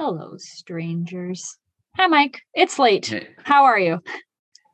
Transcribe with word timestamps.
Hello, 0.00 0.32
strangers. 0.38 1.58
Hi, 1.98 2.06
Mike. 2.06 2.40
It's 2.54 2.78
late. 2.78 3.04
Hey. 3.04 3.28
How 3.44 3.64
are 3.64 3.78
you? 3.78 4.00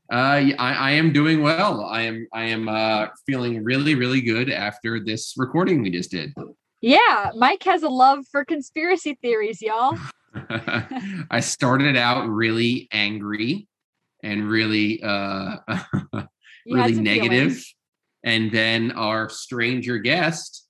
Uh, 0.08 0.14
I, 0.14 0.54
I 0.56 0.90
am 0.92 1.12
doing 1.12 1.42
well. 1.42 1.84
I 1.84 2.02
am 2.02 2.28
I 2.32 2.44
am 2.44 2.68
uh, 2.68 3.08
feeling 3.26 3.64
really 3.64 3.96
really 3.96 4.20
good 4.20 4.52
after 4.52 5.02
this 5.04 5.34
recording 5.36 5.82
we 5.82 5.90
just 5.90 6.12
did. 6.12 6.32
Yeah, 6.80 7.32
Mike 7.34 7.64
has 7.64 7.82
a 7.82 7.88
love 7.88 8.24
for 8.30 8.44
conspiracy 8.44 9.18
theories, 9.20 9.60
y'all. 9.60 9.98
I 11.28 11.40
started 11.40 11.96
out 11.96 12.28
really 12.28 12.86
angry 12.92 13.66
and 14.22 14.48
really 14.48 15.02
uh, 15.02 15.56
really 16.70 16.94
negative, 16.94 17.30
feelings. 17.32 17.74
and 18.22 18.52
then 18.52 18.92
our 18.92 19.28
stranger 19.28 19.98
guest 19.98 20.65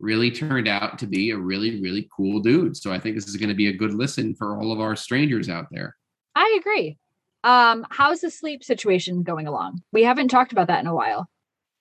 really 0.00 0.30
turned 0.30 0.68
out 0.68 0.98
to 0.98 1.06
be 1.06 1.30
a 1.30 1.36
really 1.36 1.80
really 1.80 2.08
cool 2.14 2.40
dude. 2.40 2.76
So 2.76 2.92
I 2.92 2.98
think 2.98 3.14
this 3.16 3.26
is 3.26 3.36
going 3.36 3.48
to 3.48 3.54
be 3.54 3.68
a 3.68 3.72
good 3.72 3.94
listen 3.94 4.34
for 4.34 4.58
all 4.58 4.72
of 4.72 4.80
our 4.80 4.96
strangers 4.96 5.48
out 5.48 5.66
there. 5.70 5.96
I 6.34 6.56
agree. 6.60 6.98
Um, 7.44 7.86
how's 7.90 8.20
the 8.20 8.30
sleep 8.30 8.64
situation 8.64 9.22
going 9.22 9.46
along? 9.46 9.82
We 9.92 10.02
haven't 10.04 10.28
talked 10.28 10.52
about 10.52 10.66
that 10.68 10.80
in 10.80 10.86
a 10.86 10.94
while. 10.94 11.28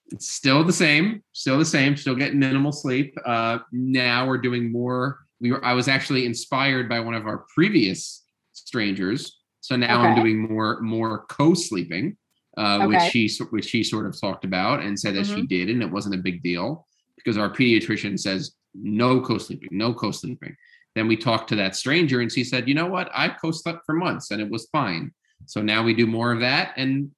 It's 0.07 0.31
still 0.31 0.63
the 0.63 0.73
same, 0.73 1.21
still 1.33 1.57
the 1.57 1.65
same, 1.65 1.97
still 1.97 2.15
getting 2.15 2.39
minimal 2.39 2.71
sleep. 2.71 3.13
Uh, 3.25 3.59
now 3.71 4.25
we're 4.27 4.37
doing 4.37 4.71
more. 4.71 5.19
We 5.41 5.51
were. 5.51 5.63
I 5.63 5.73
was 5.73 5.87
actually 5.87 6.25
inspired 6.25 6.87
by 6.87 6.99
one 6.99 7.13
of 7.13 7.27
our 7.27 7.45
previous 7.53 8.23
strangers, 8.53 9.39
so 9.59 9.75
now 9.75 10.01
I'm 10.01 10.15
doing 10.15 10.39
more 10.49 10.79
more 10.81 11.25
co-sleeping, 11.25 12.17
uh, 12.57 12.79
Okay. 12.83 12.87
which 12.87 13.01
she 13.11 13.29
which 13.49 13.65
she 13.65 13.83
sort 13.83 14.05
of 14.05 14.19
talked 14.19 14.45
about 14.45 14.79
and 14.79 14.97
said 14.97 15.15
that 15.15 15.25
she 15.25 15.45
did, 15.45 15.69
and 15.69 15.83
it 15.83 15.91
wasn't 15.91 16.15
a 16.15 16.19
big 16.19 16.41
deal 16.41 16.87
because 17.27 17.37
our 17.37 17.49
pediatrician 17.49 18.17
says 18.17 18.53
no 18.73 19.19
co-sleeping, 19.19 19.67
no 19.69 19.93
co-sleeping. 19.93 20.55
Then 20.95 21.09
we 21.09 21.17
talked 21.17 21.49
to 21.49 21.57
that 21.57 21.75
stranger, 21.75 22.21
and 22.21 22.31
she 22.31 22.45
said, 22.45 22.69
"You 22.69 22.73
know 22.73 22.85
what? 22.85 23.09
I've 23.13 23.35
co-slept 23.41 23.85
for 23.85 23.93
months, 23.93 24.31
and 24.31 24.41
it 24.41 24.49
was 24.49 24.69
fine." 24.71 25.11
So 25.45 25.61
now 25.61 25.83
we 25.83 25.93
do 25.93 26.07
more 26.07 26.31
of 26.31 26.39
that, 26.39 26.73
and 26.77 27.11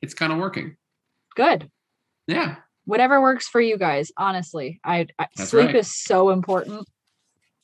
it's 0.00 0.14
kind 0.14 0.32
of 0.32 0.38
working. 0.38 0.76
Good. 1.34 1.68
Yeah. 2.28 2.56
Whatever 2.84 3.20
works 3.20 3.48
for 3.48 3.60
you 3.60 3.76
guys. 3.76 4.12
Honestly, 4.16 4.80
I, 4.84 5.08
I 5.18 5.26
sleep 5.36 5.66
right. 5.66 5.74
is 5.74 5.92
so 5.92 6.30
important. 6.30 6.88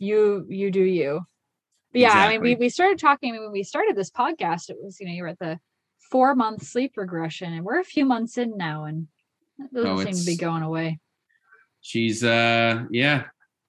You 0.00 0.44
you 0.48 0.72
do 0.72 0.82
you. 0.82 1.20
But 1.92 2.00
yeah, 2.00 2.14
I 2.14 2.30
mean, 2.30 2.40
we 2.40 2.56
we 2.56 2.68
started 2.68 2.98
talking 2.98 3.38
when 3.38 3.52
we 3.52 3.62
started 3.62 3.94
this 3.94 4.10
podcast. 4.10 4.70
It 4.70 4.76
was 4.82 4.98
you 4.98 5.06
know 5.06 5.12
you 5.12 5.22
were 5.22 5.28
at 5.28 5.38
the 5.38 5.60
four 6.10 6.34
month 6.34 6.64
sleep 6.64 6.94
regression, 6.96 7.52
and 7.52 7.64
we're 7.64 7.78
a 7.78 7.84
few 7.84 8.04
months 8.04 8.38
in 8.38 8.56
now, 8.56 8.86
and 8.86 9.06
that 9.58 9.72
doesn't 9.72 9.90
Oh, 9.90 10.02
seem 10.02 10.14
to 10.14 10.26
be 10.26 10.36
going 10.36 10.64
away. 10.64 10.98
She's 11.82 12.24
uh 12.24 12.84
yeah 12.90 13.24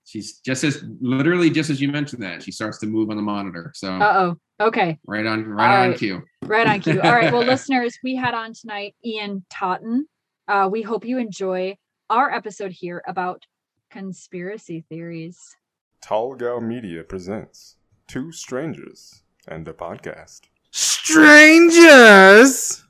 she's 0.05 0.39
just 0.39 0.63
as 0.63 0.83
literally 1.01 1.49
just 1.49 1.69
as 1.69 1.81
you 1.81 1.89
mentioned 1.89 2.23
that 2.23 2.41
she 2.41 2.51
starts 2.51 2.77
to 2.77 2.85
move 2.85 3.09
on 3.09 3.17
the 3.17 3.21
monitor 3.21 3.71
so 3.75 3.91
Uh 3.93 4.13
oh. 4.15 4.37
Okay. 4.65 4.97
right 5.07 5.25
on 5.25 5.45
right 5.45 5.87
on 5.87 5.93
cue 5.95 6.21
Right 6.45 6.67
on 6.67 6.79
cue. 6.81 7.01
All 7.01 7.13
right. 7.13 7.31
Well, 7.31 7.43
listeners, 7.45 7.97
we 8.03 8.15
had 8.15 8.33
on 8.33 8.53
tonight 8.53 8.95
Ian 9.03 9.45
Totten. 9.49 10.05
Uh, 10.47 10.67
we 10.71 10.81
hope 10.81 11.05
you 11.05 11.17
enjoy 11.17 11.77
our 12.09 12.31
episode 12.31 12.71
here 12.71 13.01
about 13.07 13.41
conspiracy 13.89 14.83
theories. 14.89 15.39
Tall 16.01 16.35
Gal 16.35 16.59
Media 16.59 17.03
presents 17.03 17.77
Two 18.07 18.31
Strangers 18.33 19.23
and 19.47 19.65
a 19.67 19.73
Podcast. 19.73 20.41
Strangers! 20.71 22.83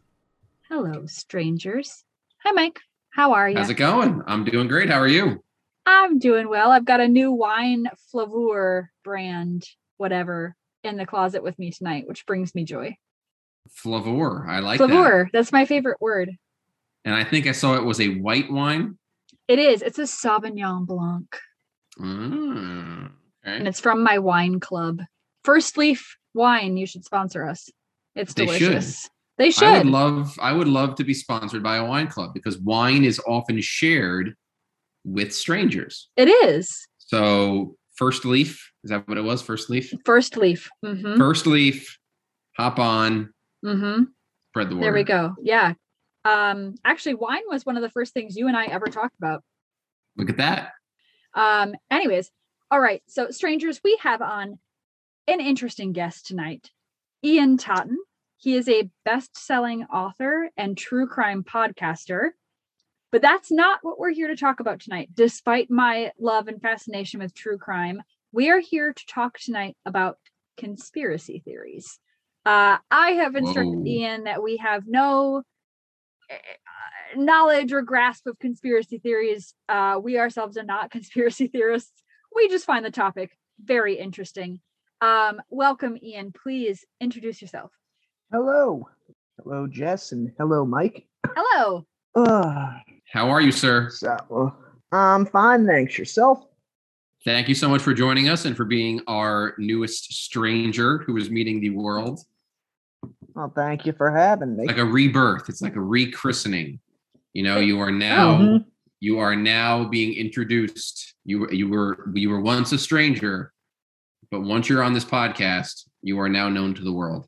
Hello, 0.68 1.06
strangers. 1.06 2.04
Hi, 2.44 2.52
Mike. 2.52 2.80
How 3.14 3.34
are 3.34 3.50
you? 3.50 3.58
how's 3.58 3.70
it 3.70 3.76
going 3.76 4.22
i'm 4.28 4.44
doing 4.44 4.68
great 4.68 4.90
how 4.90 5.00
are 5.00 5.08
you 5.08 5.44
I'm 5.86 6.18
doing 6.18 6.48
well. 6.48 6.72
I've 6.72 6.86
got 6.86 7.02
a 7.02 7.08
new 7.10 7.34
wine 7.34 7.90
flavor 8.10 8.90
brand, 9.04 9.68
whatever, 9.98 10.56
in 10.86 10.96
the 10.96 11.06
closet 11.06 11.44
with 11.44 11.60
me 11.60 11.72
tonight, 11.72 12.08
which 12.08 12.26
brings 12.26 12.56
me 12.56 12.64
joy. 12.64 12.96
flavor 13.70 14.48
i 14.48 14.60
like 14.60 14.80
that 14.80 14.88
flavor. 14.88 15.30
That's 15.34 15.52
my 15.52 15.66
favorite 15.66 16.00
word. 16.00 16.32
and 17.04 17.14
i 17.14 17.24
think 17.26 17.48
i 17.48 17.52
saw 17.52 17.76
it 17.76 17.84
was 17.84 18.00
a 18.00 18.16
white 18.20 18.50
wine 18.50 18.98
It 19.50 19.60
is. 19.60 19.82
It's 19.82 20.00
a 20.00 20.04
Sauvignon 20.04 20.86
Blanc, 20.86 21.28
mm, 22.00 23.12
and 23.44 23.68
it's 23.68 23.82
from 23.82 24.04
my 24.04 24.20
wine 24.20 24.62
club. 24.62 25.02
First 25.44 25.78
Leaf 25.78 26.16
Wine. 26.34 26.78
You 26.78 26.88
should 26.88 27.04
sponsor 27.04 27.46
us. 27.46 27.70
It's 28.16 28.34
delicious. 28.34 29.10
They 29.44 29.52
should. 29.52 29.68
i 29.68 29.78
would 29.80 29.88
love 29.88 30.38
i 30.42 30.54
would 30.54 30.70
love 30.70 30.96
to 30.96 31.04
be 31.04 31.14
sponsored 31.14 31.62
by 31.62 31.76
a 31.76 31.86
wine 31.86 32.08
club 32.08 32.34
because 32.34 32.58
wine 32.60 33.04
is 33.04 33.20
often 33.28 33.60
shared 33.60 34.36
with 35.04 35.34
strangers 35.36 36.10
it 36.16 36.30
is. 36.30 36.88
so 36.98 37.76
first 37.96 38.24
leaf 38.24 38.72
is 38.86 38.90
that 38.92 39.06
what 39.08 39.18
it 39.18 39.24
was 39.24 39.42
first 39.42 39.70
leaf 39.70 39.94
First 40.06 40.38
Leaf. 40.38 40.70
Mm-hmm. 40.86 41.18
first 41.18 41.46
leaf 41.46 41.98
hop 42.58 42.80
on 42.80 43.34
Mm-hmm. 43.66 44.04
spread 44.52 44.70
the 44.70 44.76
word 44.76 44.84
There 44.84 44.94
we 44.94 45.04
go. 45.04 45.36
Yeah. 45.42 45.74
Um, 46.26 46.76
actually, 46.86 47.16
wine 47.16 47.44
was 47.50 47.66
one 47.66 47.76
of 47.78 47.82
the 47.82 47.90
first 47.90 48.14
things 48.14 48.36
you 48.38 48.48
and 48.48 48.56
I 48.56 48.66
ever 48.66 48.88
talked 48.88 49.18
about. 49.18 49.44
look 50.18 50.30
at 50.30 50.38
that 50.38 50.72
Um, 51.34 51.76
anyways, 51.92 52.32
all 52.72 52.80
right. 52.80 53.02
So, 53.08 53.30
strangers, 53.32 53.82
we 53.84 53.98
have 54.02 54.22
on 54.22 54.58
an 55.28 55.40
interesting 55.42 55.92
guest 55.94 56.26
tonight, 56.28 56.72
Ian 57.24 57.58
Totten. 57.58 57.98
He 58.44 58.58
is 58.58 58.68
a 58.68 58.90
best-selling 59.06 59.86
author 59.86 60.50
and 60.58 60.78
true 60.78 61.08
crime 61.08 61.46
podcaster. 61.46 62.32
But 63.10 63.22
that's 63.22 63.50
not 63.50 63.80
what 63.84 63.98
we're 63.98 64.12
here 64.12 64.28
to 64.28 64.36
talk 64.36 64.60
about 64.60 64.82
tonight. 64.82 65.12
Despite 65.14 65.72
my 65.72 66.12
love 66.20 66.50
and 66.50 66.62
fascination 66.62 67.22
with 67.22 67.34
true 67.34 67.58
crime, 67.58 68.02
we 68.34 68.50
are 68.50 68.60
here 68.60 68.92
to 68.92 69.06
talk 69.06 69.40
tonight 69.40 69.78
about 69.86 70.18
conspiracy 70.58 71.42
theories. 71.46 72.00
Uh, 72.46 72.80
I 72.92 73.12
have 73.12 73.38
instructed 73.38 73.78
Whoa. 73.78 73.86
Ian 73.86 74.24
that 74.26 74.44
we 74.44 74.58
have 74.58 74.84
no 74.88 75.44
uh, 76.30 76.36
knowledge 77.16 77.72
or 77.72 77.82
grasp 77.82 78.28
of 78.28 78.40
conspiracy 78.40 78.98
theories. 78.98 79.54
Uh, 79.70 80.02
we 80.04 80.18
ourselves 80.18 80.58
are 80.58 80.64
not 80.64 80.92
conspiracy 80.92 81.48
theorists. 81.48 82.04
We 82.36 82.50
just 82.50 82.66
find 82.66 82.84
the 82.84 82.92
topic 82.92 83.38
very 83.64 83.98
interesting. 83.98 84.60
Um, 85.00 85.42
welcome, 85.50 85.98
Ian. 86.04 86.34
Please 86.34 86.84
introduce 87.00 87.42
yourself. 87.42 87.72
Hello. 88.34 88.90
Hello, 89.44 89.68
Jess, 89.68 90.12
and 90.12 90.32
hello, 90.40 90.66
Mike. 90.66 91.06
Hello. 91.36 91.86
Uh, 92.16 92.72
how 93.12 93.30
are 93.30 93.42
you 93.42 93.52
sir 93.52 93.92
so, 93.92 94.52
I'm 94.92 95.28
fine, 95.28 95.68
thanks. 95.68 96.00
Yourself? 96.00 96.44
Thank 97.24 97.48
you 97.48 97.54
so 97.54 97.70
much 97.70 97.84
for 97.84 97.94
joining 97.94 98.30
us 98.30 98.46
and 98.46 98.58
for 98.58 98.66
being 98.66 99.02
our 99.06 99.54
newest 99.60 100.12
stranger 100.14 100.98
who 101.00 101.16
is 101.18 101.30
meeting 101.30 101.62
the 101.62 101.70
world. 101.70 102.22
Well, 103.36 103.54
thank 103.56 103.86
you 103.86 103.94
for 103.94 104.10
having 104.10 104.58
me. 104.58 104.66
Like 104.66 104.80
a 104.80 104.86
rebirth. 104.86 105.48
It's 105.48 105.62
like 105.62 105.76
a 105.76 105.80
rechristening. 105.80 106.80
You 107.34 107.44
know, 107.44 107.60
you 107.60 107.80
are 107.82 107.92
now 107.92 108.38
Mhm. 108.40 108.66
you 109.00 109.20
are 109.20 109.36
now 109.36 109.88
being 109.88 110.14
introduced. 110.14 111.14
You 111.24 111.48
you 111.52 111.70
were 111.70 112.10
you 112.16 112.32
were 112.32 112.42
once 112.42 112.72
a 112.72 112.80
stranger, 112.80 113.54
but 114.32 114.42
once 114.42 114.70
you're 114.70 114.82
on 114.82 114.94
this 114.94 115.06
podcast, 115.06 115.88
you 116.02 116.20
are 116.20 116.30
now 116.30 116.50
known 116.50 116.74
to 116.74 116.84
the 116.84 116.92
world. 116.94 117.28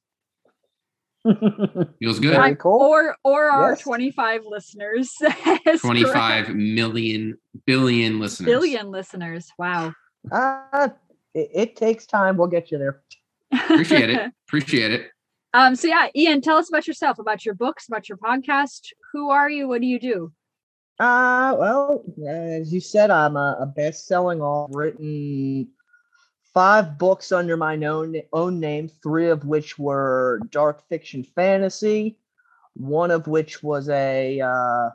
Feels 2.00 2.20
good. 2.20 2.36
Very 2.36 2.56
cool. 2.56 2.80
Or 2.82 3.16
or 3.24 3.50
our 3.50 3.72
Yes. 3.72 3.82
25 3.82 4.46
listeners. 4.46 5.14
Yes, 5.66 5.82
25 5.82 6.46
correct. 6.46 6.50
million 6.58 7.38
billion 7.66 8.20
listeners. 8.20 8.46
billion 8.46 8.92
listeners. 8.92 9.52
Wow. 9.58 9.94
uh, 10.32 10.90
it, 11.34 11.50
it 11.54 11.76
takes 11.76 12.06
time. 12.06 12.38
We'll 12.38 12.48
get 12.48 12.72
you 12.72 12.78
there. 12.78 13.02
Appreciate 13.52 14.10
it. 14.10 14.32
Appreciate 14.48 14.92
it. 14.92 15.10
Um, 15.54 15.76
so 15.76 15.88
yeah, 15.88 16.08
Ian, 16.16 16.42
tell 16.42 16.58
us 16.58 16.70
about 16.70 16.86
yourself, 16.88 17.18
about 17.18 17.46
your 17.46 17.56
books, 17.56 17.88
about 17.88 18.08
your 18.10 18.18
podcast. 18.18 18.90
Who 19.14 19.30
are 19.30 19.50
you? 19.50 19.68
What 19.68 19.82
do 19.82 19.88
you 19.88 20.00
do? 20.00 20.32
Uh, 21.00 21.56
well, 21.60 22.04
as 22.28 22.74
you 22.74 22.80
said, 22.80 23.10
I'm 23.12 23.36
a, 23.36 23.58
a 23.62 23.66
best-selling 23.66 24.42
author, 24.42 24.78
written 24.78 25.68
five 26.56 26.98
books 26.98 27.32
under 27.32 27.56
my 27.58 27.76
own 27.86 28.16
own 28.34 28.60
name, 28.60 28.88
three 28.88 29.30
of 29.30 29.46
which 29.46 29.78
were 29.78 30.40
dark 30.50 30.88
fiction 30.90 31.24
fantasy, 31.24 32.18
one 32.74 33.12
of 33.12 33.28
which 33.28 33.62
was 33.62 33.90
a 33.90 34.40
uh, 34.40 34.90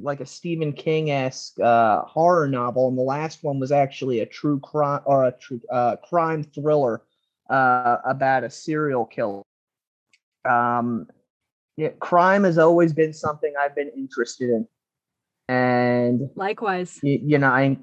like 0.00 0.20
a 0.20 0.26
Stephen 0.26 0.72
King 0.72 1.10
esque 1.10 1.60
uh, 1.60 2.00
horror 2.02 2.48
novel, 2.48 2.88
and 2.88 2.96
the 2.96 3.02
last 3.02 3.44
one 3.44 3.58
was 3.60 3.72
actually 3.72 4.20
a 4.20 4.26
true 4.26 4.60
crime 4.60 5.02
or 5.04 5.24
a 5.24 5.32
true 5.32 5.60
uh, 5.70 5.96
crime 5.96 6.44
thriller 6.44 7.02
uh, 7.50 7.96
about 8.06 8.44
a 8.44 8.50
serial 8.50 9.04
killer. 9.04 9.42
Um, 10.48 11.08
yeah, 11.76 11.90
crime 11.98 12.44
has 12.44 12.56
always 12.56 12.92
been 12.92 13.12
something 13.12 13.52
I've 13.60 13.74
been 13.74 13.90
interested 13.96 14.48
in 14.48 14.66
and 15.50 16.30
Likewise. 16.36 17.00
you, 17.02 17.20
you 17.22 17.38
know 17.38 17.48
I, 17.48 17.76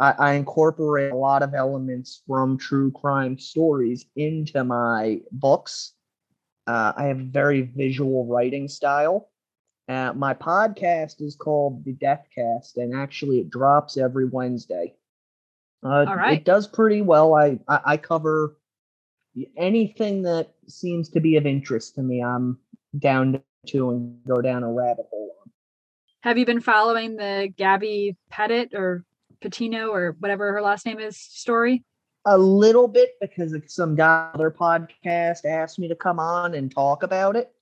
I 0.00 0.12
I 0.12 0.32
incorporate 0.32 1.12
a 1.12 1.16
lot 1.16 1.42
of 1.42 1.54
elements 1.54 2.22
from 2.26 2.58
true 2.58 2.90
crime 2.92 3.38
stories 3.38 4.06
into 4.16 4.64
my 4.64 5.20
books. 5.32 5.92
Uh, 6.66 6.92
I 6.96 7.04
have 7.04 7.20
a 7.20 7.24
very 7.24 7.62
visual 7.62 8.26
writing 8.26 8.68
style. 8.68 9.30
Uh, 9.88 10.12
my 10.14 10.32
podcast 10.32 11.20
is 11.20 11.36
called 11.36 11.84
the 11.84 11.94
Deathcast, 11.94 12.76
and 12.76 12.94
actually 12.94 13.40
it 13.40 13.50
drops 13.50 13.96
every 13.96 14.26
Wednesday. 14.26 14.94
Uh, 15.84 16.06
All 16.08 16.16
right. 16.16 16.38
It 16.38 16.44
does 16.44 16.66
pretty 16.66 17.02
well. 17.02 17.34
I, 17.34 17.58
I 17.68 17.80
I 17.84 17.96
cover 17.98 18.56
anything 19.56 20.22
that 20.22 20.48
seems 20.66 21.08
to 21.10 21.20
be 21.20 21.36
of 21.36 21.46
interest 21.46 21.94
to 21.96 22.02
me, 22.02 22.22
I'm 22.22 22.58
down 22.98 23.42
to 23.66 23.90
and 23.90 24.24
go 24.26 24.40
down 24.40 24.62
a 24.62 24.72
rabbit 24.72 25.06
hole. 25.10 25.32
Have 26.20 26.38
you 26.38 26.46
been 26.46 26.60
following 26.60 27.16
the 27.16 27.52
Gabby 27.56 28.16
Pettit 28.30 28.72
or 28.74 29.04
Patino 29.44 29.88
or 29.90 30.16
whatever 30.18 30.52
her 30.52 30.62
last 30.62 30.86
name 30.86 30.98
is 30.98 31.16
story? 31.16 31.84
A 32.26 32.36
little 32.36 32.88
bit 32.88 33.10
because 33.20 33.54
some 33.66 33.94
guy 33.94 34.30
other 34.32 34.50
podcast 34.50 35.44
asked 35.44 35.78
me 35.78 35.86
to 35.88 35.94
come 35.94 36.18
on 36.18 36.54
and 36.54 36.72
talk 36.72 37.02
about 37.02 37.36
it, 37.36 37.52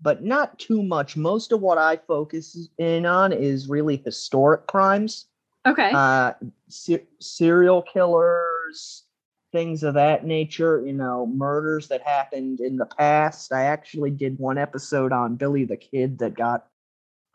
but 0.00 0.24
not 0.24 0.58
too 0.58 0.82
much. 0.82 1.16
Most 1.16 1.52
of 1.52 1.60
what 1.60 1.76
I 1.76 1.98
focus 2.08 2.68
in 2.78 3.04
on 3.04 3.32
is 3.32 3.68
really 3.68 4.00
historic 4.02 4.66
crimes. 4.66 5.26
Okay. 5.66 5.90
Uh, 5.94 6.32
ser- 6.68 7.02
serial 7.20 7.82
killers, 7.82 9.04
things 9.52 9.82
of 9.82 9.94
that 9.94 10.24
nature, 10.24 10.82
you 10.86 10.94
know, 10.94 11.26
murders 11.26 11.88
that 11.88 12.00
happened 12.00 12.60
in 12.60 12.76
the 12.76 12.86
past. 12.86 13.52
I 13.52 13.64
actually 13.64 14.10
did 14.10 14.38
one 14.38 14.56
episode 14.56 15.12
on 15.12 15.36
Billy 15.36 15.64
the 15.64 15.76
Kid 15.76 16.18
that 16.20 16.34
got 16.34 16.66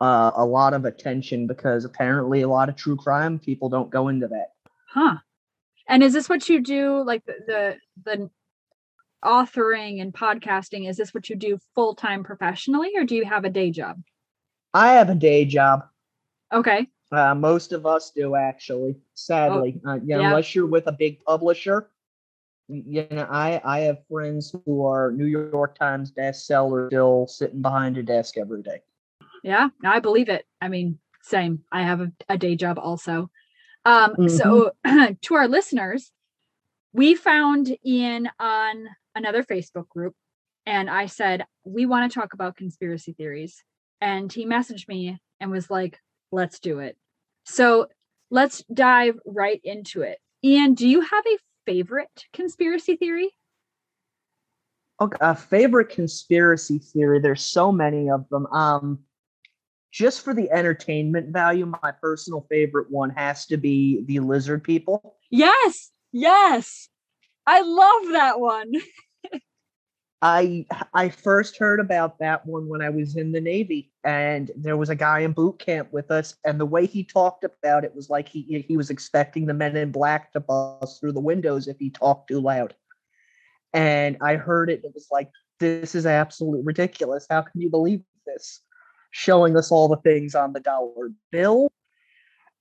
uh, 0.02 0.32
a 0.34 0.44
lot 0.44 0.74
of 0.74 0.84
attention 0.84 1.46
because 1.46 1.84
apparently 1.84 2.42
a 2.42 2.48
lot 2.48 2.68
of 2.68 2.74
true 2.74 2.96
crime 2.96 3.38
people 3.38 3.68
don't 3.68 3.88
go 3.88 4.08
into 4.08 4.26
that. 4.26 4.48
Huh. 4.88 5.18
And 5.88 6.02
is 6.02 6.12
this 6.12 6.28
what 6.28 6.48
you 6.48 6.60
do 6.60 7.04
like 7.04 7.24
the 7.24 7.34
the, 7.46 7.76
the 8.04 8.30
authoring 9.24 10.02
and 10.02 10.12
podcasting 10.12 10.88
is 10.88 10.96
this 10.96 11.14
what 11.14 11.30
you 11.30 11.36
do 11.36 11.56
full 11.76 11.94
time 11.94 12.24
professionally 12.24 12.90
or 12.96 13.04
do 13.04 13.14
you 13.14 13.24
have 13.24 13.44
a 13.44 13.50
day 13.50 13.70
job? 13.70 14.02
I 14.74 14.94
have 14.94 15.08
a 15.08 15.14
day 15.14 15.44
job. 15.44 15.84
Okay. 16.52 16.88
Uh, 17.12 17.36
most 17.36 17.72
of 17.72 17.86
us 17.86 18.10
do 18.10 18.34
actually. 18.34 18.96
Sadly, 19.14 19.80
oh, 19.86 19.90
uh, 19.90 19.94
you 19.96 20.16
know, 20.16 20.20
yeah. 20.22 20.28
unless 20.28 20.52
you're 20.52 20.66
with 20.66 20.88
a 20.88 20.92
big 20.92 21.22
publisher. 21.24 21.90
You 22.68 23.06
know, 23.10 23.28
I 23.30 23.60
I 23.64 23.80
have 23.80 23.98
friends 24.10 24.52
who 24.64 24.84
are 24.84 25.12
New 25.12 25.26
York 25.26 25.78
Times 25.78 26.10
bestseller 26.10 26.88
still 26.88 27.28
sitting 27.28 27.62
behind 27.62 27.98
a 27.98 28.02
desk 28.02 28.36
every 28.36 28.62
day. 28.62 28.80
Yeah, 29.42 29.68
I 29.84 29.98
believe 30.00 30.28
it. 30.28 30.44
I 30.60 30.68
mean, 30.68 30.98
same. 31.22 31.64
I 31.70 31.82
have 31.82 32.00
a, 32.00 32.12
a 32.28 32.38
day 32.38 32.56
job 32.56 32.78
also. 32.78 33.30
Um, 33.84 34.14
mm-hmm. 34.14 34.28
So, 34.28 34.72
to 35.22 35.34
our 35.34 35.48
listeners, 35.48 36.12
we 36.92 37.14
found 37.14 37.76
Ian 37.84 38.30
on 38.38 38.88
another 39.14 39.42
Facebook 39.42 39.88
group, 39.88 40.14
and 40.66 40.88
I 40.88 41.06
said, 41.06 41.46
We 41.64 41.86
want 41.86 42.10
to 42.10 42.18
talk 42.18 42.34
about 42.34 42.56
conspiracy 42.56 43.12
theories. 43.12 43.62
And 44.00 44.32
he 44.32 44.46
messaged 44.46 44.88
me 44.88 45.18
and 45.40 45.50
was 45.50 45.70
like, 45.70 45.98
Let's 46.30 46.60
do 46.60 46.78
it. 46.78 46.96
So, 47.44 47.88
let's 48.30 48.62
dive 48.72 49.18
right 49.26 49.60
into 49.64 50.02
it. 50.02 50.18
Ian, 50.44 50.74
do 50.74 50.88
you 50.88 51.00
have 51.00 51.24
a 51.26 51.38
favorite 51.66 52.24
conspiracy 52.32 52.96
theory? 52.96 53.30
Okay, 55.00 55.16
a 55.20 55.34
favorite 55.34 55.88
conspiracy 55.88 56.78
theory. 56.78 57.20
There's 57.20 57.44
so 57.44 57.72
many 57.72 58.10
of 58.10 58.28
them. 58.28 58.46
Um, 58.46 59.00
just 59.92 60.24
for 60.24 60.34
the 60.34 60.50
entertainment 60.50 61.28
value, 61.32 61.66
my 61.82 61.92
personal 61.92 62.46
favorite 62.50 62.90
one 62.90 63.10
has 63.10 63.46
to 63.46 63.56
be 63.56 64.02
the 64.06 64.20
lizard 64.20 64.64
people. 64.64 65.16
Yes, 65.30 65.90
yes. 66.10 66.88
I 67.46 67.60
love 67.60 68.12
that 68.12 68.40
one. 68.40 68.72
I 70.22 70.64
I 70.94 71.08
first 71.08 71.58
heard 71.58 71.80
about 71.80 72.20
that 72.20 72.46
one 72.46 72.68
when 72.68 72.80
I 72.80 72.90
was 72.90 73.16
in 73.16 73.32
the 73.32 73.40
Navy, 73.40 73.92
and 74.04 74.52
there 74.56 74.76
was 74.76 74.88
a 74.88 74.94
guy 74.94 75.20
in 75.20 75.32
boot 75.32 75.58
camp 75.58 75.92
with 75.92 76.12
us, 76.12 76.36
and 76.44 76.60
the 76.60 76.66
way 76.66 76.86
he 76.86 77.02
talked 77.02 77.44
about 77.44 77.84
it 77.84 77.94
was 77.94 78.08
like 78.08 78.28
he 78.28 78.64
he 78.66 78.76
was 78.76 78.88
expecting 78.88 79.46
the 79.46 79.54
men 79.54 79.76
in 79.76 79.90
black 79.90 80.32
to 80.32 80.40
bust 80.40 81.00
through 81.00 81.12
the 81.12 81.20
windows 81.20 81.66
if 81.66 81.76
he 81.78 81.90
talked 81.90 82.28
too 82.28 82.40
loud. 82.40 82.72
And 83.72 84.16
I 84.20 84.36
heard 84.36 84.70
it, 84.70 84.84
it 84.84 84.92
was 84.94 85.08
like, 85.10 85.30
this 85.58 85.96
is 85.96 86.06
absolutely 86.06 86.62
ridiculous. 86.62 87.26
How 87.28 87.42
can 87.42 87.60
you 87.60 87.68
believe 87.68 88.02
this? 88.24 88.60
Showing 89.12 89.56
us 89.56 89.70
all 89.70 89.88
the 89.88 89.96
things 89.98 90.34
on 90.34 90.52
the 90.52 90.60
dollar 90.60 91.12
bill. 91.30 91.70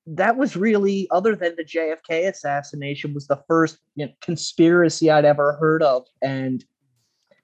That 0.05 0.37
was 0.37 0.55
really, 0.55 1.07
other 1.09 1.35
than 1.35 1.55
the 1.55 1.63
JFK 1.63 2.27
assassination, 2.29 3.13
was 3.13 3.27
the 3.27 3.41
first 3.47 3.79
you 3.95 4.05
know, 4.05 4.11
conspiracy 4.21 5.09
I'd 5.09 5.25
ever 5.25 5.53
heard 5.53 5.81
of, 5.81 6.05
and 6.21 6.63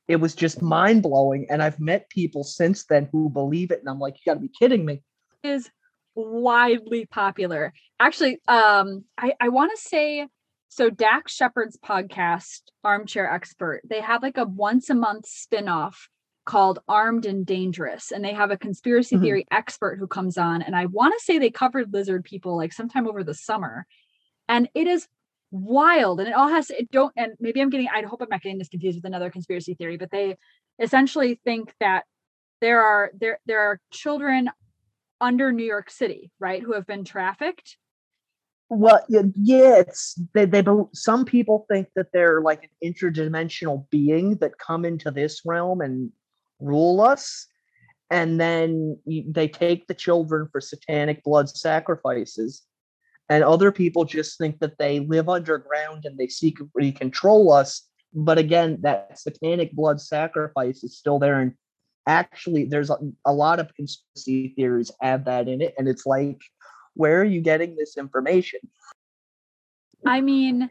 it 0.08 0.18
was 0.18 0.36
just 0.36 0.62
mind 0.62 1.04
blowing. 1.04 1.48
And 1.50 1.64
I've 1.64 1.80
met 1.80 2.10
people 2.10 2.44
since 2.44 2.86
then 2.86 3.10
who 3.12 3.30
believe 3.30 3.72
it, 3.72 3.80
and 3.80 3.90
I'm 3.90 4.00
like, 4.00 4.16
you 4.16 4.30
got 4.30 4.36
to 4.36 4.40
be 4.40 4.52
kidding 4.60 4.86
me. 4.86 5.02
Is 5.44 5.70
widely 6.16 7.06
popular. 7.06 7.74
Actually, 8.00 8.40
um, 8.48 9.06
I 9.18 9.34
I 9.40 9.50
want 9.50 9.72
to 9.76 9.82
say 9.82 10.28
so 10.70 10.90
Dax 10.90 11.34
Shepard's 11.34 11.78
podcast, 11.78 12.62
Armchair 12.84 13.32
Expert, 13.32 13.82
they 13.88 14.02
have 14.02 14.22
like 14.22 14.38
a 14.38 14.46
once 14.46 14.90
a 14.90 14.96
month 14.96 15.28
spin-off 15.28 16.10
called 16.48 16.80
Armed 16.88 17.28
and 17.28 17.46
Dangerous. 17.46 18.12
And 18.12 18.26
they 18.26 18.34
have 18.34 18.50
a 18.50 18.58
conspiracy 18.58 19.16
mm-hmm. 19.16 19.26
theory 19.26 19.46
expert 19.52 20.00
who 20.00 20.08
comes 20.08 20.38
on. 20.38 20.64
And 20.64 20.76
I 20.76 20.88
want 20.88 21.14
to 21.14 21.24
say 21.24 21.38
they 21.38 21.52
covered 21.52 21.94
lizard 21.94 22.24
people 22.24 22.58
like 22.58 22.74
sometime 22.74 23.08
over 23.08 23.24
the 23.24 23.36
summer. 23.36 23.86
And 24.50 24.68
it 24.74 24.88
is 24.88 25.08
wild. 25.52 26.20
And 26.20 26.30
it 26.30 26.34
all 26.34 26.48
has 26.48 26.68
to, 26.68 26.80
it 26.80 26.90
don't, 26.90 27.14
and 27.16 27.34
maybe 27.40 27.62
I'm 27.62 27.70
getting, 27.70 27.88
I 27.94 28.02
hope 28.02 28.22
I'm 28.22 28.30
not 28.32 28.42
getting 28.42 28.58
this 28.58 28.70
confused 28.70 28.98
with 28.98 29.06
another 29.06 29.30
conspiracy 29.30 29.76
theory, 29.76 29.98
but 29.98 30.10
they 30.10 30.38
essentially 30.80 31.40
think 31.46 31.74
that 31.80 32.06
there 32.60 32.82
are 32.82 33.12
there 33.20 33.40
there 33.46 33.62
are 33.62 33.80
children 33.92 34.50
under 35.22 35.52
New 35.52 35.66
York 35.66 35.90
City, 35.90 36.32
right, 36.40 36.62
who 36.62 36.74
have 36.74 36.88
been 36.88 37.04
trafficked. 37.04 37.78
Well, 38.70 39.06
yeah, 39.08 39.22
it's 39.78 40.20
they. 40.34 40.46
They 40.46 40.64
some 40.94 41.24
people 41.24 41.66
think 41.72 41.88
that 41.96 42.08
they're 42.12 42.42
like 42.42 42.64
an 42.64 42.94
interdimensional 42.94 43.90
being 43.90 44.36
that 44.38 44.58
come 44.58 44.84
into 44.84 45.10
this 45.10 45.42
realm 45.46 45.82
and 45.82 46.12
rule 46.60 47.02
us 47.02 47.48
and 48.10 48.40
then 48.40 48.98
they 49.06 49.48
take 49.48 49.88
the 49.88 49.94
children 49.94 50.48
for 50.52 50.62
satanic 50.62 51.24
blood 51.24 51.50
sacrifices 51.50 52.64
and 53.30 53.44
other 53.44 53.72
people 53.72 54.06
just 54.06 54.38
think 54.38 54.60
that 54.60 54.78
they 54.78 55.02
live 55.02 55.28
underground 55.28 56.06
and 56.06 56.18
they 56.18 56.28
secretly 56.28 56.92
control 56.92 57.52
us 57.52 57.84
but 58.14 58.38
again 58.38 58.78
that 58.82 59.20
satanic 59.20 59.72
blood 59.74 60.00
sacrifice 60.00 60.84
is 60.84 60.98
still 60.98 61.20
there 61.20 61.40
and 61.40 61.54
actually 62.08 62.64
there's 62.64 62.90
a, 62.90 62.98
a 63.26 63.34
lot 63.34 63.60
of 63.60 63.74
conspiracy 63.76 64.54
theories 64.56 64.92
have 65.02 65.26
that 65.26 65.48
in 65.48 65.62
it 65.62 65.74
and 65.78 65.88
it's 65.88 66.06
like 66.06 66.40
where 66.98 67.22
are 67.22 67.26
you 67.26 67.42
getting 67.42 67.76
this 67.76 67.96
information? 67.96 68.60
I 70.06 70.22
mean 70.22 70.70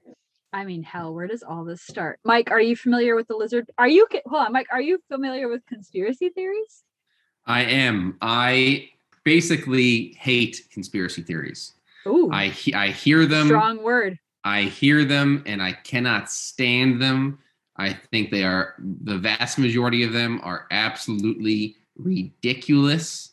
I 0.52 0.64
mean, 0.64 0.82
hell, 0.82 1.14
where 1.14 1.26
does 1.26 1.42
all 1.42 1.64
this 1.64 1.82
start? 1.82 2.18
Mike, 2.24 2.50
are 2.50 2.60
you 2.60 2.76
familiar 2.76 3.14
with 3.14 3.28
the 3.28 3.36
lizard? 3.36 3.70
Are 3.78 3.88
you 3.88 4.06
hold 4.26 4.46
on, 4.46 4.52
Mike? 4.52 4.68
Are 4.72 4.80
you 4.80 5.02
familiar 5.08 5.48
with 5.48 5.64
conspiracy 5.66 6.30
theories? 6.30 6.84
I 7.46 7.62
am. 7.62 8.16
I 8.20 8.90
basically 9.24 10.16
hate 10.18 10.62
conspiracy 10.70 11.22
theories. 11.22 11.72
Ooh, 12.06 12.30
I 12.32 12.54
I 12.74 12.88
hear 12.88 13.26
them. 13.26 13.48
Strong 13.48 13.82
word. 13.82 14.18
I 14.44 14.62
hear 14.62 15.04
them 15.04 15.42
and 15.44 15.60
I 15.60 15.72
cannot 15.72 16.30
stand 16.30 17.02
them. 17.02 17.40
I 17.76 17.92
think 17.92 18.30
they 18.30 18.44
are 18.44 18.74
the 18.78 19.18
vast 19.18 19.58
majority 19.58 20.04
of 20.04 20.12
them 20.12 20.40
are 20.42 20.66
absolutely 20.70 21.76
ridiculous. 21.96 23.32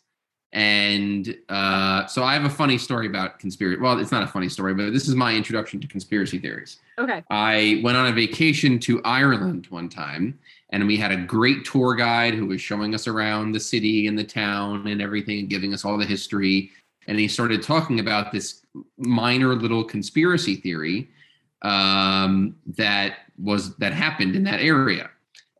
And 0.54 1.36
uh, 1.50 2.06
so 2.06 2.24
I 2.24 2.34
have 2.34 2.46
a 2.46 2.50
funny 2.50 2.78
story 2.78 3.08
about 3.08 3.40
conspiracy. 3.40 3.82
Well, 3.82 3.98
it's 3.98 4.12
not 4.12 4.22
a 4.22 4.28
funny 4.28 4.50
story, 4.50 4.76
but 4.76 4.94
this 4.94 5.08
is 5.08 5.16
my 5.16 5.34
introduction 5.34 5.82
to 5.82 5.88
conspiracy 5.88 6.38
theories. 6.38 6.78
Okay. 7.00 7.24
I 7.32 7.82
went 7.84 7.98
on 7.98 8.06
a 8.06 8.12
vacation 8.12 8.78
to 8.82 9.02
Ireland 9.04 9.66
one 9.72 9.90
time, 9.90 10.38
and 10.70 10.86
we 10.86 10.96
had 10.96 11.12
a 11.12 11.18
great 11.18 11.66
tour 11.66 11.96
guide 11.96 12.36
who 12.36 12.46
was 12.46 12.62
showing 12.62 12.94
us 12.94 13.08
around 13.08 13.54
the 13.54 13.60
city 13.60 14.06
and 14.06 14.18
the 14.18 14.24
town 14.24 14.88
and 14.88 15.02
everything 15.02 15.40
and 15.40 15.50
giving 15.50 15.74
us 15.74 15.84
all 15.84 15.98
the 15.98 16.06
history. 16.06 16.70
And 17.08 17.18
he 17.18 17.28
started 17.28 17.64
talking 17.64 18.00
about 18.00 18.32
this 18.32 18.62
minor 18.98 19.56
little 19.56 19.84
conspiracy 19.84 20.56
theory 20.58 21.10
um, 21.64 22.56
that 22.78 23.16
was 23.42 23.76
that 23.78 23.94
happened 23.94 24.36
in 24.36 24.44
that 24.44 24.60
area. 24.60 25.10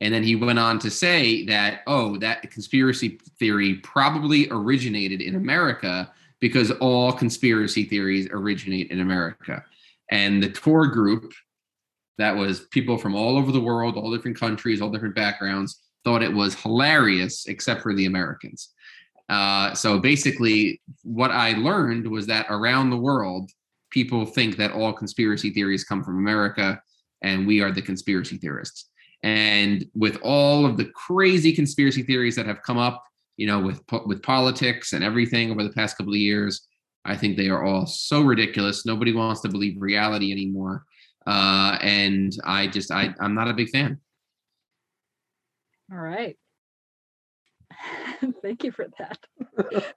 And 0.04 0.14
then 0.14 0.22
he 0.22 0.36
went 0.36 0.60
on 0.60 0.80
to 0.80 0.92
say 0.92 1.46
that, 1.46 1.80
oh, 1.88 2.18
that 2.18 2.52
conspiracy 2.52 3.22
theory 3.40 3.76
probably 3.76 4.50
originated 4.52 5.22
in 5.22 5.36
America 5.36 6.12
because 6.42 6.72
all 6.72 7.14
conspiracy 7.14 7.86
theories 7.86 8.28
originate 8.32 8.92
in 8.92 9.00
America. 9.00 9.64
And 10.12 10.44
the 10.44 10.50
tour 10.50 10.88
group, 10.88 11.32
that 12.18 12.36
was 12.36 12.66
people 12.72 12.98
from 12.98 13.16
all 13.16 13.38
over 13.38 13.54
the 13.54 13.62
world, 13.62 13.96
all 13.96 14.12
different 14.14 14.38
countries, 14.38 14.82
all 14.82 14.90
different 14.90 15.16
backgrounds, 15.16 15.80
thought 16.04 16.22
it 16.22 16.34
was 16.34 16.54
hilarious, 16.54 17.46
except 17.46 17.82
for 17.82 17.94
the 17.96 18.06
Americans. 18.06 18.74
Uh, 19.30 19.74
so 19.74 20.00
basically, 20.00 20.82
what 21.04 21.32
I 21.32 21.54
learned 21.54 22.12
was 22.12 22.28
that 22.28 22.48
around 22.50 22.90
the 22.90 22.98
world, 22.98 23.50
people 23.90 24.26
think 24.26 24.58
that 24.58 24.74
all 24.74 24.92
conspiracy 24.92 25.52
theories 25.52 25.86
come 25.86 26.04
from 26.04 26.18
America, 26.18 26.82
and 27.22 27.48
we 27.48 27.62
are 27.62 27.72
the 27.72 27.82
conspiracy 27.82 28.36
theorists. 28.36 28.90
And 29.24 29.86
with 29.96 30.18
all 30.22 30.66
of 30.66 30.78
the 30.78 30.86
crazy 30.86 31.54
conspiracy 31.54 32.04
theories 32.04 32.36
that 32.36 32.46
have 32.46 32.62
come 32.62 32.78
up, 32.78 33.04
you 33.38 33.48
know, 33.48 33.60
with 33.60 33.82
with 34.06 34.22
politics 34.22 34.94
and 34.94 35.04
everything 35.04 35.50
over 35.50 35.64
the 35.64 35.72
past 35.72 35.98
couple 35.98 36.14
of 36.14 36.20
years, 36.20 36.68
I 37.06 37.16
think 37.16 37.38
they 37.38 37.50
are 37.50 37.64
all 37.64 37.86
so 37.86 38.22
ridiculous. 38.22 38.86
Nobody 38.86 39.14
wants 39.14 39.42
to 39.42 39.50
believe 39.50 39.82
reality 39.82 40.32
anymore, 40.32 40.84
uh, 41.26 41.78
and 41.82 42.34
I 42.44 42.68
just 42.68 42.92
I 42.92 43.16
I'm 43.20 43.34
not 43.34 43.48
a 43.48 43.54
big 43.54 43.70
fan. 43.70 44.00
All 45.92 46.00
right. 46.00 46.38
Thank 48.42 48.64
you 48.64 48.72
for 48.72 48.88
that. 49.00 49.94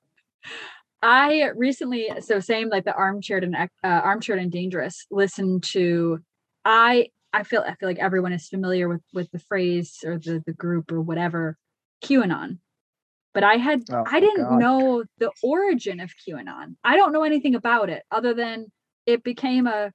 I 1.02 1.50
recently, 1.54 2.08
so 2.20 2.40
same 2.40 2.68
like 2.68 2.84
the 2.84 2.94
armchair 2.94 3.38
and 3.38 3.54
uh, 3.54 3.66
armchair 3.82 4.36
and 4.36 4.50
dangerous. 4.50 5.06
Listened 5.10 5.62
to, 5.64 6.20
I 6.64 7.10
I 7.36 7.42
feel 7.42 7.62
I 7.66 7.74
feel 7.74 7.88
like 7.90 7.98
everyone 7.98 8.32
is 8.32 8.48
familiar 8.48 8.88
with 8.88 9.02
with 9.12 9.30
the 9.30 9.38
phrase 9.38 9.98
or 10.06 10.18
the 10.18 10.42
the 10.46 10.54
group 10.54 10.90
or 10.90 11.02
whatever, 11.02 11.58
QAnon. 12.02 12.58
But 13.34 13.44
I 13.44 13.56
had 13.56 13.82
oh, 13.90 14.04
I 14.06 14.20
didn't 14.20 14.48
God. 14.48 14.58
know 14.58 15.04
the 15.18 15.30
origin 15.42 16.00
of 16.00 16.10
QAnon. 16.26 16.76
I 16.82 16.96
don't 16.96 17.12
know 17.12 17.24
anything 17.24 17.54
about 17.54 17.90
it 17.90 18.04
other 18.10 18.32
than 18.32 18.72
it 19.04 19.22
became 19.22 19.66
a 19.66 19.92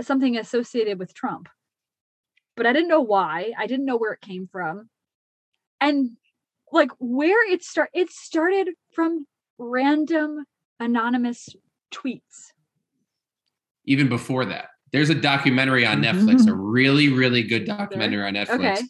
something 0.00 0.36
associated 0.36 1.00
with 1.00 1.12
Trump. 1.12 1.48
But 2.56 2.66
I 2.66 2.72
didn't 2.72 2.88
know 2.88 3.00
why. 3.00 3.52
I 3.58 3.66
didn't 3.66 3.86
know 3.86 3.96
where 3.96 4.12
it 4.12 4.20
came 4.20 4.48
from. 4.50 4.88
And 5.80 6.10
like 6.70 6.90
where 6.98 7.50
it 7.52 7.64
start 7.64 7.90
it 7.94 8.10
started 8.10 8.68
from 8.94 9.26
random 9.58 10.44
anonymous 10.78 11.48
tweets. 11.92 12.52
Even 13.84 14.08
before 14.08 14.44
that. 14.44 14.68
There's 14.92 15.10
a 15.10 15.14
documentary 15.14 15.86
on 15.86 16.02
Netflix, 16.02 16.48
a 16.48 16.54
really, 16.54 17.08
really 17.08 17.42
good 17.42 17.66
documentary 17.66 18.22
on 18.24 18.34
Netflix. 18.34 18.78
Okay. 18.78 18.82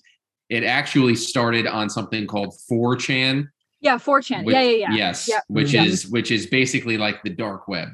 It 0.49 0.65
actually 0.65 1.15
started 1.15 1.67
on 1.67 1.91
something 1.91 2.27
called 2.27 2.55
4chan. 2.71 3.49
Yeah, 3.81 3.99
4chan. 3.99 4.45
Which, 4.45 4.55
yeah, 4.55 4.63
yeah, 4.63 4.71
yeah. 4.71 4.93
Yes, 4.93 5.29
yep. 5.29 5.43
which 5.49 5.73
yep. 5.73 5.87
is 5.87 6.09
which 6.09 6.31
is 6.31 6.47
basically 6.47 6.97
like 6.97 7.23
the 7.23 7.31
dark 7.31 7.69
web. 7.69 7.89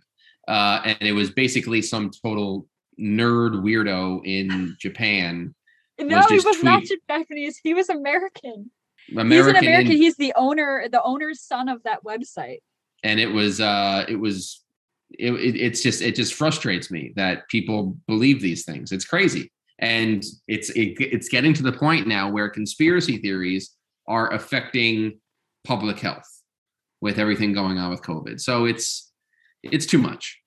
Uh, 0.46 0.80
and 0.84 1.02
it 1.02 1.12
was 1.12 1.30
basically 1.30 1.82
some 1.82 2.10
total 2.22 2.66
nerd 3.00 3.62
weirdo 3.62 4.24
in 4.24 4.76
Japan. 4.78 5.54
No, 5.98 6.18
was 6.18 6.26
he 6.26 6.34
was 6.36 6.44
tweet- 6.44 6.64
not 6.64 6.82
Japanese. 7.08 7.58
He 7.62 7.74
was 7.74 7.88
American. 7.88 8.70
American. 9.12 9.30
He's 9.30 9.46
an 9.46 9.56
American. 9.56 9.92
In- 9.92 9.98
he's 9.98 10.16
the 10.16 10.32
owner, 10.36 10.88
the 10.90 11.02
owner's 11.02 11.40
son 11.40 11.68
of 11.68 11.82
that 11.84 12.04
website. 12.04 12.60
And 13.02 13.20
it 13.20 13.28
was, 13.28 13.60
uh, 13.60 14.06
it 14.08 14.16
was, 14.16 14.63
it, 15.18 15.32
it, 15.32 15.56
it's 15.56 15.82
just, 15.82 16.02
it 16.02 16.14
just 16.14 16.34
frustrates 16.34 16.90
me 16.90 17.12
that 17.16 17.48
people 17.48 17.96
believe 18.06 18.40
these 18.40 18.64
things. 18.64 18.92
It's 18.92 19.04
crazy, 19.04 19.52
and 19.78 20.24
it's 20.48 20.70
it, 20.70 20.96
it's 21.00 21.28
getting 21.28 21.54
to 21.54 21.62
the 21.62 21.72
point 21.72 22.06
now 22.06 22.30
where 22.30 22.48
conspiracy 22.48 23.18
theories 23.18 23.74
are 24.06 24.32
affecting 24.32 25.18
public 25.64 25.98
health 25.98 26.28
with 27.00 27.18
everything 27.18 27.52
going 27.52 27.78
on 27.78 27.90
with 27.90 28.02
COVID. 28.02 28.40
So 28.40 28.64
it's 28.64 29.12
it's 29.62 29.86
too 29.86 29.98
much. 29.98 30.40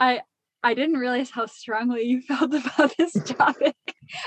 I 0.00 0.22
I 0.62 0.72
didn't 0.72 0.96
realize 0.96 1.30
how 1.30 1.44
strongly 1.44 2.02
you 2.04 2.22
felt 2.22 2.54
about 2.54 2.96
this 2.96 3.12
topic. 3.12 3.76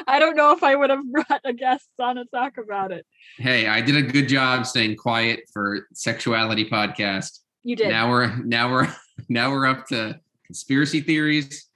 I 0.06 0.20
don't 0.20 0.36
know 0.36 0.52
if 0.52 0.62
I 0.62 0.76
would 0.76 0.92
have 0.92 1.04
brought 1.12 1.42
a 1.44 1.52
guest 1.52 1.90
on 2.00 2.18
to 2.18 2.26
talk 2.26 2.58
about 2.58 2.92
it. 2.92 3.06
Hey, 3.38 3.68
I 3.68 3.82
did 3.82 3.96
a 3.96 4.04
good 4.04 4.30
job 4.30 4.68
staying 4.68 4.98
quiet 4.98 5.42
for 5.52 5.88
sexuality 5.94 6.70
podcast. 6.70 7.40
You 7.68 7.76
did. 7.76 7.90
Now 7.90 8.10
we're 8.10 8.34
now 8.46 8.72
we're 8.72 8.88
now 9.28 9.52
we're 9.52 9.68
up 9.68 9.88
to 9.88 10.18
conspiracy 10.46 11.02
theories 11.02 11.68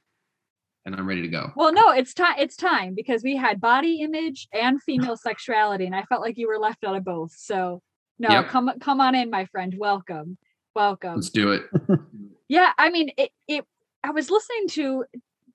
and 0.86 0.96
I'm 0.96 1.06
ready 1.06 1.22
to 1.24 1.28
go. 1.28 1.52
Well, 1.54 1.74
no, 1.74 1.92
it's 1.92 2.14
time 2.14 2.36
it's 2.40 2.56
time 2.56 2.96
because 2.96 3.24
we 3.24 3.36
had 3.36 3.60
body 3.60 4.00
image 4.00 4.48
and 4.54 4.82
female 4.82 5.18
sexuality 5.22 5.86
and 5.86 5.94
I 5.94 6.04
felt 6.04 6.22
like 6.22 6.38
you 6.38 6.48
were 6.48 6.60
left 6.60 6.86
out 6.86 6.96
of 6.96 7.04
both. 7.04 7.34
So, 7.36 7.82
no, 8.20 8.30
yep. 8.30 8.48
come 8.48 8.72
come 8.80 9.02
on 9.02 9.16
in 9.16 9.30
my 9.30 9.44
friend. 9.48 9.76
Welcome. 9.78 10.38
Welcome. 10.74 11.16
Let's 11.16 11.30
do 11.30 11.52
it. 11.52 11.64
yeah, 12.48 12.72
I 12.78 12.90
mean, 12.90 13.12
it 13.18 13.32
it 13.50 13.66
I 14.02 14.12
was 14.12 14.30
listening 14.30 14.70
to 14.70 15.04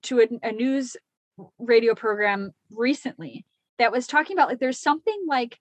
to 0.03 0.21
a, 0.21 0.49
a 0.49 0.53
news 0.53 0.99
radio 1.59 1.95
program 1.95 2.53
recently 2.71 3.47
that 3.79 3.91
was 3.91 4.07
talking 4.07 4.37
about 4.37 4.49
like 4.49 4.59
there's 4.59 4.81
something 4.81 5.25
like 5.27 5.59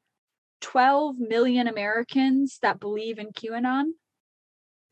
12 0.60 1.18
million 1.18 1.70
Americans 1.70 2.60
that 2.62 2.82
believe 2.82 3.20
in 3.20 3.28
QAnon. 3.28 3.92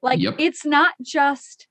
Like 0.04 0.20
yep. 0.20 0.36
it's 0.38 0.66
not 0.66 0.94
just 1.02 1.66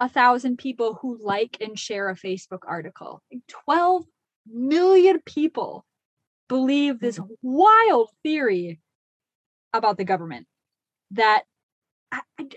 a 0.00 0.08
thousand 0.08 0.58
people 0.58 0.98
who 1.00 1.18
like 1.22 1.56
and 1.60 1.78
share 1.78 2.10
a 2.10 2.16
Facebook 2.16 2.62
article. 2.66 3.22
12 3.46 4.04
million 4.52 5.20
people 5.24 5.86
believe 6.48 6.98
this 6.98 7.18
mm-hmm. 7.18 7.32
wild 7.42 8.10
theory 8.24 8.80
about 9.72 9.96
the 9.98 10.04
government 10.04 10.48
that 11.12 11.44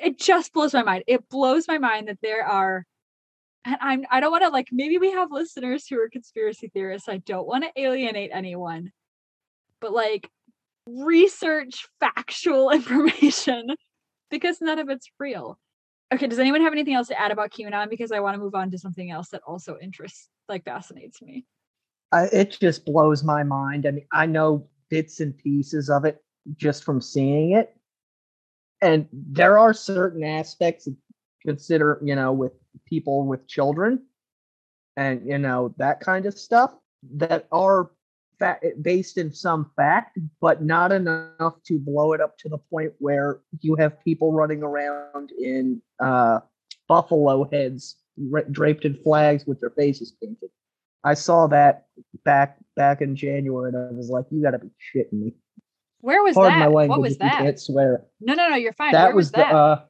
it 0.01 0.17
just 0.17 0.51
blows 0.51 0.73
my 0.73 0.81
mind. 0.81 1.03
It 1.05 1.29
blows 1.29 1.67
my 1.67 1.77
mind 1.77 2.07
that 2.07 2.17
there 2.23 2.43
are 2.43 2.83
and 3.65 3.77
I'm 3.79 4.05
I 4.09 4.19
don't 4.19 4.31
want 4.31 4.43
to 4.43 4.49
like 4.49 4.69
maybe 4.71 4.97
we 4.97 5.11
have 5.11 5.31
listeners 5.31 5.85
who 5.87 5.99
are 5.99 6.09
conspiracy 6.09 6.71
theorists. 6.73 7.07
I 7.07 7.17
don't 7.17 7.45
want 7.45 7.65
to 7.65 7.81
alienate 7.81 8.31
anyone. 8.33 8.91
But 9.79 9.93
like 9.93 10.27
research 10.87 11.87
factual 11.99 12.69
information 12.71 13.75
because 14.33 14.59
none 14.61 14.79
of 14.79 14.89
it's 14.89 15.09
real. 15.19 15.59
Okay, 16.13 16.27
does 16.27 16.39
anyone 16.39 16.61
have 16.61 16.73
anything 16.73 16.93
else 16.95 17.07
to 17.07 17.19
add 17.19 17.31
about 17.31 17.51
QAnon? 17.51 17.89
Because 17.89 18.11
I 18.11 18.19
want 18.19 18.35
to 18.35 18.39
move 18.39 18.55
on 18.55 18.71
to 18.71 18.77
something 18.77 19.09
else 19.09 19.29
that 19.29 19.41
also 19.47 19.77
interests, 19.81 20.29
like, 20.49 20.65
fascinates 20.65 21.21
me. 21.21 21.45
I, 22.11 22.25
it 22.25 22.57
just 22.59 22.85
blows 22.85 23.23
my 23.23 23.43
mind. 23.43 23.85
I 23.85 23.91
mean, 23.91 24.07
I 24.11 24.25
know 24.25 24.67
bits 24.89 25.19
and 25.19 25.37
pieces 25.37 25.89
of 25.89 26.05
it 26.05 26.23
just 26.55 26.83
from 26.83 27.01
seeing 27.01 27.51
it, 27.51 27.75
and 28.81 29.07
there 29.11 29.57
are 29.57 29.73
certain 29.73 30.23
aspects 30.23 30.87
consider, 31.45 31.99
you 32.03 32.15
know, 32.15 32.33
with 32.33 32.53
people 32.85 33.25
with 33.25 33.47
children 33.47 34.01
and 34.95 35.25
you 35.25 35.37
know 35.37 35.73
that 35.77 35.99
kind 35.99 36.25
of 36.25 36.37
stuff 36.37 36.73
that 37.15 37.47
are 37.51 37.91
fa- 38.39 38.59
based 38.81 39.17
in 39.17 39.31
some 39.33 39.71
fact 39.75 40.17
but 40.41 40.63
not 40.63 40.91
enough 40.91 41.55
to 41.65 41.79
blow 41.79 42.13
it 42.13 42.21
up 42.21 42.37
to 42.37 42.49
the 42.49 42.57
point 42.57 42.93
where 42.99 43.39
you 43.61 43.75
have 43.75 44.03
people 44.03 44.33
running 44.33 44.63
around 44.63 45.31
in 45.31 45.81
uh, 45.99 46.39
buffalo 46.87 47.49
heads 47.51 47.95
draped 48.51 48.85
in 48.85 48.95
flags 48.95 49.45
with 49.47 49.59
their 49.59 49.71
faces 49.71 50.13
painted. 50.21 50.49
I 51.03 51.15
saw 51.15 51.47
that 51.47 51.85
back 52.23 52.57
back 52.75 53.01
in 53.01 53.15
january 53.15 53.69
and 53.69 53.77
i 53.77 53.91
was 53.91 54.09
like 54.09 54.25
you 54.31 54.41
gotta 54.41 54.59
be 54.59 54.69
shitting 54.93 55.13
me. 55.13 55.33
Where 56.01 56.21
was 56.21 56.35
Pardon 56.35 56.59
that? 56.59 56.71
What 56.71 56.99
was 57.01 57.17
that? 57.17 57.37
can't 57.39 57.59
swear. 57.59 58.03
No 58.19 58.33
no 58.33 58.49
no 58.49 58.55
you're 58.55 58.73
fine. 58.73 58.91
That 58.91 59.07
Where 59.07 59.15
was, 59.15 59.25
was 59.27 59.31
that? 59.33 59.51
the 59.51 59.57
uh 59.57 59.81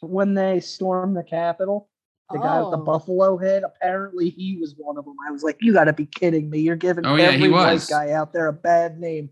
when 0.00 0.34
they 0.34 0.60
stormed 0.60 1.16
the 1.16 1.22
capitol 1.22 1.88
the 2.32 2.38
oh. 2.38 2.42
guy 2.42 2.60
with 2.60 2.70
the 2.70 2.78
oh. 2.78 2.84
buffalo 2.84 3.38
head. 3.38 3.62
Apparently, 3.64 4.30
he 4.30 4.56
was 4.56 4.74
one 4.76 4.98
of 4.98 5.04
them. 5.04 5.16
I 5.26 5.30
was 5.30 5.42
like, 5.42 5.56
"You 5.60 5.72
got 5.72 5.84
to 5.84 5.92
be 5.92 6.06
kidding 6.06 6.50
me! 6.50 6.60
You're 6.60 6.76
giving 6.76 7.06
oh, 7.06 7.16
every 7.16 7.48
yeah, 7.48 7.50
white 7.50 7.86
guy 7.88 8.12
out 8.12 8.32
there 8.32 8.48
a 8.48 8.52
bad 8.52 8.98
name." 8.98 9.30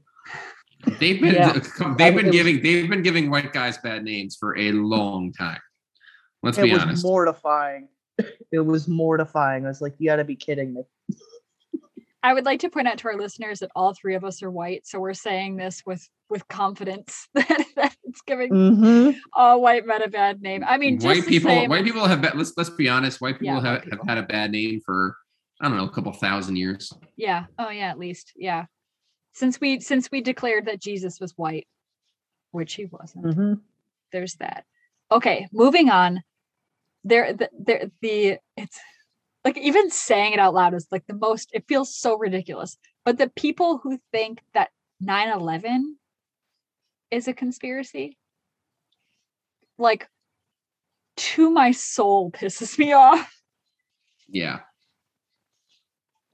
They've 0.99 1.21
been 1.21 1.35
yeah. 1.35 1.53
they've 1.99 2.15
been 2.15 2.31
giving 2.31 2.57
was, 2.57 2.63
they've 2.63 2.89
been 2.89 3.03
giving 3.03 3.31
white 3.31 3.53
guys 3.53 3.79
bad 3.79 4.05
names 4.05 4.37
for 4.37 4.57
a 4.57 4.73
long 4.73 5.33
time. 5.33 5.61
Let's 6.43 6.57
be 6.57 6.71
honest. 6.71 6.87
It 6.87 6.91
was 6.91 7.05
mortifying. 7.05 7.89
It 8.53 8.59
was 8.59 8.89
mortifying. 8.89 9.65
I 9.65 9.69
was 9.69 9.81
like, 9.81 9.95
"You 9.99 10.09
got 10.09 10.17
to 10.17 10.25
be 10.25 10.35
kidding 10.35 10.75
me!" 10.75 10.83
I 12.23 12.35
would 12.35 12.45
like 12.45 12.61
to 12.61 12.71
point 12.71 12.87
out 12.87 12.99
to 12.99 13.09
our 13.09 13.17
listeners 13.17 13.61
that 13.61 13.71
all 13.75 13.95
three 13.95 14.15
of 14.15 14.25
us 14.25 14.43
are 14.43 14.51
white, 14.51 14.87
so 14.87 15.01
we're 15.01 15.15
saying 15.15 15.57
this 15.57 15.83
with 15.87 16.07
with 16.29 16.47
confidence 16.49 17.29
that, 17.35 17.65
that 17.77 17.97
it's 18.05 18.21
giving 18.23 18.51
mm-hmm. 18.51 19.19
all 19.35 19.61
white 19.63 19.87
men 19.87 20.03
a 20.03 20.09
bad 20.09 20.43
name. 20.43 20.65
I 20.67 20.77
mean, 20.79 21.01
white 21.01 21.27
people, 21.27 21.51
same, 21.51 21.71
white 21.71 21.85
people 21.85 22.07
have 22.07 22.23
let's 22.35 22.53
let's 22.57 22.71
be 22.71 22.89
honest, 22.89 23.21
white 23.21 23.39
people, 23.39 23.47
yeah, 23.47 23.55
have, 23.55 23.65
white 23.65 23.83
people. 23.85 23.99
have 23.99 24.09
had 24.09 24.25
a 24.25 24.27
bad 24.27 24.51
name 24.53 24.81
for 24.85 25.17
I 25.61 25.69
don't 25.69 25.77
know 25.77 25.85
a 25.85 25.91
couple 25.91 26.13
thousand 26.13 26.57
years. 26.57 26.93
Yeah. 27.17 27.47
Oh 27.59 27.71
yeah, 27.71 27.91
at 27.91 27.99
least 27.99 28.33
yeah. 28.37 28.67
Since 29.35 29.61
we 29.61 29.81
since 29.81 30.11
we 30.11 30.21
declared 30.21 30.67
that 30.67 30.81
Jesus 30.81 31.21
was 31.21 31.33
white, 31.37 31.67
which 32.51 32.75
he 32.75 32.87
wasn't. 32.87 33.27
Mm-hmm. 33.27 33.55
There's 34.13 34.35
that. 34.37 34.65
Okay, 35.13 35.49
moving 35.53 35.91
on. 35.91 36.23
There, 37.05 37.33
the, 37.33 37.49
there, 37.59 37.91
the 38.03 38.39
it's 38.57 38.79
like 39.45 39.57
even 39.59 39.91
saying 39.91 40.35
it 40.35 40.39
out 40.39 40.55
loud 40.55 40.75
is 40.75 40.87
like 40.91 41.07
the 41.07 41.15
most 41.15 41.51
it 41.53 41.65
feels 41.69 41.95
so 41.95 42.17
ridiculous. 42.17 42.77
But 43.05 43.19
the 43.19 43.31
people 43.31 43.79
who 43.79 43.99
think 44.13 44.41
that 44.55 44.71
9-11 45.03 45.95
is 47.11 47.27
a 47.27 47.33
conspiracy 47.33 48.19
like 49.79 50.09
to 51.17 51.51
my 51.51 51.71
soul 51.71 52.31
pisses 52.31 52.79
me 52.79 52.93
off. 52.93 53.33
Yeah. 54.29 54.61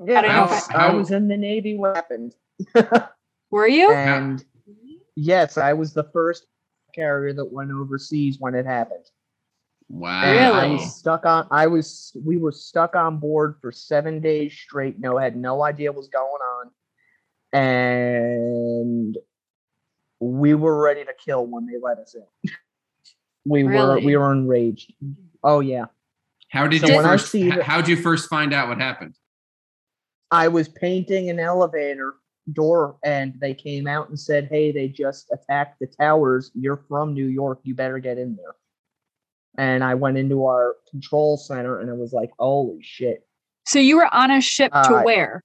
Yeah 0.04 0.20
I, 0.20 0.76
I, 0.76 0.88
I 0.88 0.94
was 0.94 1.10
in 1.10 1.28
the 1.28 1.36
navy 1.36 1.76
when 1.76 1.94
happened? 1.94 2.34
Were 3.50 3.68
you? 3.68 3.92
And 3.92 4.44
yes 5.16 5.56
i 5.56 5.72
was 5.72 5.92
the 5.92 6.04
first 6.12 6.46
carrier 6.94 7.32
that 7.32 7.52
went 7.52 7.72
overseas 7.72 8.36
when 8.38 8.54
it 8.54 8.66
happened 8.66 9.04
Wow. 9.88 10.22
Really? 10.22 10.42
I 10.42 10.66
was 10.72 10.96
stuck 10.96 11.24
on 11.26 11.46
I 11.50 11.66
was 11.68 12.16
we 12.24 12.38
were 12.38 12.52
stuck 12.52 12.96
on 12.96 13.18
board 13.18 13.56
for 13.60 13.70
seven 13.70 14.20
days 14.20 14.52
straight. 14.52 14.98
No, 14.98 15.16
had 15.16 15.36
no 15.36 15.62
idea 15.62 15.90
what 15.90 15.98
was 15.98 16.08
going 16.08 16.24
on. 16.24 16.70
And 17.52 19.16
we 20.20 20.54
were 20.54 20.82
ready 20.82 21.04
to 21.04 21.12
kill 21.24 21.46
when 21.46 21.66
they 21.66 21.78
let 21.80 21.98
us 21.98 22.14
in. 22.14 22.50
we 23.44 23.62
really? 23.62 23.86
were 23.86 24.06
we 24.06 24.16
were 24.16 24.32
enraged. 24.32 24.92
Oh 25.44 25.60
yeah. 25.60 25.86
How 26.48 26.66
did 26.66 26.80
so 26.80 26.88
you 26.88 27.02
first 27.02 27.36
how 27.62 27.76
did 27.80 27.88
you 27.88 27.96
first 27.96 28.28
find 28.28 28.52
out 28.52 28.68
what 28.68 28.78
happened? 28.78 29.14
I 30.32 30.48
was 30.48 30.68
painting 30.68 31.30
an 31.30 31.38
elevator 31.38 32.14
door 32.52 32.96
and 33.04 33.34
they 33.40 33.54
came 33.54 33.86
out 33.86 34.08
and 34.08 34.18
said, 34.18 34.48
Hey, 34.50 34.72
they 34.72 34.88
just 34.88 35.30
attacked 35.32 35.78
the 35.80 35.86
towers. 35.86 36.50
You're 36.54 36.82
from 36.88 37.14
New 37.14 37.26
York. 37.26 37.60
You 37.62 37.74
better 37.74 38.00
get 38.00 38.18
in 38.18 38.34
there. 38.34 38.54
And 39.58 39.82
I 39.82 39.94
went 39.94 40.18
into 40.18 40.44
our 40.44 40.76
control 40.90 41.36
center 41.36 41.80
and 41.80 41.88
it 41.88 41.96
was 41.96 42.12
like, 42.12 42.30
Holy 42.38 42.82
shit. 42.82 43.26
So 43.66 43.78
you 43.78 43.96
were 43.96 44.14
on 44.14 44.30
a 44.30 44.40
ship 44.40 44.72
to 44.72 44.78
Uh, 44.78 45.02
where? 45.02 45.42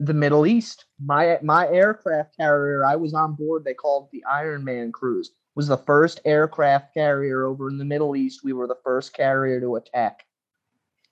The 0.00 0.14
Middle 0.14 0.46
East. 0.46 0.86
My 1.02 1.38
my 1.42 1.68
aircraft 1.68 2.36
carrier 2.36 2.84
I 2.84 2.96
was 2.96 3.14
on 3.14 3.34
board, 3.34 3.64
they 3.64 3.74
called 3.74 4.08
the 4.12 4.24
Iron 4.30 4.64
Man 4.64 4.92
cruise, 4.92 5.30
was 5.54 5.68
the 5.68 5.76
first 5.76 6.20
aircraft 6.24 6.94
carrier 6.94 7.44
over 7.44 7.68
in 7.68 7.78
the 7.78 7.84
Middle 7.84 8.16
East. 8.16 8.42
We 8.42 8.52
were 8.52 8.66
the 8.66 8.78
first 8.82 9.12
carrier 9.14 9.60
to 9.60 9.76
attack 9.76 10.24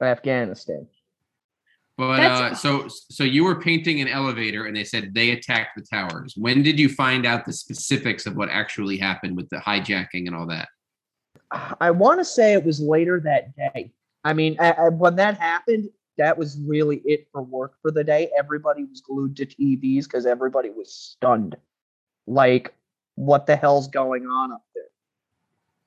Afghanistan. 0.03 0.87
But 1.97 2.21
uh, 2.21 2.55
so 2.55 2.89
so 2.89 3.25
you 3.25 3.45
were 3.45 3.61
painting 3.61 4.01
an 4.01 4.09
elevator, 4.09 4.65
and 4.65 4.75
they 4.75 4.85
said 4.85 5.13
they 5.15 5.33
attacked 5.33 5.77
the 5.77 5.83
towers. 5.83 6.35
When 6.35 6.63
did 6.63 6.81
you 6.81 6.89
find 6.89 7.27
out 7.27 7.45
the 7.45 7.53
specifics 7.53 8.25
of 8.25 8.37
what 8.37 8.49
actually 8.49 8.97
happened 8.97 9.37
with 9.37 9.51
the 9.51 9.59
hijacking 9.59 10.27
and 10.27 10.35
all 10.35 10.47
that? 10.47 10.69
I 11.51 11.91
want 11.91 12.21
to 12.21 12.25
say 12.25 12.53
it 12.53 12.65
was 12.65 12.81
later 12.81 13.21
that 13.21 13.57
day. 13.57 13.93
I 14.25 14.33
mean, 14.35 14.57
I, 14.61 14.73
I- 14.73 14.89
when 14.89 15.17
that 15.17 15.39
happened, 15.39 15.89
that 16.19 16.37
was 16.37 16.59
really 16.67 16.99
it 17.05 17.29
for 17.33 17.43
work 17.43 17.75
for 17.81 17.91
the 17.91 18.05
day. 18.05 18.31
Everybody 18.39 18.85
was 18.85 19.01
glued 19.01 19.37
to 19.37 19.47
TVs 19.47 20.05
because 20.05 20.27
everybody 20.27 20.71
was 20.71 20.93
stunned. 20.93 21.57
Like, 22.27 22.75
what 23.15 23.47
the 23.47 23.57
hell's 23.57 23.89
going 23.89 24.27
on 24.27 24.53
up 24.53 24.63
there? 24.75 24.85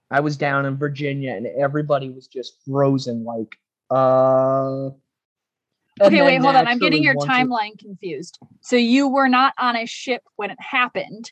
I 0.10 0.20
was 0.22 0.36
down 0.36 0.66
in 0.66 0.76
Virginia 0.78 1.36
and 1.36 1.46
everybody 1.46 2.10
was 2.10 2.28
just 2.28 2.58
frozen. 2.66 3.24
Like, 3.24 3.56
uh. 3.90 4.90
Okay, 6.02 6.22
wait, 6.24 6.42
hold 6.42 6.56
on. 6.56 6.68
I'm 6.68 6.80
getting 6.80 7.04
your 7.04 7.16
timeline 7.16 7.78
confused. 7.78 8.40
So 8.62 8.76
you 8.76 9.08
were 9.08 9.30
not 9.30 9.54
on 9.60 9.76
a 9.76 9.86
ship 9.86 10.24
when 10.36 10.50
it 10.50 10.60
happened. 10.60 11.32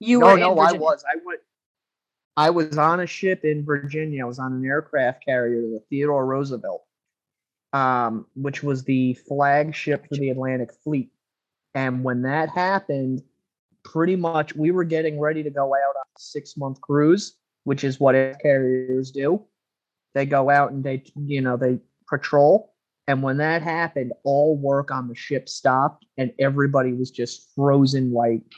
You 0.00 0.20
no, 0.20 0.26
were 0.26 0.38
no, 0.38 0.58
I 0.58 0.72
was. 0.72 1.04
I 1.08 1.16
went. 1.24 1.40
I 2.40 2.48
was 2.48 2.78
on 2.78 3.00
a 3.00 3.06
ship 3.06 3.44
in 3.44 3.66
Virginia. 3.66 4.24
I 4.24 4.26
was 4.26 4.38
on 4.38 4.54
an 4.54 4.64
aircraft 4.64 5.22
carrier, 5.22 5.60
the 5.60 5.82
Theodore 5.90 6.24
Roosevelt, 6.24 6.82
um, 7.74 8.24
which 8.34 8.62
was 8.62 8.82
the 8.82 9.12
flagship 9.28 10.06
for 10.08 10.14
the 10.14 10.30
Atlantic 10.30 10.70
Fleet. 10.82 11.10
And 11.74 12.02
when 12.02 12.22
that 12.22 12.48
happened, 12.48 13.20
pretty 13.84 14.16
much 14.16 14.56
we 14.56 14.70
were 14.70 14.84
getting 14.84 15.20
ready 15.20 15.42
to 15.42 15.50
go 15.50 15.74
out 15.74 15.96
on 15.98 16.06
a 16.16 16.18
six 16.18 16.56
month 16.56 16.80
cruise, 16.80 17.36
which 17.64 17.84
is 17.84 18.00
what 18.00 18.14
air 18.14 18.38
carriers 18.40 19.10
do. 19.10 19.44
They 20.14 20.24
go 20.24 20.48
out 20.48 20.72
and 20.72 20.82
they, 20.82 21.04
you 21.14 21.42
know, 21.42 21.58
they 21.58 21.78
patrol. 22.08 22.72
And 23.06 23.22
when 23.22 23.36
that 23.36 23.60
happened, 23.60 24.14
all 24.24 24.56
work 24.56 24.90
on 24.90 25.08
the 25.08 25.14
ship 25.14 25.46
stopped 25.46 26.06
and 26.16 26.32
everybody 26.38 26.94
was 26.94 27.10
just 27.10 27.50
frozen 27.54 28.14
like 28.14 28.50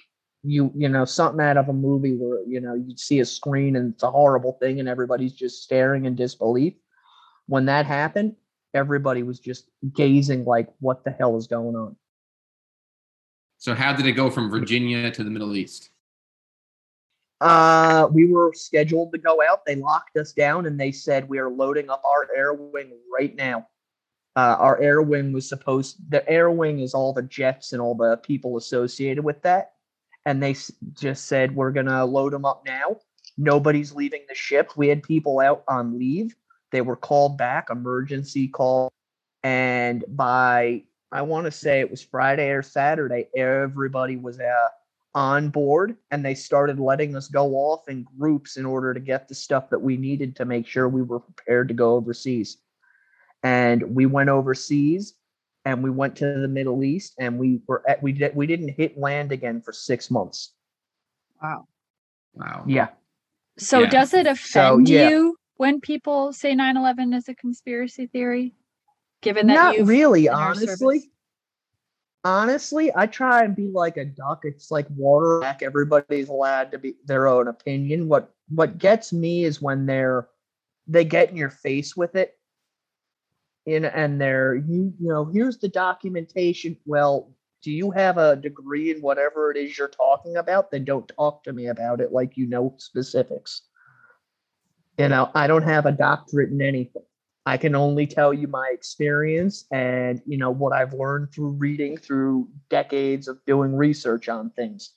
you 0.43 0.73
you 0.75 0.89
know 0.89 1.05
something 1.05 1.41
out 1.41 1.57
of 1.57 1.69
a 1.69 1.73
movie 1.73 2.17
where 2.17 2.43
you 2.47 2.61
know 2.61 2.75
you 2.75 2.97
see 2.97 3.21
a 3.21 3.25
screen 3.25 3.77
and 3.77 3.95
it's 3.95 4.03
a 4.03 4.11
horrible 4.11 4.55
thing 4.61 4.81
and 4.81 4.89
everybody's 4.89 5.33
just 5.33 5.63
staring 5.63 6.05
in 6.05 6.15
disbelief. 6.15 6.75
When 7.47 7.67
that 7.67 7.87
happened 7.87 8.37
everybody 8.75 9.23
was 9.23 9.39
just 9.39 9.69
gazing 9.95 10.45
like 10.45 10.69
what 10.81 11.05
the 11.05 11.11
hell 11.11 11.37
is 11.37 11.47
going 11.47 11.77
on? 11.77 11.97
So 13.59 13.75
how 13.75 13.93
did 13.93 14.07
it 14.07 14.13
go 14.13 14.31
from 14.31 14.51
Virginia 14.51 15.11
to 15.11 15.23
the 15.25 15.31
Middle 15.31 15.57
East? 15.57 15.91
uh 17.41 18.09
we 18.13 18.31
were 18.31 18.53
scheduled 18.55 19.13
to 19.13 19.19
go 19.19 19.43
out. 19.49 19.67
They 19.67 19.77
locked 19.77 20.17
us 20.17 20.33
down 20.33 20.67
and 20.67 20.79
they 20.79 20.93
said 20.93 21.29
we 21.29 21.39
are 21.39 21.51
loading 21.51 21.91
up 21.91 22.03
our 22.05 22.29
air 22.35 22.53
wing 22.55 22.93
right 23.13 23.35
now. 23.35 23.69
Uh, 24.35 24.57
our 24.59 24.81
air 24.81 25.03
wing 25.03 25.33
was 25.33 25.49
supposed 25.49 25.99
the 26.09 26.27
air 26.29 26.51
wing 26.51 26.81
is 26.81 26.95
all 26.95 27.13
the 27.13 27.23
jets 27.23 27.73
and 27.73 27.83
all 27.83 27.95
the 27.95 28.17
people 28.19 28.57
associated 28.57 29.23
with 29.23 29.43
that 29.43 29.73
and 30.27 30.43
they 30.43 30.57
just 30.95 31.27
said 31.27 31.55
we're 31.55 31.73
gonna 31.73 32.05
load 32.05 32.33
them 32.33 32.45
up 32.45 32.63
now. 32.67 32.97
Nobody's 33.39 33.95
leaving 33.95 34.23
the 34.29 34.35
ship. 34.35 34.77
We 34.77 34.89
had 34.89 35.03
people 35.03 35.41
out 35.41 35.65
on 35.69 35.99
leave. 35.99 36.35
They 36.71 36.81
were 36.81 36.97
called 36.97 37.39
back 37.39 37.69
emergency 37.71 38.49
call. 38.49 38.93
And 39.43 40.05
by 40.09 40.85
i 41.11 41.21
want 41.21 41.45
to 41.45 41.51
say 41.51 41.81
it 41.81 41.91
was 41.91 42.01
friday 42.01 42.49
or 42.53 42.63
saturday 42.63 43.29
everybody 43.37 44.17
was 44.17 44.41
uh, 44.41 44.69
on 45.15 45.51
board 45.51 45.97
and 46.11 46.25
they 46.25 46.35
started 46.35 46.81
letting 46.81 47.17
us 47.17 47.29
go 47.29 47.55
off 47.55 47.89
in 47.89 48.07
groups 48.19 48.57
in 48.57 48.65
order 48.65 48.95
to 48.95 49.01
get 49.01 49.29
the 49.29 49.35
stuff 49.35 49.69
that 49.71 49.79
we 49.79 49.97
needed 49.97 50.35
to 50.37 50.45
make 50.45 50.67
sure 50.67 50.89
we 50.89 51.03
were 51.03 51.21
prepared 51.21 51.69
to 51.69 51.75
go 51.75 51.95
overseas. 51.95 52.59
And 53.43 53.95
we 53.95 54.07
went 54.07 54.31
overseas 54.31 55.15
and 55.65 55.83
we 55.83 55.91
went 55.91 56.17
to 56.17 56.41
the 56.41 56.49
middle 56.49 56.83
east 56.83 57.15
and 57.19 57.39
we 57.39 57.61
were 57.67 57.83
at 57.89 58.03
we 58.03 58.13
did 58.13 58.35
we 58.35 58.47
didn't 58.47 58.69
hit 58.71 58.99
land 58.99 59.33
again 59.33 59.61
for 59.61 59.73
six 59.73 60.11
months 60.11 60.55
Wow. 61.43 61.67
Wow. 62.35 62.65
yeah 62.67 62.89
So 63.59 63.81
Yeah. 63.83 63.91
does 63.91 64.15
it 64.15 64.27
So, 64.27 64.31
offend 64.31 64.89
yeah. 64.89 65.09
you 65.11 65.37
when 65.57 65.81
people 65.81 66.33
say 66.33 66.55
9/11 66.55 67.15
is 67.15 67.29
a 67.29 67.35
conspiracy 67.35 68.07
theory? 68.07 68.55
Given 69.21 69.47
that 69.49 69.79
not 69.79 69.87
really 69.87 70.29
honestly 70.29 71.11
honestly 72.25 72.93
i 72.95 73.05
try 73.07 73.43
and 73.45 73.57
be 73.57 73.69
like 73.69 73.97
a 73.97 74.05
duck 74.05 74.45
it's 74.45 74.71
like 74.71 74.87
water 74.91 75.41
back 75.41 75.63
everybody's 75.63 76.29
allowed 76.29 76.71
to 76.71 76.79
be 76.79 76.95
their 77.05 77.27
own 77.27 77.49
opinion 77.49 78.09
what 78.09 78.31
what 78.49 78.79
gets 78.79 79.13
me 79.13 79.45
is 79.45 79.61
when 79.61 79.87
they're 79.87 80.29
they 80.87 81.05
get 81.05 81.31
in 81.31 81.37
your 81.37 81.51
face 81.51 81.97
with 81.97 82.15
it 82.15 82.37
in 83.67 83.85
and 83.85 84.21
they're 84.21 84.55
you 84.55 84.93
you 84.99 85.09
know 85.09 85.25
here's 85.25 85.59
the 85.59 85.69
documentation 85.69 86.77
well 86.85 87.31
do 87.63 87.71
you 87.71 87.91
have 87.93 88.19
a 88.19 88.37
degree 88.37 88.91
in 88.91 89.01
whatever 89.01 89.51
it 89.51 89.57
is 89.57 89.79
you're 89.79 89.89
talking 89.89 90.37
about 90.37 90.71
then 90.71 90.85
don't 90.85 91.11
talk 91.17 91.45
to 91.45 91.53
me 91.53 91.67
about 91.67 92.01
it 92.01 92.13
like 92.13 92.37
you 92.37 92.47
know 92.47 92.75
specifics 92.79 93.63
you 94.99 95.09
know 95.09 95.31
i 95.35 95.47
don't 95.47 95.63
have 95.63 95.87
a 95.87 95.93
doctorate 95.93 96.51
in 96.51 96.61
anything 96.61 97.03
I 97.45 97.57
can 97.57 97.75
only 97.75 98.07
tell 98.07 98.33
you 98.33 98.47
my 98.47 98.71
experience 98.73 99.65
and 99.73 100.23
you 100.27 100.39
know 100.39 100.51
what 100.51 100.73
I've 100.73 100.93
learned 100.93 101.33
through 101.33 101.51
reading 101.53 101.97
through 101.97 102.49
decades 102.71 103.27
of 103.27 103.45
doing 103.47 103.75
research 103.75 104.29
on 104.29 104.51
things. 104.51 104.93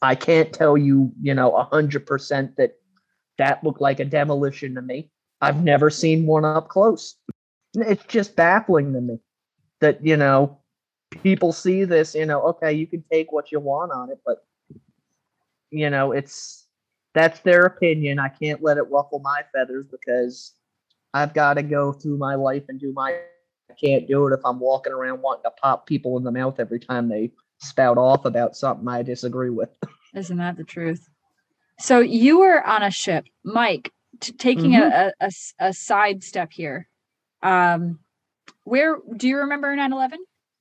I 0.00 0.14
can't 0.14 0.52
tell 0.52 0.78
you, 0.78 1.12
you 1.20 1.34
know, 1.34 1.56
a 1.56 1.64
hundred 1.64 2.06
percent 2.06 2.56
that 2.56 2.76
that 3.38 3.64
looked 3.64 3.80
like 3.80 3.98
a 3.98 4.04
demolition 4.04 4.74
to 4.76 4.82
me. 4.82 5.10
I've 5.40 5.64
never 5.64 5.90
seen 5.90 6.26
one 6.26 6.44
up 6.44 6.68
close. 6.68 7.16
It's 7.74 8.04
just 8.04 8.36
baffling 8.36 8.92
to 8.92 9.00
me 9.00 9.18
that 9.80 10.04
you 10.04 10.16
know 10.16 10.58
people 11.22 11.52
see 11.52 11.84
this. 11.84 12.14
You 12.14 12.26
know, 12.26 12.42
okay, 12.42 12.72
you 12.72 12.86
can 12.86 13.04
take 13.10 13.32
what 13.32 13.52
you 13.52 13.60
want 13.60 13.92
on 13.92 14.10
it, 14.10 14.20
but 14.24 14.44
you 15.70 15.90
know, 15.90 16.12
it's 16.12 16.66
that's 17.14 17.40
their 17.40 17.62
opinion. 17.62 18.18
I 18.18 18.28
can't 18.28 18.62
let 18.62 18.76
it 18.76 18.90
ruffle 18.90 19.20
my 19.20 19.42
feathers 19.54 19.86
because 19.90 20.54
I've 21.14 21.34
got 21.34 21.54
to 21.54 21.62
go 21.62 21.92
through 21.92 22.18
my 22.18 22.34
life 22.34 22.64
and 22.68 22.78
do 22.78 22.92
my. 22.92 23.18
I 23.70 23.74
can't 23.74 24.08
do 24.08 24.26
it 24.26 24.34
if 24.34 24.40
I'm 24.44 24.58
walking 24.58 24.92
around 24.92 25.22
wanting 25.22 25.44
to 25.44 25.50
pop 25.62 25.86
people 25.86 26.16
in 26.18 26.24
the 26.24 26.32
mouth 26.32 26.58
every 26.58 26.80
time 26.80 27.08
they 27.08 27.30
spout 27.58 27.98
off 27.98 28.24
about 28.24 28.56
something 28.56 28.86
I 28.88 29.02
disagree 29.02 29.50
with. 29.50 29.70
Isn't 30.14 30.38
that 30.38 30.56
the 30.56 30.64
truth? 30.64 31.08
So 31.78 32.00
you 32.00 32.40
were 32.40 32.66
on 32.66 32.82
a 32.82 32.90
ship, 32.90 33.26
Mike. 33.44 33.92
T- 34.20 34.32
taking 34.32 34.74
a 34.74 35.12
mm-hmm. 35.22 35.70
side 35.70 36.24
step 36.24 36.50
here, 36.52 36.88
um, 37.42 37.98
where 38.64 38.98
do 39.16 39.28
you 39.28 39.38
remember 39.38 39.74
9/11 39.74 40.12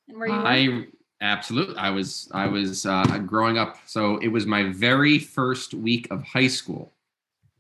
and 0.08 0.18
where 0.18 0.28
you 0.28 0.34
were? 0.34 0.48
I 0.48 0.88
absolutely. 1.22 1.76
I 1.78 1.90
was 1.90 2.30
I 2.34 2.48
was 2.48 2.86
uh, 2.86 3.04
growing 3.26 3.58
up, 3.58 3.78
so 3.86 4.18
it 4.18 4.30
was 4.30 4.46
my 4.46 4.64
very 4.72 5.20
first 5.20 5.74
week 5.74 6.08
of 6.12 6.24
high 6.24 6.48
school. 6.48 6.94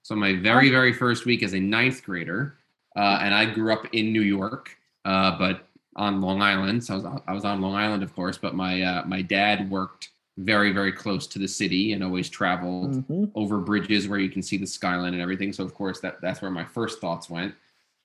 So 0.03 0.15
my 0.15 0.36
very 0.36 0.69
very 0.69 0.93
first 0.93 1.25
week 1.25 1.43
as 1.43 1.53
a 1.53 1.60
ninth 1.60 2.03
grader, 2.03 2.55
uh, 2.95 3.19
and 3.21 3.34
I 3.34 3.45
grew 3.45 3.71
up 3.73 3.86
in 3.93 4.12
New 4.12 4.21
York, 4.21 4.75
uh, 5.05 5.38
but 5.38 5.67
on 5.95 6.21
Long 6.21 6.41
Island. 6.41 6.84
So 6.84 6.93
I 6.93 6.97
was 6.97 7.21
I 7.27 7.34
was 7.34 7.45
on 7.45 7.62
Long 7.62 7.75
Island, 7.75 8.03
of 8.03 8.15
course. 8.15 8.38
But 8.38 8.55
my 8.55 8.82
uh, 8.82 9.03
my 9.05 9.21
dad 9.21 9.69
worked 9.69 10.10
very 10.38 10.71
very 10.71 10.93
close 10.93 11.27
to 11.27 11.38
the 11.38 11.47
city 11.47 11.91
and 11.91 12.01
always 12.01 12.29
traveled 12.29 13.05
Mhm. 13.05 13.29
over 13.36 13.58
bridges 13.60 14.08
where 14.08 14.19
you 14.19 14.29
can 14.29 14.41
see 14.41 14.55
the 14.55 14.65
skyline 14.65 15.12
and 15.13 15.21
everything. 15.21 15.51
So 15.51 15.65
of 15.65 15.73
course 15.73 15.99
that 15.99 16.21
that's 16.21 16.41
where 16.41 16.49
my 16.49 16.63
first 16.63 17.01
thoughts 17.01 17.29
went. 17.29 17.53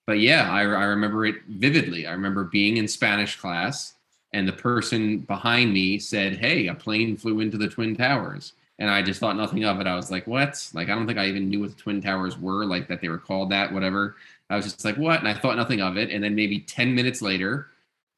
But 0.07 0.21
yeah, 0.21 0.51
I, 0.51 0.61
I 0.61 0.85
remember 0.85 1.25
it 1.25 1.37
vividly. 1.49 2.07
I 2.07 2.13
remember 2.13 2.45
being 2.45 2.77
in 2.77 2.89
Spanish 2.89 3.37
class 3.37 3.95
and 4.33 4.47
the 4.47 4.53
person 4.53 5.21
behind 5.21 5.73
me 5.73 5.99
said, 5.99 6.37
"Hey, 6.37 6.67
a 6.67 6.75
plane 6.75 7.17
flew 7.17 7.41
into 7.41 7.57
the 7.57 7.69
twin 7.69 7.97
towers." 7.97 8.53
And 8.79 8.91
I 8.91 9.03
just 9.03 9.21
thought 9.21 9.37
nothing 9.37 9.65
of 9.65 9.81
it. 9.81 9.87
I 9.87 9.95
was 9.95 10.11
like, 10.11 10.27
"What?" 10.27 10.69
Like 10.75 10.89
I 10.89 10.95
don't 10.95 11.07
think 11.07 11.19
I 11.19 11.27
even 11.29 11.49
knew 11.49 11.61
what 11.61 11.71
the 11.71 11.83
twin 11.83 12.03
towers 12.03 12.39
were, 12.39 12.65
like 12.67 12.89
that 12.89 13.01
they 13.01 13.09
were 13.09 13.19
called 13.19 13.51
that, 13.51 13.73
whatever. 13.73 14.17
I 14.51 14.57
was 14.57 14.67
just 14.67 14.85
like, 14.85 14.97
"What?" 14.97 15.21
And 15.21 15.29
I 15.29 15.35
thought 15.35 15.57
nothing 15.57 15.81
of 15.81 15.97
it. 15.97 16.11
And 16.11 16.23
then 16.23 16.35
maybe 16.35 16.61
10 16.61 16.95
minutes 16.95 17.23
later, 17.23 17.69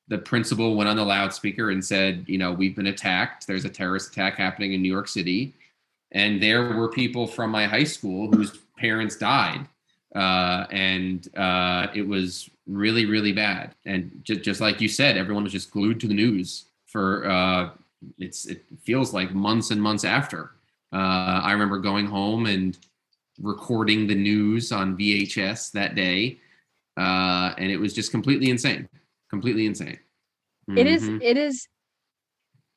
the 0.08 0.18
principal 0.18 0.76
went 0.76 0.88
on 0.88 0.96
the 0.96 1.04
loudspeaker 1.04 1.70
and 1.70 1.84
said, 1.84 2.24
"You 2.26 2.38
know, 2.38 2.52
we've 2.52 2.76
been 2.76 2.86
attacked. 2.88 3.46
There's 3.46 3.64
a 3.64 3.70
terrorist 3.70 4.12
attack 4.12 4.36
happening 4.36 4.72
in 4.72 4.82
New 4.82 4.92
York 4.92 5.08
City." 5.08 5.54
and 6.12 6.40
there 6.40 6.72
were 6.72 6.88
people 6.88 7.26
from 7.26 7.50
my 7.50 7.66
high 7.66 7.84
school 7.84 8.30
whose 8.30 8.58
parents 8.76 9.16
died 9.16 9.68
uh, 10.16 10.66
and 10.70 11.28
uh, 11.36 11.86
it 11.94 12.06
was 12.06 12.50
really 12.66 13.04
really 13.06 13.32
bad 13.32 13.74
and 13.84 14.20
just, 14.24 14.42
just 14.42 14.60
like 14.60 14.80
you 14.80 14.88
said 14.88 15.16
everyone 15.16 15.44
was 15.44 15.52
just 15.52 15.70
glued 15.70 16.00
to 16.00 16.08
the 16.08 16.14
news 16.14 16.64
for 16.86 17.28
uh, 17.30 17.70
it's 18.18 18.46
it 18.46 18.64
feels 18.82 19.12
like 19.12 19.32
months 19.32 19.70
and 19.70 19.80
months 19.80 20.04
after. 20.04 20.52
Uh, 20.92 21.40
I 21.42 21.52
remember 21.52 21.78
going 21.78 22.06
home 22.06 22.46
and 22.46 22.78
recording 23.40 24.06
the 24.06 24.14
news 24.14 24.72
on 24.72 24.96
VHS 24.96 25.72
that 25.72 25.94
day, 25.94 26.38
uh, 26.96 27.52
and 27.58 27.70
it 27.70 27.76
was 27.76 27.92
just 27.92 28.10
completely 28.10 28.50
insane, 28.50 28.88
completely 29.28 29.66
insane. 29.66 29.98
It 30.76 30.86
is. 30.86 31.02
Mhm. 31.02 31.20
It 31.22 31.36
is. 31.36 31.68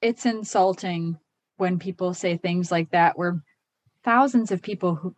It's 0.02 0.26
insulting 0.26 1.18
when 1.58 1.80
people 1.80 2.14
say 2.14 2.38
things 2.38 2.72
like 2.72 2.90
that, 2.92 3.18
where 3.18 3.44
thousands 4.04 4.52
of 4.52 4.62
people 4.62 4.96
who, 4.96 5.16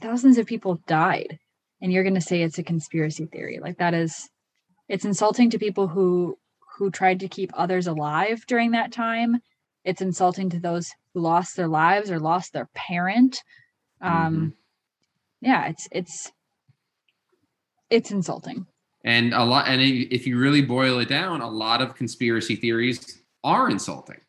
thousands 0.00 0.38
of 0.38 0.46
people 0.46 0.80
died, 0.86 1.38
and 1.80 1.92
you're 1.92 2.02
going 2.02 2.14
to 2.14 2.20
say 2.20 2.42
it's 2.42 2.58
a 2.58 2.62
conspiracy 2.62 3.26
theory. 3.26 3.58
Like 3.60 3.78
that 3.78 3.94
is, 3.94 4.28
it's 4.88 5.04
insulting 5.04 5.50
to 5.50 5.58
people 5.58 5.88
who 5.88 6.38
who 6.76 6.90
tried 6.90 7.20
to 7.20 7.28
keep 7.28 7.52
others 7.54 7.86
alive 7.86 8.44
during 8.46 8.72
that 8.72 8.92
time. 8.92 9.40
It's 9.84 10.00
insulting 10.00 10.50
to 10.50 10.58
those 10.58 10.90
who 11.12 11.20
lost 11.20 11.56
their 11.56 11.68
lives 11.68 12.10
or 12.10 12.18
lost 12.18 12.52
their 12.52 12.68
parent. 12.74 13.42
Um, 14.00 14.54
yeah, 15.40 15.68
it's 15.68 15.88
it's 15.92 16.32
it's 17.90 18.10
insulting. 18.10 18.66
and 19.04 19.34
a 19.34 19.44
lot 19.44 19.68
and 19.68 19.80
if 19.82 20.26
you 20.26 20.38
really 20.38 20.62
boil 20.62 20.98
it 20.98 21.08
down 21.08 21.40
a 21.42 21.48
lot 21.48 21.82
of 21.82 21.94
conspiracy 21.94 22.56
theories 22.56 23.22
are 23.44 23.70
insulting 23.70 24.20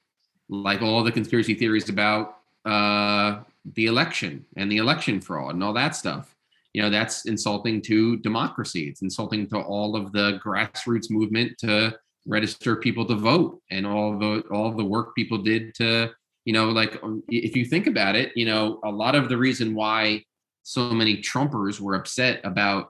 like 0.49 0.82
all 0.82 1.04
the 1.04 1.12
conspiracy 1.12 1.56
theories 1.56 1.89
about 1.89 2.38
uh, 2.65 3.39
the 3.73 3.88
election 3.88 4.45
and 4.56 4.71
the 4.71 4.78
election 4.78 5.19
fraud 5.19 5.56
and 5.56 5.63
all 5.63 5.73
that 5.73 5.95
stuff. 5.95 6.36
You 6.73 6.82
know 6.82 6.89
that's 6.89 7.25
insulting 7.25 7.82
to 7.84 8.17
democracy. 8.17 8.88
It's 8.89 9.01
insulting 9.01 9.47
to 9.47 9.60
all 9.60 9.95
of 9.95 10.12
the 10.12 10.39
grassroots 10.43 11.10
movement 11.10 11.58
to 11.60 11.97
register 12.25 12.75
people 12.75 13.06
to 13.06 13.15
vote 13.15 13.62
and 13.69 13.86
all 13.86 14.17
the 14.17 14.41
all 14.51 14.71
the 14.71 14.84
work 14.84 15.15
people 15.15 15.38
did 15.38 15.73
to 15.75 16.10
you 16.45 16.54
know 16.54 16.69
like 16.69 17.01
um, 17.04 17.23
if 17.30 17.56
you 17.56 17.65
think 17.65 17.88
about 17.88 18.15
it 18.15 18.32
you 18.36 18.45
know 18.45 18.80
a 18.84 18.89
lot 18.89 19.15
of 19.15 19.30
the 19.30 19.38
reason 19.38 19.75
why 19.75 20.23
so 20.63 20.89
many 20.91 21.17
trumpers 21.17 21.80
were 21.80 21.95
upset 21.95 22.41
about 22.43 22.89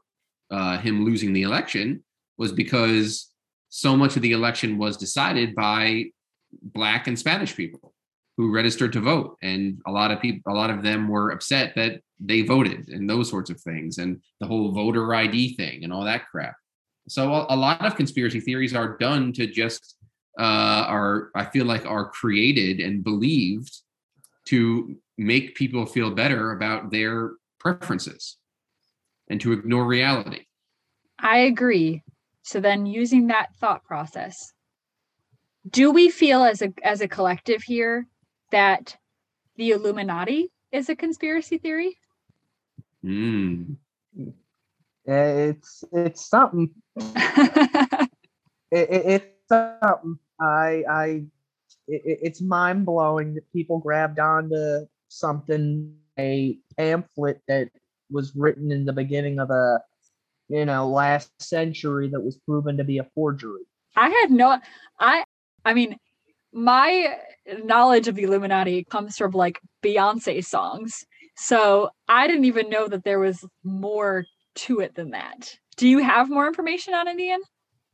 uh, 0.51 0.77
him 0.77 1.03
losing 1.03 1.33
the 1.33 1.41
election 1.41 2.03
was 2.38 2.51
because 2.51 3.31
so 3.69 3.97
much 3.97 4.15
of 4.15 4.21
the 4.21 4.31
election 4.31 4.77
was 4.77 4.95
decided 4.95 5.53
by 5.53 6.05
black 6.61 7.07
and 7.07 7.19
spanish 7.19 7.55
people 7.55 7.93
who 8.38 8.54
registered 8.54 8.91
to 8.93 9.00
vote 9.00 9.38
and 9.41 9.82
a 9.88 9.91
lot 9.91 10.12
of 10.12 10.21
people 10.21 10.52
a 10.52 10.56
lot 10.56 10.69
of 10.69 10.84
them 10.84 11.08
were 11.08 11.32
upset 11.32 11.74
that 11.76 12.02
they 12.19 12.41
voted 12.41 12.89
and 12.89 13.10
those 13.10 13.30
sorts 13.30 13.50
of 13.50 13.60
things 13.62 13.98
and 13.98 14.21
the 14.39 14.48
whole 14.48 14.71
voter 14.71 15.13
id 15.15 15.56
thing 15.56 15.84
and 15.84 15.91
all 15.91 16.04
that 16.04 16.28
crap 16.30 16.56
so 17.08 17.34
a, 17.34 17.45
a 17.50 17.56
lot 17.56 17.86
of 17.86 17.95
conspiracy 17.95 18.39
theories 18.39 18.74
are 18.74 18.98
done 18.98 19.32
to 19.32 19.48
just 19.48 19.95
uh, 20.39 20.86
are 20.88 21.30
i 21.36 21.43
feel 21.43 21.65
like 21.65 21.86
are 21.86 22.10
created 22.10 22.80
and 22.80 23.04
believed 23.04 23.82
to 24.45 24.95
make 25.17 25.56
people 25.56 25.86
feel 25.86 26.12
better 26.12 26.52
about 26.52 26.91
their 26.91 27.32
preferences 27.60 28.38
and 29.30 29.41
to 29.41 29.54
ignore 29.54 29.86
reality. 29.86 30.45
I 31.19 31.39
agree. 31.39 32.04
So 32.43 32.60
then 32.60 32.86
using 32.86 33.28
that 33.28 33.56
thought 33.56 33.84
process, 33.84 34.54
do 35.67 35.91
we 35.91 36.10
feel 36.10 36.43
as 36.43 36.62
a 36.62 36.71
as 36.84 37.02
a 37.02 37.08
collective 37.08 37.63
here 37.63 38.06
that 38.56 38.96
the 39.58 39.72
Illuminati 39.72 40.52
is 40.72 40.89
a 40.89 40.96
conspiracy 40.96 41.58
theory? 41.58 41.98
Mm. 43.04 43.76
It's 45.06 45.84
it's 45.91 46.26
something. 46.26 46.70
It, 48.72 48.89
it, 48.89 49.04
it's 49.06 49.28
something. 49.48 50.18
I 50.41 50.84
I 50.89 51.06
it, 51.88 52.02
it- 52.04 52.20
it's 52.24 52.41
mind 52.41 52.86
blowing 52.86 53.36
that 53.36 53.52
people 53.54 53.80
grabbed 53.80 54.20
onto 54.20 54.88
something 55.08 55.96
a 56.18 56.58
pamphlet 56.78 57.41
that 57.48 57.70
was 58.12 58.36
written 58.36 58.72
in 58.72 58.86
the 58.86 58.94
beginning 58.94 59.39
of 59.39 59.52
a 59.52 59.80
you 60.50 60.65
know 60.65 60.89
last 60.89 61.32
century 61.41 62.10
that 62.10 62.20
was 62.22 62.38
proven 62.38 62.78
to 62.78 62.84
be 62.84 62.98
a 62.98 63.04
forgery. 63.15 63.63
I 63.96 64.10
had 64.10 64.32
no 64.32 64.60
I 65.00 65.24
I 65.63 65.74
mean 65.74 65.98
my 66.56 67.18
knowledge 67.65 68.08
of 68.08 68.15
the 68.15 68.24
Illuminati 68.24 68.86
comes 68.86 69.18
from 69.18 69.32
like 69.32 69.60
Beyonce 69.84 70.44
songs. 70.44 71.04
So 71.38 71.89
I 72.08 72.28
didn't 72.28 72.46
even 72.46 72.70
know 72.70 72.88
that 72.88 73.04
there 73.04 73.20
was 73.20 73.46
more 73.63 74.26
to 74.56 74.80
it 74.80 74.96
than 74.96 75.12
that. 75.12 75.54
Do 75.76 75.88
you 75.88 76.00
have 76.00 76.30
more 76.30 76.48
information 76.48 76.94
on 76.94 77.10
it, 77.10 77.20
Ian? 77.20 77.41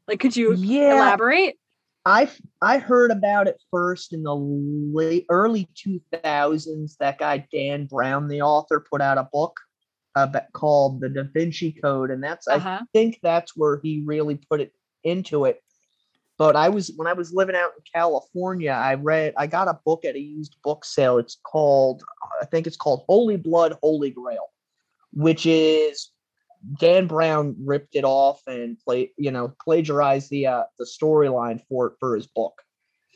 Like 0.08 0.20
could 0.20 0.38
you 0.38 0.56
Yeah, 0.56 0.94
elaborate? 0.94 1.58
I 2.06 2.30
I 2.62 2.78
heard 2.78 3.12
about 3.12 3.48
it 3.48 3.58
first 3.72 4.14
in 4.14 4.24
the 4.24 4.36
late 4.36 5.26
early 5.30 5.68
two 5.76 6.00
thousands. 6.24 6.98
That 7.00 7.18
guy 7.18 7.48
Dan 7.52 7.88
Brown, 7.88 8.28
the 8.28 8.42
author, 8.44 8.86
put 8.92 9.02
out 9.02 9.18
a 9.18 9.28
book 9.34 9.56
about, 10.16 10.52
called 10.54 11.02
The 11.02 11.10
Da 11.10 11.24
Vinci 11.34 11.72
Code, 11.72 12.12
and 12.12 12.24
that's 12.24 12.48
I 12.48 12.58
Uh-huh. 12.58 12.82
think 12.94 13.20
that's 13.24 13.56
where 13.58 13.80
he 13.84 14.04
really 14.06 14.40
put 14.50 14.62
it 14.62 14.72
into 15.04 15.46
it. 15.46 15.62
But 16.42 16.56
I 16.56 16.70
was 16.70 16.92
when 16.96 17.06
I 17.06 17.14
was 17.14 17.32
living 17.32 17.56
out 17.56 17.74
in 17.78 17.84
California, 17.94 18.72
I 18.72 18.96
read 18.96 19.36
I 19.38 19.46
got 19.46 19.68
a 19.68 19.80
book 19.86 20.06
at 20.06 20.16
a 20.16 20.20
used 20.20 20.56
book 20.64 20.84
sale. 20.84 21.20
It's 21.20 21.38
called 21.44 22.02
I 22.42 22.46
think 22.46 22.66
it's 22.66 22.78
called 22.78 23.04
Holy 23.08 23.38
Blood, 23.38 23.78
Holy 23.84 24.10
Grail, 24.10 24.48
which 25.14 25.46
is 25.46 26.10
Dan 26.80 27.06
Brown 27.06 27.56
ripped 27.64 27.94
it 27.96 28.06
off 28.06 28.42
and 28.48 28.76
play 28.80 29.12
you 29.20 29.30
know 29.30 29.54
plagiarized 29.64 30.32
the 30.32 30.48
uh, 30.48 30.64
the 30.80 30.86
storyline 30.86 31.62
for 31.70 31.86
it 31.86 31.94
for 32.00 32.16
his 32.16 32.26
book. 32.26 32.60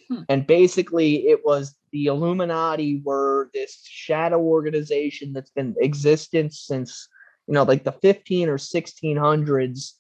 Hmm. 0.07 0.21
And 0.29 0.45
basically, 0.45 1.27
it 1.27 1.43
was 1.43 1.75
the 1.91 2.05
Illuminati 2.05 3.01
were 3.03 3.49
this 3.55 3.81
shadow 3.89 4.39
organization 4.39 5.33
that's 5.33 5.49
been 5.49 5.75
existence 5.79 6.59
since 6.59 7.09
you 7.47 7.55
know 7.55 7.63
like 7.63 7.85
the 7.85 7.91
15 7.91 8.49
or 8.49 8.59
1600s 8.59 9.93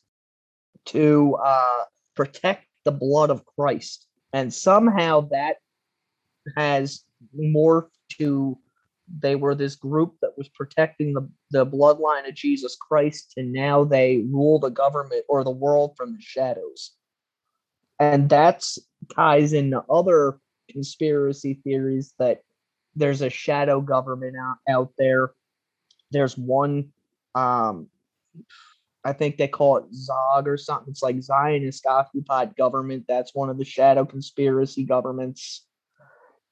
to 0.85 1.37
uh, 1.43 1.83
protect 2.15 2.67
the 2.85 2.91
blood 2.91 3.29
of 3.29 3.45
Christ, 3.45 4.07
and 4.33 4.53
somehow 4.53 5.21
that 5.31 5.57
has 6.55 7.03
morphed 7.37 7.89
to 8.17 8.57
they 9.21 9.35
were 9.35 9.55
this 9.55 9.75
group 9.75 10.15
that 10.21 10.37
was 10.37 10.49
protecting 10.49 11.13
the, 11.13 11.29
the 11.51 11.65
bloodline 11.65 12.27
of 12.27 12.35
Jesus 12.35 12.75
Christ, 12.75 13.33
and 13.37 13.53
now 13.53 13.83
they 13.83 14.23
rule 14.31 14.59
the 14.59 14.69
government 14.69 15.25
or 15.29 15.43
the 15.43 15.51
world 15.51 15.95
from 15.95 16.13
the 16.13 16.21
shadows. 16.21 16.91
And 17.99 18.29
that's 18.29 18.79
ties 19.15 19.53
into 19.53 19.83
other 19.89 20.39
conspiracy 20.69 21.59
theories 21.63 22.13
that 22.19 22.41
there's 22.95 23.21
a 23.21 23.29
shadow 23.29 23.81
government 23.81 24.35
out, 24.41 24.57
out 24.67 24.93
there. 24.97 25.33
There's 26.11 26.37
one, 26.37 26.91
um, 27.35 27.87
I 29.05 29.13
think 29.13 29.37
they 29.37 29.47
call 29.47 29.77
it 29.77 29.93
Zog 29.93 30.47
or 30.47 30.57
something. 30.57 30.89
It's 30.91 31.03
like 31.03 31.21
Zionist 31.21 31.85
occupied 31.85 32.55
government. 32.55 33.05
That's 33.07 33.35
one 33.35 33.49
of 33.49 33.57
the 33.57 33.63
shadow 33.65 34.03
conspiracy 34.05 34.83
governments 34.83 35.65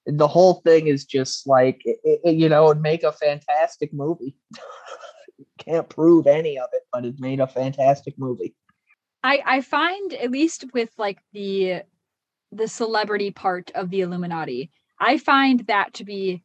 the 0.05 0.27
whole 0.27 0.55
thing 0.65 0.87
is 0.87 1.05
just 1.05 1.47
like 1.47 1.81
it, 1.85 1.97
it- 2.03 2.35
you 2.35 2.49
know 2.49 2.69
it'd 2.69 2.81
make 2.81 3.03
a 3.03 3.11
fantastic 3.11 3.93
movie 3.93 4.35
can't 5.57 5.89
prove 5.89 6.27
any 6.27 6.57
of 6.59 6.67
it 6.73 6.83
but 6.91 7.05
it 7.05 7.15
made 7.19 7.39
a 7.39 7.47
fantastic 7.47 8.17
movie 8.17 8.53
I 9.23 9.41
I 9.45 9.61
find 9.61 10.13
at 10.13 10.31
least 10.31 10.65
with 10.73 10.89
like 10.97 11.19
the 11.31 11.83
the 12.51 12.67
celebrity 12.67 13.31
part 13.31 13.71
of 13.73 13.89
the 13.89 14.01
Illuminati, 14.01 14.69
I 14.99 15.17
find 15.17 15.61
that 15.67 15.95
to 15.95 16.03
be 16.03 16.43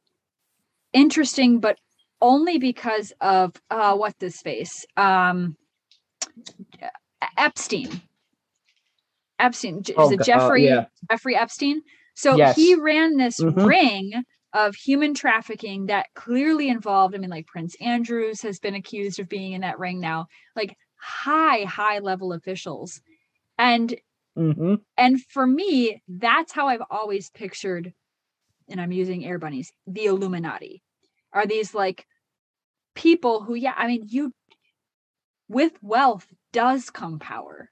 interesting, 0.95 1.61
but 1.61 1.79
only 2.23 2.59
because 2.59 3.13
of 3.21 3.53
uh 3.71 3.95
what 3.97 4.15
this 4.19 4.41
face. 4.41 4.87
um 4.97 5.57
Epstein. 7.37 8.03
Epstein 9.39 9.83
J- 9.83 9.93
is 9.93 9.99
Oh, 9.99 10.11
it 10.11 10.17
go- 10.17 10.23
uh, 10.23 10.25
Jeffrey 10.25 10.65
yeah. 10.65 10.87
Jeffrey 11.11 11.37
Epstein? 11.37 11.83
So 12.15 12.37
Yes. 12.37 12.57
he 12.57 12.75
ran 12.75 13.17
this 13.17 13.41
Mhm. 13.41 13.65
ring 13.67 14.25
of 14.53 14.75
human 14.75 15.15
trafficking 15.15 15.87
that 15.87 16.07
clearly 16.15 16.69
involved. 16.69 17.15
I 17.15 17.19
mean, 17.19 17.31
like 17.31 17.47
Prince 17.47 17.77
Andrews 17.81 18.41
has 18.43 18.59
been 18.59 18.75
accused 18.75 19.21
of 19.21 19.29
being 19.29 19.53
in 19.53 19.61
that 19.61 19.79
ring 19.79 20.01
now. 20.01 20.27
Like 20.57 20.77
high, 20.97 21.65
high 21.65 21.99
level 22.01 22.33
officials. 22.33 23.01
And 23.59 23.95
hmm 24.35 24.77
and 24.97 25.21
for 25.27 25.47
me, 25.47 26.03
that's 26.09 26.53
how 26.53 26.67
I've 26.67 26.83
always 26.91 27.31
pictured, 27.31 27.93
and 28.69 28.81
I'm 28.81 28.91
using 28.91 29.25
air 29.25 29.39
bunnies, 29.39 29.73
the 29.87 30.07
Illuminati. 30.07 30.83
Are 31.33 31.47
these 31.47 31.73
like 31.75 32.05
people 32.97 33.43
who, 33.45 33.55
yeah, 33.55 33.75
I 33.77 33.87
mean, 33.87 34.07
you 34.09 34.33
with 35.49 35.73
wealth 35.83 36.27
does 36.53 36.91
come 36.91 37.19
power. 37.19 37.71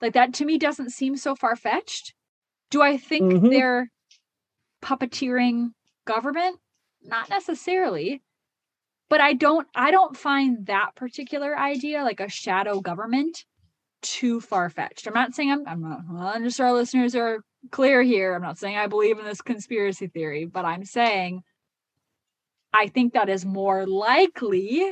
Like 0.00 0.14
that 0.14 0.34
to 0.34 0.44
me 0.44 0.58
doesn't 0.58 0.90
seem 0.90 1.16
so 1.16 1.34
far 1.34 1.56
fetched. 1.56 2.14
Do 2.70 2.82
I 2.82 2.96
think 2.96 3.32
Mhm. 3.32 3.50
they're 3.50 3.90
puppeteering 4.82 5.72
government? 6.04 6.58
Not 7.02 7.28
necessarily. 7.28 8.22
But 9.08 9.20
I 9.20 9.34
don't 9.34 9.68
I 9.74 9.90
don't 9.90 10.16
find 10.16 10.66
that 10.66 10.94
particular 10.94 11.58
idea 11.58 12.02
like 12.02 12.20
a 12.20 12.28
shadow 12.28 12.80
government 12.80 13.44
too 14.00 14.40
far 14.40 14.70
fetched. 14.70 15.06
I'm 15.06 15.14
not 15.14 15.34
saying 15.34 15.50
I'm 15.52 15.66
I'm 15.68 15.82
not 15.82 16.00
well, 16.08 16.40
just 16.40 16.60
our 16.60 16.72
listeners 16.72 17.14
are 17.14 17.44
clear 17.70 18.02
here. 18.02 18.34
I'm 18.34 18.42
not 18.42 18.58
saying 18.58 18.76
I 18.76 18.86
believe 18.86 19.18
in 19.18 19.24
this 19.24 19.42
conspiracy 19.42 20.06
theory, 20.08 20.46
but 20.46 20.64
I'm 20.64 20.84
saying 20.84 21.42
I 22.72 22.88
think 22.88 23.12
that 23.12 23.28
is 23.28 23.44
more 23.44 23.86
likely 23.86 24.90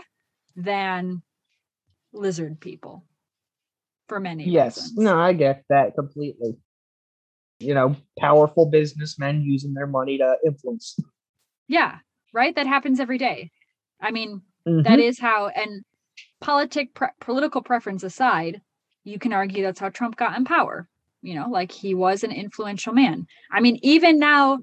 than 0.55 1.23
lizard 2.13 2.61
people 2.61 3.05
for 4.09 4.21
many 4.21 4.49
Yes. 4.49 4.77
reasons. 4.77 4.99
No, 4.99 5.19
I 5.19 5.33
get 5.33 5.65
that 5.69 5.95
completely. 5.95 6.57
You 7.59 7.75
know, 7.75 7.97
powerful 8.19 8.67
businessmen 8.67 9.43
using 9.43 9.75
their 9.75 9.87
money 9.87 10.19
to 10.19 10.37
influence. 10.45 10.99
Yeah, 11.69 11.99
right. 12.33 12.55
That 12.55 12.67
happens 12.67 13.01
every 13.01 13.19
day. 13.19 13.51
I 14.01 14.11
mean, 14.11 14.43
Mhm. 14.67 14.85
that 14.85 14.99
is 14.99 15.19
how 15.19 15.49
and 15.49 15.85
politic 16.41 16.95
pre- 16.95 17.09
political 17.21 17.63
preference 17.63 18.03
aside 18.03 18.61
you 19.05 19.19
can 19.19 19.33
argue 19.33 19.63
that's 19.63 19.81
how 19.81 19.89
trump 19.89 20.17
got 20.17 20.37
in 20.37 20.45
power 20.45 20.89
you 21.23 21.35
know 21.35 21.49
like 21.49 21.71
he 21.71 21.95
was 21.95 22.25
an 22.25 22.33
influential 22.33 22.93
man 22.93 23.27
i 23.51 23.61
mean 23.61 23.79
even 23.83 24.19
now 24.19 24.59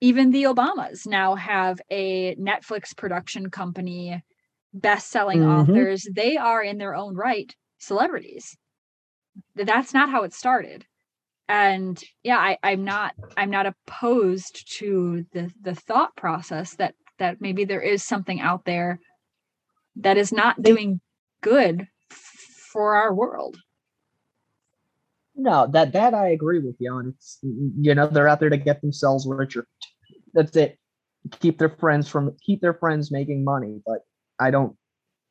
even 0.00 0.30
the 0.30 0.44
obamas 0.44 1.06
now 1.06 1.34
have 1.34 1.80
a 1.90 2.34
netflix 2.36 2.96
production 2.96 3.50
company 3.50 4.22
best-selling 4.72 5.40
Mhm. 5.40 5.68
authors 5.68 6.08
they 6.14 6.36
are 6.36 6.62
in 6.62 6.78
their 6.78 6.94
own 6.94 7.14
right 7.16 7.54
celebrities 7.78 8.56
that's 9.54 9.94
not 9.94 10.10
how 10.10 10.22
it 10.22 10.32
started 10.32 10.84
and 11.48 12.02
yeah 12.22 12.38
I, 12.38 12.58
i'm 12.62 12.84
not 12.84 13.14
i'm 13.36 13.50
not 13.50 13.66
opposed 13.66 14.78
to 14.78 15.24
the 15.32 15.52
the 15.60 15.74
thought 15.74 16.14
process 16.16 16.76
that 16.76 16.94
that 17.18 17.40
maybe 17.40 17.64
there 17.64 17.82
is 17.82 18.04
something 18.04 18.40
out 18.40 18.64
there 18.64 19.00
that 19.96 20.16
is 20.16 20.32
not 20.32 20.62
doing 20.62 21.00
good 21.42 21.88
for 22.72 22.94
our 22.94 23.12
world 23.12 23.56
No, 25.34 25.66
that 25.68 25.92
that 25.92 26.12
I 26.12 26.28
agree 26.28 26.58
with 26.58 26.76
you 26.80 26.92
on. 26.92 27.08
It's 27.14 27.38
you 27.42 27.94
know 27.94 28.06
they're 28.06 28.28
out 28.28 28.40
there 28.40 28.50
to 28.50 28.56
get 28.58 28.80
themselves 28.82 29.26
richer. 29.26 29.66
That's 30.34 30.54
it. 30.56 30.78
Keep 31.40 31.58
their 31.58 31.70
friends 31.70 32.08
from 32.08 32.36
keep 32.44 32.60
their 32.60 32.74
friends 32.74 33.10
making 33.10 33.42
money, 33.44 33.80
but 33.86 34.00
I 34.40 34.50
don't 34.50 34.76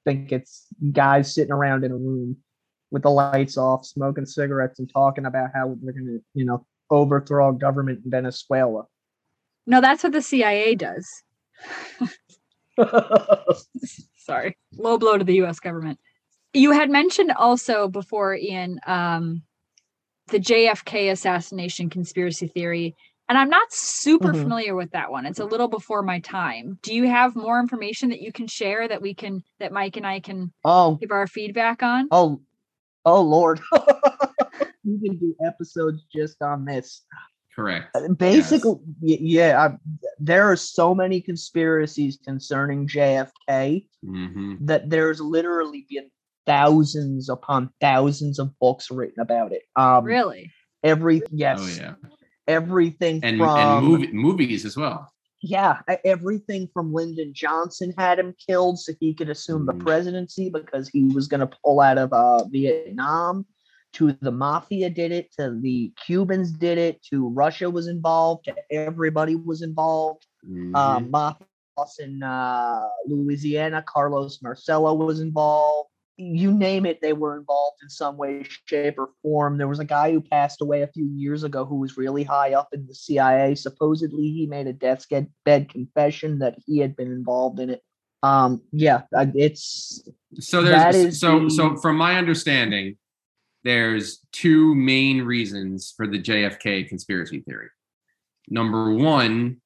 think 0.05 0.31
it's 0.31 0.67
guys 0.91 1.33
sitting 1.33 1.51
around 1.51 1.83
in 1.83 1.91
a 1.91 1.97
room 1.97 2.37
with 2.91 3.03
the 3.03 3.09
lights 3.09 3.57
off, 3.57 3.85
smoking 3.85 4.25
cigarettes 4.25 4.79
and 4.79 4.89
talking 4.91 5.25
about 5.25 5.49
how 5.53 5.75
they're 5.81 5.93
going 5.93 6.05
to 6.05 6.21
you 6.33 6.45
know 6.45 6.65
overthrow 6.89 7.49
a 7.49 7.53
government 7.53 8.01
in 8.03 8.11
Venezuela. 8.11 8.85
no 9.67 9.81
that's 9.81 10.03
what 10.03 10.13
the 10.13 10.21
cia 10.21 10.75
does. 10.75 11.07
Sorry. 14.17 14.57
Low 14.77 14.97
blow 14.97 15.17
to 15.17 15.23
the 15.23 15.33
us 15.35 15.59
government. 15.59 15.99
You 16.53 16.71
had 16.71 16.89
mentioned 16.89 17.31
also 17.31 17.87
before 17.87 18.35
ian 18.35 18.79
um, 18.87 19.43
the 20.27 20.39
jfk 20.39 21.11
assassination 21.11 21.89
conspiracy 21.89 22.47
theory 22.47 22.95
and 23.29 23.37
i'm 23.37 23.49
not 23.49 23.71
super 23.71 24.33
Mhm. 24.33 24.41
familiar 24.41 24.75
with 24.75 24.91
that 24.91 25.11
one. 25.11 25.25
It's 25.25 25.39
a 25.39 25.45
little 25.45 25.67
before 25.69 26.01
my 26.01 26.19
time. 26.19 26.79
Do 26.81 26.93
you 26.93 27.07
have 27.07 27.35
more 27.35 27.59
information 27.59 28.09
that 28.09 28.21
you 28.21 28.31
can 28.33 28.47
share 28.47 28.87
that 28.87 29.01
we 29.01 29.13
can 29.13 29.43
that 29.59 29.71
mike 29.71 29.95
and 29.95 30.05
i 30.05 30.19
can 30.19 30.51
oh, 30.65 30.95
give 30.95 31.11
our 31.11 31.27
feedback 31.27 31.81
on? 31.83 32.07
Oh, 32.11 32.41
oh, 33.05 33.21
Lord! 33.21 33.61
you 34.83 34.99
can 34.99 35.17
do 35.17 35.35
episodes 35.45 36.03
just 36.13 36.41
on 36.41 36.65
this. 36.65 37.05
Correct. 37.55 37.95
Basically 38.17 38.77
y- 39.01 39.17
yeah 39.21 39.67
I, 39.69 39.77
there 40.19 40.49
are 40.51 40.55
so 40.55 40.93
many 40.95 41.21
conspiracies 41.21 42.17
concerning 42.23 42.87
jfk 42.87 43.85
hmm 44.03 44.55
that 44.61 44.89
there's 44.89 45.19
literally 45.21 45.85
been 45.89 46.09
thousands 46.45 47.29
upon 47.29 47.69
thousands 47.79 48.39
of 48.39 48.57
books 48.59 48.89
written 48.91 49.19
about 49.21 49.51
it. 49.51 49.63
Um 49.75 50.05
really? 50.05 50.51
every 50.83 51.21
yes. 51.31 51.59
Oh 51.61 51.81
yeah, 51.83 51.93
everything 52.57 53.15
and 53.23 53.37
from 53.37 53.57
and 53.61 53.85
movie, 53.87 54.11
movies 54.27 54.65
as 54.69 54.75
well. 54.83 54.99
yeah 55.55 55.73
everything 56.15 56.63
from 56.73 56.85
lyndon 56.97 57.29
johnson 57.43 57.89
had 57.97 58.15
him 58.21 58.31
killed 58.47 58.77
so 58.83 58.91
he 59.03 59.09
could 59.17 59.29
assume 59.35 59.61
Mhm. 59.63 59.69
the 59.69 59.77
presidency 59.87 60.45
because 60.57 60.85
he 60.95 61.01
was 61.17 61.25
going 61.31 61.43
to 61.47 61.51
pull 61.63 61.79
out 61.87 61.97
of 62.03 62.09
uh 62.23 62.43
vietnam 62.55 63.45
to 63.97 64.03
the 64.27 64.31
mafia 64.45 64.89
did 65.01 65.11
it 65.19 65.27
to 65.37 65.45
the 65.65 65.77
cubans 66.05 66.49
did 66.65 66.77
it 66.87 66.95
to 67.09 67.17
russia 67.43 67.67
was 67.77 67.87
involved 67.95 68.41
to 68.47 68.53
everybody 68.87 69.35
was 69.51 69.61
involved 69.69 70.23
Mhm. 70.45 70.75
um, 70.81 71.01
mafia 71.17 71.47
boss 71.77 71.93
in 72.05 72.13
uh, 72.23 72.81
louisiana 73.11 73.79
carlos 73.93 74.33
marcello 74.45 74.91
was 74.93 75.19
involved 75.29 75.88
you 76.19 76.51
name 76.53 76.85
it 76.85 77.01
they 77.01 77.13
were 77.13 77.37
involved 77.37 77.77
in 77.81 77.89
some 77.89 78.17
way 78.17 78.45
shape 78.65 78.99
or 78.99 79.09
form. 79.21 79.57
There 79.57 79.69
was 79.69 79.79
a 79.79 79.85
guy 79.85 80.11
who 80.11 80.19
passed 80.21 80.61
away 80.61 80.81
a 80.81 80.87
few 80.87 81.05
years 81.05 81.43
ago 81.43 81.65
who 81.65 81.77
was 81.77 81.95
really 81.97 82.23
high 82.23 82.53
up 82.53 82.69
in 82.73 82.85
the 82.85 82.93
cia 82.93 83.55
supposedly 83.55 84.29
he 84.31 84.45
made 84.45 84.67
a 84.67 84.73
deathbed 84.73 85.69
confession 85.69 86.39
that 86.39 86.55
he 86.65 86.79
had 86.79 86.95
been 86.95 87.11
involved 87.11 87.59
in 87.59 87.69
it. 87.69 87.81
Um 88.21 88.61
yeah 88.73 89.03
it's 89.13 90.03
so 90.39 90.61
there's 90.61 91.19
so 91.19 91.45
the- 91.45 91.49
so 91.49 91.77
from 91.77 91.95
my 91.95 92.17
understanding 92.17 92.97
there's 93.63 94.19
two 94.31 94.75
main 94.75 95.21
reasons 95.21 95.93
for 95.95 96.05
the 96.07 96.21
jfk 96.21 96.87
conspiracy 96.89 97.39
theory. 97.41 97.69
Number 98.49 98.93
one 98.93 99.61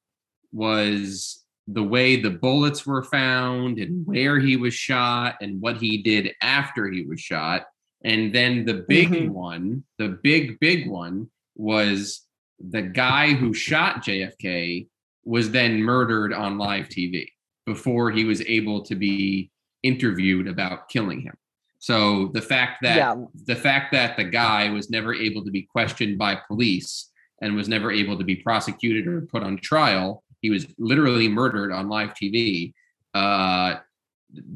was 0.52 1.43
the 1.66 1.82
way 1.82 2.20
the 2.20 2.30
bullets 2.30 2.86
were 2.86 3.02
found 3.02 3.78
and 3.78 4.06
where 4.06 4.38
he 4.38 4.56
was 4.56 4.74
shot 4.74 5.36
and 5.40 5.60
what 5.60 5.76
he 5.78 6.02
did 6.02 6.32
after 6.42 6.90
he 6.90 7.04
was 7.04 7.20
shot 7.20 7.64
and 8.04 8.34
then 8.34 8.64
the 8.66 8.84
big 8.86 9.08
Mhm. 9.08 9.28
one 9.30 9.84
the 9.98 10.08
big 10.22 10.58
big 10.60 10.88
one 10.88 11.30
was 11.56 12.26
the 12.58 12.82
guy 12.82 13.32
who 13.32 13.54
shot 13.54 14.04
jfk 14.04 14.86
was 15.24 15.50
then 15.52 15.82
murdered 15.82 16.32
on 16.34 16.58
live 16.58 16.88
tv 16.88 17.28
before 17.64 18.10
he 18.10 18.24
was 18.24 18.42
able 18.42 18.82
to 18.82 18.94
be 18.94 19.50
interviewed 19.82 20.46
about 20.48 20.88
killing 20.90 21.20
him. 21.20 21.34
So 21.78 22.28
the 22.34 22.42
fact 22.42 22.78
that 22.82 22.96
yeah 22.96 23.14
the 23.46 23.56
fact 23.56 23.92
that 23.92 24.16
the 24.18 24.24
guy 24.24 24.68
was 24.70 24.90
never 24.90 25.14
able 25.14 25.42
to 25.44 25.50
be 25.50 25.62
questioned 25.62 26.18
by 26.18 26.36
police 26.46 27.10
and 27.40 27.54
was 27.56 27.68
never 27.70 27.90
able 27.90 28.18
to 28.18 28.24
be 28.24 28.36
prosecuted 28.36 29.06
or 29.06 29.22
put 29.22 29.42
on 29.42 29.56
trial, 29.58 30.22
he 30.44 30.50
was 30.50 30.66
literally 30.78 31.26
murdered 31.26 31.72
on 31.72 31.88
live 31.88 32.10
TV. 32.10 32.74
Uh, 33.14 33.76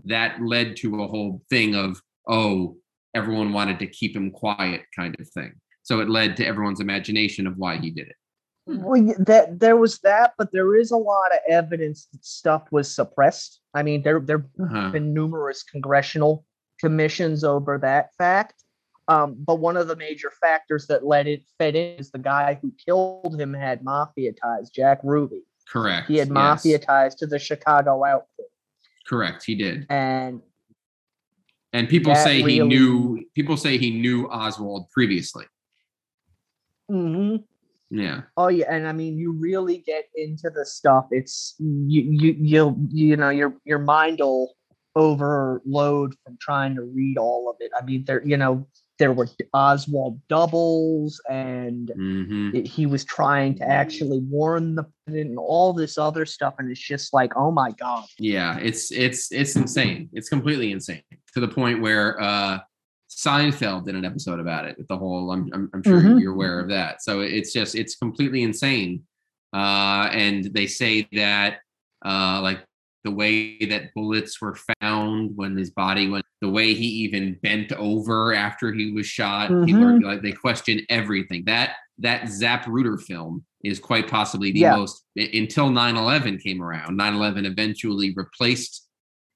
that 0.05 0.39
led 0.43 0.77
to 0.77 1.03
a 1.03 1.07
whole 1.09 1.41
thing 1.49 1.75
of 1.75 1.99
oh, 2.29 2.77
everyone 3.15 3.55
wanted 3.55 3.79
to 3.79 3.87
keep 3.87 4.15
him 4.15 4.31
quiet, 4.31 4.83
kind 4.95 5.17
of 5.19 5.27
thing. 5.31 5.55
So 5.83 6.01
it 6.01 6.11
led 6.11 6.37
to 6.37 6.47
everyone's 6.47 6.81
imagination 6.81 7.47
of 7.47 7.57
why 7.57 7.79
he 7.79 7.91
did 7.91 8.09
it. 8.09 8.17
Well, 8.67 9.15
that 9.21 9.61
there 9.61 9.79
was 9.79 9.99
that, 10.01 10.35
but 10.37 10.53
there 10.53 10.77
is 10.77 10.91
a 10.91 10.97
lot 10.99 11.33
of 11.33 11.39
evidence 11.49 12.07
that 12.13 12.23
stuff 12.23 12.65
was 12.71 12.95
suppressed. 12.95 13.61
I 13.73 13.83
mean, 13.83 14.03
there 14.03 14.21
there 14.21 14.45
Uh-huh. 14.61 14.81
have 14.83 14.93
been 14.93 15.15
numerous 15.15 15.63
congressional 15.63 16.45
commissions 16.81 17.45
over 17.45 17.79
that 17.79 18.11
fact. 18.19 18.63
Um, 19.09 19.37
but 19.39 19.55
one 19.55 19.79
of 19.79 19.89
the 19.89 19.97
major 19.97 20.31
factors 20.39 20.87
that 20.89 21.07
led 21.07 21.27
it 21.27 21.45
fed 21.59 21.75
in 21.77 21.99
is 21.99 22.11
the 22.11 22.19
guy 22.19 22.59
who 22.61 22.75
killed 22.85 23.41
him 23.41 23.55
had 23.55 23.83
mafia 23.83 24.33
ties, 24.35 24.69
Jack 24.69 25.01
Ruby. 25.03 25.45
Correct. 25.71 26.09
He 26.09 26.17
had 26.17 26.29
yes. 26.29 26.35
mafia 26.35 26.79
ties 26.79 27.15
to 27.17 27.27
the 27.27 27.39
Chicago 27.39 28.05
outfit, 28.05 28.47
Correct. 29.07 29.45
He 29.45 29.55
did. 29.55 29.87
and 29.89 30.43
And 31.73 31.89
people 31.89 32.15
say 32.15 32.43
he 32.43 32.61
knew. 32.61 33.25
People 33.35 33.57
say 33.57 33.79
he 33.79 33.91
knew 33.91 34.27
Oswald 34.29 34.91
previously. 34.91 35.47
Mhm. 36.91 37.45
Yeah. 37.91 38.23
Oh 38.37 38.49
yeah, 38.49 38.67
and 38.71 38.87
I 38.87 38.93
mean, 38.93 39.19
you 39.19 39.33
really 39.33 39.79
get 39.79 40.05
into 40.15 40.51
the 40.51 40.67
stuff. 40.67 41.07
It's 41.11 41.55
you, 41.59 42.03
you, 42.03 42.37
you'll, 42.39 42.77
you 42.91 43.17
know, 43.17 43.31
your 43.31 43.55
your 43.65 43.79
mind 43.79 44.19
will 44.21 44.55
overload 44.95 46.15
from 46.25 46.37
trying 46.41 46.75
to 46.75 46.83
read 46.83 47.17
all 47.17 47.49
of 47.49 47.57
it. 47.61 47.71
I 47.79 47.85
mean, 47.85 48.05
there, 48.05 48.23
you 48.27 48.37
know, 48.37 48.67
there 48.99 49.13
were 49.13 49.29
Oswald 49.55 50.21
doubles, 50.29 51.21
and 51.31 51.91
hmm 51.95 52.51
it, 52.55 52.67
he 52.67 52.87
was 52.87 53.05
trying 53.05 53.55
to 53.57 53.65
actually 53.65 54.21
warn 54.21 54.75
the 54.75 54.85
president 55.05 55.31
and 55.31 55.39
all 55.39 55.73
this 55.73 55.99
other 55.99 56.25
stuff, 56.27 56.55
and 56.59 56.71
it's 56.71 56.81
just 56.81 57.13
like, 57.13 57.33
oh 57.37 57.51
my 57.51 57.71
god, 57.73 58.05
Yeah. 58.19 58.59
It's 58.59 58.91
it's 58.93 59.31
it's 59.33 59.55
insane. 59.57 60.09
It's 60.13 60.29
completely 60.29 60.73
insane 60.73 61.03
to 61.35 61.41
the 61.41 61.49
point 61.49 61.81
where 61.81 62.21
uh 62.21 62.59
Seinfeld 63.11 63.85
did 63.87 63.95
an 63.95 64.05
episode 64.05 64.39
about 64.39 64.67
it. 64.67 64.77
With 64.79 64.89
the 64.89 64.97
whole, 64.97 65.33
I'm 65.33 65.51
I'm, 65.55 65.71
I'm 65.75 65.83
sure 65.83 66.01
Mhm. 66.01 66.21
you're 66.21 66.35
aware 66.35 66.61
of 66.61 66.69
that. 66.69 67.03
So 67.03 67.21
it's 67.21 67.53
just 67.53 67.75
it's 67.75 67.97
completely 67.97 68.43
insane. 68.43 69.05
Uh, 69.53 70.11
and 70.13 70.45
they 70.53 70.67
say 70.67 71.09
that 71.13 71.61
uh, 72.05 72.41
like 72.43 72.61
the 73.05 73.11
way 73.11 73.59
that 73.67 73.95
bullets 73.95 74.41
were 74.41 74.57
found 74.81 75.33
when 75.37 75.57
his 75.57 75.71
body 75.71 76.09
went, 76.09 76.25
the 76.41 76.49
way 76.49 76.75
he 76.75 76.87
even 76.87 77.39
bent 77.43 77.73
over 77.73 78.35
after 78.35 78.73
he 78.73 78.91
was 78.93 79.07
shot. 79.07 79.49
People 79.67 79.85
are 79.85 80.01
like 80.01 80.23
they 80.23 80.33
question 80.33 80.81
everything. 80.89 81.45
That 81.47 81.77
that 81.99 82.29
Zap 82.29 82.65
Zapruder 82.65 83.01
film 83.01 83.45
is 83.65 83.79
quite 83.81 84.09
possibly 84.09 84.53
the 84.53 84.61
Yeah. 84.61 84.77
most 84.77 85.05
until 85.17 85.71
9/11 85.71 86.39
came 86.39 86.63
around. 86.63 86.97
9/11 86.97 87.45
eventually 87.45 88.13
replaced 88.15 88.87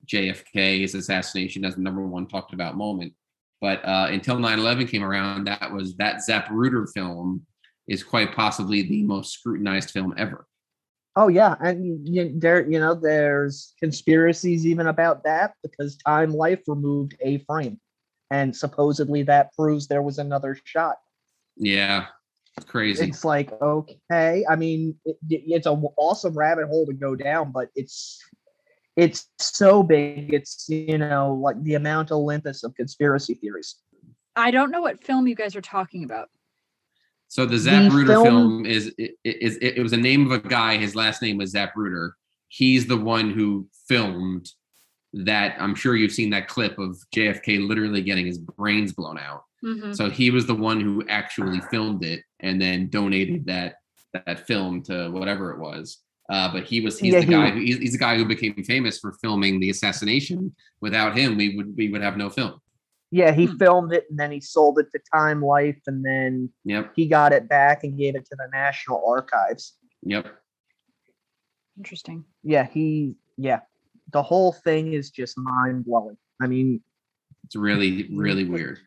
JFK's 0.07 0.95
assassination 0.95 1.65
as 1.65 1.77
the 1.77 1.83
number 1.83 2.07
one 2.07 2.27
talked 2.27 2.53
about 2.53 2.77
moment. 2.77 3.15
But 3.61 3.85
uh, 3.85 4.09
until 4.11 4.37
9/11 4.39 4.89
came 4.89 5.05
around, 5.05 5.45
that 5.47 5.73
was 5.73 5.97
that 5.97 6.23
Zap 6.23 6.49
Zapruder 6.49 6.87
film 6.93 7.47
is 7.89 8.03
quite 8.05 8.35
possibly 8.35 8.83
the 8.83 9.03
most 9.03 9.33
scrutinized 9.33 9.91
film 9.91 10.15
ever. 10.17 10.47
Oh 11.15 11.29
yeah, 11.29 11.57
and 11.61 12.09
you, 12.09 12.33
there, 12.35 12.69
you 12.69 12.81
know, 12.81 12.95
there's 12.95 13.75
conspiracies 13.79 14.67
even 14.67 14.87
about 14.87 15.25
that 15.25 15.55
because 15.63 15.97
Time 15.97 16.33
Life 16.33 16.61
removed 16.67 17.15
a 17.21 17.39
frame, 17.39 17.79
and 18.31 18.57
supposedly 18.57 19.23
that 19.25 19.53
proves 19.55 19.89
there 19.89 20.01
was 20.01 20.19
another 20.19 20.57
shot. 20.65 20.97
Yeah, 21.57 22.07
it's 22.57 22.65
crazy. 22.65 23.05
It's 23.05 23.27
like 23.27 23.53
okay, 23.61 24.45
I 24.49 24.57
mean, 24.57 24.97
it, 25.05 25.19
it's 25.29 25.67
an 25.67 25.85
awesome 25.99 26.37
rabbit 26.37 26.69
hole 26.69 26.87
to 26.87 26.95
go 26.95 27.15
down, 27.15 27.53
but 27.53 27.69
it's 27.75 28.19
it's 28.97 29.29
so 29.39 29.83
big. 29.83 30.33
It's 30.33 30.67
you 30.69 30.97
know 30.97 31.35
like 31.35 31.63
the 31.63 31.75
amount 31.75 32.11
Olympus 32.11 32.65
of 32.65 32.75
conspiracy 32.75 33.35
theories. 33.35 33.77
I 34.35 34.51
don't 34.51 34.71
know 34.71 34.81
what 34.81 35.05
film 35.05 35.27
you 35.27 35.35
guys 35.35 35.57
are 35.57 35.61
talking 35.61 36.05
about. 36.05 36.31
So 37.33 37.47
the 37.47 37.57
Zapruder 37.57 38.09
film- 38.09 38.25
film, 38.25 38.67
is, 38.67 38.89
is 38.99 39.09
is 39.25 39.57
it, 39.57 39.79
it 39.79 39.83
was 39.83 39.95
a 39.95 39.97
name 39.97 40.31
of 40.31 40.33
a 40.33 40.39
guy. 40.47 40.77
His 40.77 40.95
last 40.95 41.23
name 41.23 41.39
was 41.39 41.55
Zapruder. 41.55 42.11
He's 42.49 42.87
the 42.87 42.99
one 42.99 43.31
who 43.31 43.67
filmed 43.89 44.51
that. 45.15 45.57
I'm 45.59 45.75
sure 45.75 45.97
you've 45.97 46.13
seen 46.13 46.29
that 46.31 46.47
clip 46.47 46.79
of 46.79 46.99
JFK 47.17 47.67
literally 47.67 48.03
getting 48.03 48.27
his 48.27 48.37
brains 48.37 48.93
blown 48.93 49.19
out. 49.19 49.45
Mhm. 49.65 49.97
So 49.97 50.11
he 50.11 50.31
was 50.31 50.45
the 50.47 50.55
one 50.55 50.79
who 50.79 51.07
actually 51.09 51.61
filmed 51.71 52.05
it 52.05 52.21
and 52.41 52.61
then 52.61 52.91
donated 52.91 53.47
that 53.47 53.77
that 54.13 54.47
film 54.47 54.83
to 54.83 55.09
whatever 55.09 55.53
it 55.53 55.59
was. 55.59 56.01
Uh, 56.29 56.53
but 56.53 56.65
he 56.65 56.83
was 56.83 56.99
he's 56.99 57.15
Yeah, 57.15 57.21
the 57.21 57.27
he- 57.27 57.33
guy. 57.33 57.51
Who, 57.51 57.61
he's, 57.61 57.79
he's 57.79 57.93
the 57.93 57.99
guy 57.99 58.19
who 58.19 58.27
became 58.27 58.63
famous 58.63 58.99
for 58.99 59.13
filming 59.23 59.59
the 59.59 59.71
assassination. 59.71 60.55
Without 60.83 61.17
him, 61.17 61.39
we 61.39 61.57
would 61.57 61.75
we 61.79 61.89
would 61.89 62.03
have 62.03 62.19
no 62.19 62.29
film. 62.29 62.61
Yeah, 63.15 63.31
he 63.33 63.45
Hmm. 63.45 63.57
filmed 63.59 63.93
it 63.93 64.07
and 64.09 64.19
then 64.19 64.33
he 64.33 64.41
sold 64.41 64.79
it 64.79 64.87
to 64.93 65.01
Time 65.15 65.43
Life, 65.45 65.81
and 65.87 66.03
then 66.05 66.51
Yep. 66.65 66.93
he 66.97 67.07
got 67.07 67.33
it 67.35 67.47
back 67.47 67.85
and 67.85 67.97
gave 67.97 68.17
it 68.17 68.25
to 68.25 68.37
the 68.37 68.49
National 68.51 69.05
Archives. 69.07 69.77
Yep. 70.03 70.27
Interesting. 71.77 72.25
Yeah, 72.43 72.67
he 72.67 73.15
yeah. 73.37 73.61
The 74.13 74.23
whole 74.23 74.53
thing 74.53 74.93
is 74.95 75.11
just 75.11 75.37
mind 75.39 75.85
blowing. 75.85 76.17
I 76.41 76.47
mean, 76.47 76.83
It's 77.45 77.55
really 77.57 78.09
really 78.15 78.45
weird. 78.45 78.79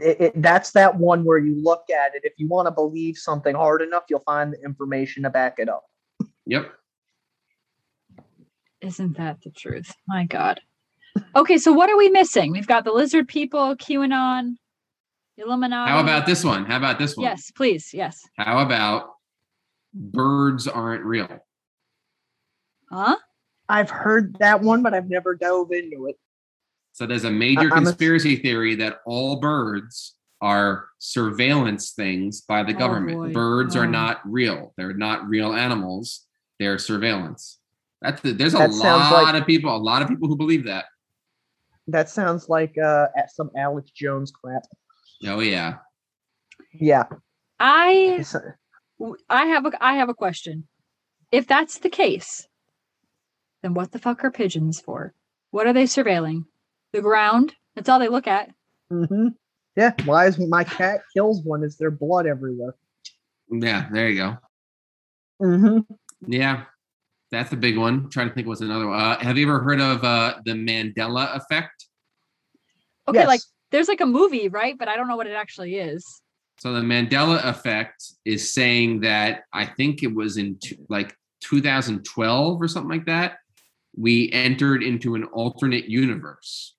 it, 0.00 0.20
it, 0.20 0.42
that's 0.42 0.70
that 0.72 0.96
one 0.96 1.24
where 1.24 1.38
you 1.38 1.54
look 1.62 1.84
at 1.90 2.14
it. 2.14 2.22
If 2.24 2.34
you 2.36 2.46
want 2.46 2.66
to 2.66 2.70
believe 2.72 3.16
something 3.16 3.54
hard 3.54 3.80
enough, 3.82 4.04
you'll 4.10 4.20
find 4.20 4.52
the 4.52 4.60
information 4.62 5.22
to 5.24 5.30
back 5.30 5.58
it 5.58 5.68
up. 5.68 5.84
Yep. 6.46 6.72
Isn't 8.80 9.16
that 9.16 9.40
the 9.42 9.50
truth? 9.50 9.92
My 10.06 10.24
God. 10.24 10.60
Okay, 11.36 11.58
so 11.58 11.72
what 11.72 11.88
are 11.90 11.96
we 11.96 12.08
missing? 12.10 12.52
We've 12.52 12.66
got 12.66 12.84
the 12.84 12.92
lizard 12.92 13.28
people, 13.28 13.76
QAnon, 13.76 14.54
Illuminati. 15.36 15.90
How 15.90 16.00
about 16.00 16.26
this 16.26 16.44
one? 16.44 16.64
How 16.64 16.76
about 16.76 16.98
this 16.98 17.16
one? 17.16 17.24
Yes, 17.24 17.50
please. 17.50 17.90
Yes. 17.94 18.20
How 18.36 18.58
about 18.58 19.10
birds 19.94 20.66
aren't 20.66 21.04
real? 21.04 21.28
Huh? 22.90 23.16
I've 23.68 23.90
heard 23.90 24.36
that 24.40 24.60
one, 24.62 24.82
but 24.82 24.94
I've 24.94 25.08
never 25.10 25.34
dove 25.36 25.70
into 25.72 26.06
it. 26.06 26.16
So 26.92 27.06
there's 27.06 27.24
a 27.24 27.30
major 27.30 27.60
I- 27.60 27.76
I'm 27.76 27.82
a- 27.82 27.86
conspiracy 27.86 28.36
theory 28.36 28.74
that 28.76 29.00
all 29.06 29.40
birds 29.40 30.14
are 30.40 30.86
surveillance 30.98 31.92
things 31.92 32.40
by 32.40 32.62
the 32.62 32.74
Oh, 32.74 32.78
government. 32.78 33.18
boy. 33.18 33.32
Birds 33.32 33.76
are 33.76 33.84
Oh. 33.84 33.90
not 33.90 34.20
real. 34.24 34.72
They're 34.76 34.94
not 34.94 35.28
real 35.28 35.52
animals. 35.52 36.26
They're 36.58 36.78
surveillance. 36.78 37.58
That's 38.00 38.20
the, 38.22 38.32
there's 38.32 38.54
a 38.54 38.58
That 38.58 38.70
lot 38.72 39.12
like- 39.12 39.34
of 39.40 39.46
people, 39.46 39.74
a 39.74 39.78
lot 39.78 40.02
of 40.02 40.08
people 40.08 40.28
who 40.28 40.36
believe 40.36 40.64
that. 40.64 40.86
That 41.88 42.10
sounds 42.10 42.50
like 42.50 42.76
uh, 42.76 43.06
at 43.16 43.32
some 43.32 43.50
Alex 43.56 43.90
Jones 43.90 44.30
crap. 44.30 44.62
Oh 45.26 45.40
yeah. 45.40 45.76
Yeah. 46.72 47.04
I 47.58 48.24
I 49.28 49.46
have 49.46 49.66
a 49.66 49.72
I 49.80 49.94
have 49.94 50.10
a 50.10 50.14
question. 50.14 50.68
If 51.32 51.46
that's 51.46 51.78
the 51.78 51.88
case, 51.88 52.46
then 53.62 53.72
what 53.74 53.92
the 53.92 53.98
fuck 53.98 54.22
are 54.22 54.30
pigeons 54.30 54.80
for? 54.80 55.14
What 55.50 55.66
are 55.66 55.72
they 55.72 55.84
surveilling? 55.84 56.44
The 56.92 57.00
ground? 57.00 57.54
That's 57.74 57.88
all 57.88 57.98
they 57.98 58.08
look 58.08 58.26
at. 58.26 58.50
Mm-hmm. 58.92 59.28
Yeah. 59.74 59.92
Why 60.04 60.26
is 60.26 60.38
my 60.38 60.64
cat 60.64 61.00
kills 61.14 61.42
one? 61.42 61.64
Is 61.64 61.78
there 61.78 61.90
blood 61.90 62.26
everywhere? 62.26 62.74
Yeah, 63.50 63.88
there 63.90 64.10
you 64.10 64.16
go. 64.16 64.36
Mm-hmm. 65.40 65.78
Yeah. 66.26 66.64
That's 67.30 67.52
a 67.52 67.56
big 67.56 67.76
one. 67.76 68.08
trying 68.10 68.28
to 68.28 68.34
think 68.34 68.46
what's 68.46 68.60
another 68.62 68.86
one. 68.86 68.98
Uh, 68.98 69.18
have 69.20 69.36
you 69.36 69.46
ever 69.46 69.60
heard 69.60 69.80
of 69.80 70.02
uh, 70.02 70.36
the 70.44 70.52
Mandela 70.52 71.36
effect? 71.36 71.86
Okay, 73.06 73.20
yes. 73.20 73.26
like 73.28 73.40
there's 73.70 73.88
like 73.88 74.00
a 74.00 74.06
movie, 74.06 74.48
right? 74.48 74.76
But 74.78 74.88
I 74.88 74.96
don't 74.96 75.08
know 75.08 75.16
what 75.16 75.26
it 75.26 75.34
actually 75.34 75.76
is. 75.76 76.04
So 76.58 76.72
the 76.72 76.80
Mandela 76.80 77.44
effect 77.44 78.02
is 78.24 78.52
saying 78.52 79.00
that 79.02 79.42
I 79.52 79.66
think 79.66 80.02
it 80.02 80.12
was 80.14 80.36
in 80.38 80.56
t- 80.60 80.78
like 80.88 81.14
2012 81.42 82.60
or 82.60 82.66
something 82.68 82.90
like 82.90 83.06
that. 83.06 83.36
We 83.96 84.30
entered 84.32 84.82
into 84.82 85.14
an 85.14 85.24
alternate 85.24 85.86
universe, 85.88 86.74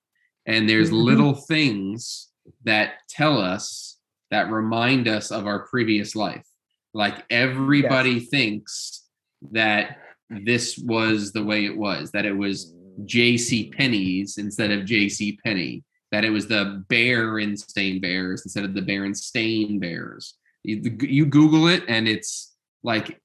and 0.46 0.68
there's 0.70 0.90
Mhm. 0.90 1.04
little 1.04 1.34
things 1.34 2.30
that 2.64 2.94
tell 3.10 3.38
us 3.38 3.98
that 4.32 4.52
remind 4.52 5.08
us 5.08 5.32
of 5.32 5.46
our 5.48 5.68
previous 5.68 6.16
life. 6.16 6.46
Like 6.94 7.24
everybody 7.30 8.20
thinks 8.20 9.06
that 9.52 9.98
this 10.30 10.78
was 10.78 11.32
the 11.32 11.44
way 11.44 11.66
it 11.66 11.76
was, 11.76 12.12
that 12.12 12.26
it 12.26 12.34
was 12.34 12.74
J.C. 13.06 13.72
Penney's 13.72 14.38
instead 14.38 14.72
of 14.72 14.86
J.C. 14.86 15.38
Penney 15.44 15.84
that 16.12 16.26
it 16.26 16.30
was 16.30 16.48
the 16.48 16.84
bear 16.90 17.28
Berenstein 17.28 18.02
Bears 18.02 18.44
instead 18.44 18.66
of 18.66 18.74
the 18.74 18.82
Berenstain 18.82 19.80
Bears. 19.80 20.36
You, 20.64 20.98
you 21.02 21.26
Google 21.26 21.68
it 21.68 21.84
and 21.88 22.08
it's 22.08 22.56
like 22.84 23.20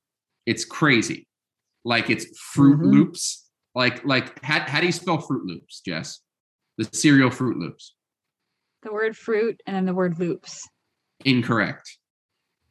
it's 0.47 0.65
crazy. 0.65 1.27
Like 1.85 2.11
it's 2.11 2.39
Fruit 2.39 2.79
Mhm. 2.79 2.93
Loops. 2.93 3.49
Like 3.75 4.05
like 4.05 4.43
how, 4.45 4.61
how 4.61 4.81
do 4.81 4.87
you 4.87 4.93
spell 4.93 5.19
Fruit 5.19 5.47
Loops, 5.47 5.81
Jess? 5.81 6.21
The 6.79 6.89
cereal 6.93 7.31
Fruit 7.31 7.57
Loops. 7.57 7.95
The 8.83 8.93
word 8.93 9.17
fruit 9.17 9.61
and 9.67 9.75
then 9.75 9.87
the 9.87 9.95
word 9.95 10.19
loops. 10.19 10.69
Incorrect. 11.25 11.97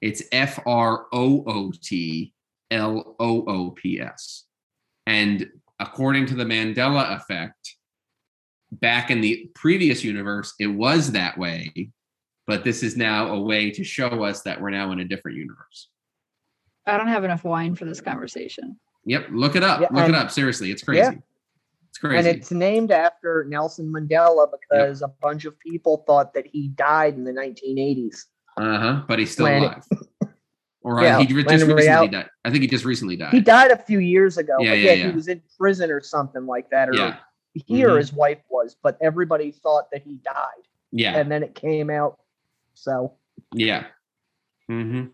It's 0.01 0.21
F 0.31 0.59
R 0.65 1.07
O 1.11 1.43
O 1.47 1.71
T 1.81 2.32
L 2.73 3.15
O 3.19 3.43
O 3.45 3.71
P 3.71 3.99
S. 4.01 4.45
And 5.05 5.49
according 5.79 6.25
to 6.27 6.35
the 6.35 6.43
Mandela 6.45 7.15
effect, 7.15 7.75
back 8.71 9.11
in 9.11 9.21
the 9.21 9.49
previous 9.53 10.03
universe, 10.03 10.53
it 10.59 10.67
was 10.67 11.11
that 11.11 11.37
way. 11.37 11.89
But 12.47 12.63
this 12.63 12.83
is 12.83 12.97
now 12.97 13.27
a 13.33 13.39
way 13.39 13.71
to 13.71 13.83
show 13.83 14.23
us 14.23 14.41
that 14.41 14.59
we're 14.59 14.69
now 14.71 14.91
in 14.91 14.99
a 14.99 15.05
different 15.05 15.37
universe. 15.37 15.89
I 16.85 16.97
don't 16.97 17.07
have 17.07 17.23
enough 17.23 17.43
wine 17.45 17.75
for 17.75 17.85
this 17.85 18.01
conversation. 18.01 18.77
Yep. 19.05 19.27
Look 19.31 19.55
it 19.55 19.63
up. 19.63 19.79
Yeah, 19.81 19.87
look 19.91 20.09
it 20.09 20.15
up. 20.15 20.31
Seriously. 20.31 20.69
It's 20.71 20.83
crazy. 20.83 20.99
Yeah. 21.01 21.11
It's 21.89 21.97
crazy. 21.99 22.17
And 22.17 22.37
it's 22.37 22.51
named 22.51 22.91
after 22.91 23.45
Nelson 23.47 23.93
Mandela 23.93 24.47
because 24.51 25.01
a 25.01 25.07
bunch 25.21 25.45
of 25.45 25.57
people 25.59 26.03
thought 26.07 26.33
that 26.33 26.45
he 26.47 26.69
died 26.69 27.13
in 27.15 27.23
the 27.23 27.31
1980s. 27.31 28.25
uh 28.57 28.77
huh. 28.79 29.01
But 29.07 29.19
he's 29.19 29.31
still 29.31 29.45
When- 29.45 29.63
alive. 29.63 29.83
Or 30.83 31.01
Yeah, 31.01 31.19
he 31.19 31.25
just 31.25 31.31
in 31.39 31.45
recently 31.45 31.75
real- 31.87 32.07
died. 32.09 32.29
I 32.43 32.49
think 32.51 32.61
he 32.61 32.67
just 32.67 32.83
recently 32.85 33.15
died. 33.15 33.31
He 33.33 33.39
died 33.39 33.71
a 33.71 33.77
few 33.77 33.99
years 33.99 34.37
ago, 34.37 34.57
Yeah, 34.59 34.71
but 34.71 34.79
yeah, 34.79 34.83
yeah, 34.85 34.93
yeah. 34.93 35.09
he 35.09 35.15
was 35.15 35.27
in 35.29 35.41
prison 35.57 35.89
or 35.89 36.01
something 36.01 36.45
like 36.45 36.69
that. 36.71 36.89
Or 36.89 36.93
yeah. 36.95 37.17
here 37.53 37.89
Mhm. 37.89 37.97
his 37.99 38.11
wife 38.13 38.41
was, 38.49 38.75
but 38.83 38.97
everybody 39.01 39.51
thought 39.51 39.89
that 39.91 40.01
he 40.03 40.17
died. 40.25 40.67
Yeah. 40.91 41.15
And 41.17 41.31
then 41.31 41.41
it 41.41 41.55
came 41.55 41.89
out. 41.89 42.19
So 42.73 43.13
Yeah. 43.53 43.85
hmm 44.67 45.05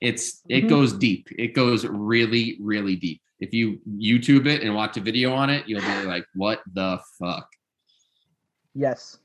It's 0.00 0.42
it 0.48 0.64
Mhm. 0.64 0.68
goes 0.68 0.92
deep. 0.92 1.28
It 1.38 1.54
goes 1.54 1.84
really, 1.86 2.56
really 2.60 2.96
deep. 2.96 3.20
If 3.40 3.52
you 3.52 3.80
YouTube 3.98 4.46
it 4.46 4.62
and 4.62 4.74
watch 4.74 4.96
a 4.96 5.00
video 5.00 5.32
on 5.32 5.48
it, 5.50 5.66
you'll 5.68 5.80
be 5.80 6.04
like, 6.06 6.26
"What 6.34 6.62
the 6.74 7.00
fuck?" 7.18 7.48
yes. 8.74 9.18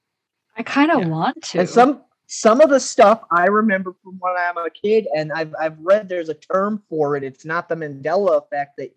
I 0.57 0.63
kind 0.63 0.91
of 0.91 1.01
Yeah. 1.01 1.07
want 1.07 1.41
to. 1.43 1.59
And 1.59 1.69
some 1.69 2.03
some 2.34 2.61
of 2.61 2.69
the 2.69 2.79
stuff 2.79 3.25
I 3.29 3.47
remember 3.47 3.93
from 4.01 4.17
when 4.19 4.34
I'm 4.38 4.55
a 4.57 4.69
kid, 4.69 5.05
and 5.13 5.34
I've 5.34 5.53
I've 5.59 5.77
read 5.79 6.07
there's 6.07 6.29
a 6.29 6.34
term 6.34 6.82
for 6.89 7.17
it. 7.17 7.23
It's 7.25 7.43
not 7.43 7.67
the 7.67 7.75
Mandela 7.75 8.38
effect 8.38 8.77
that 8.77 8.95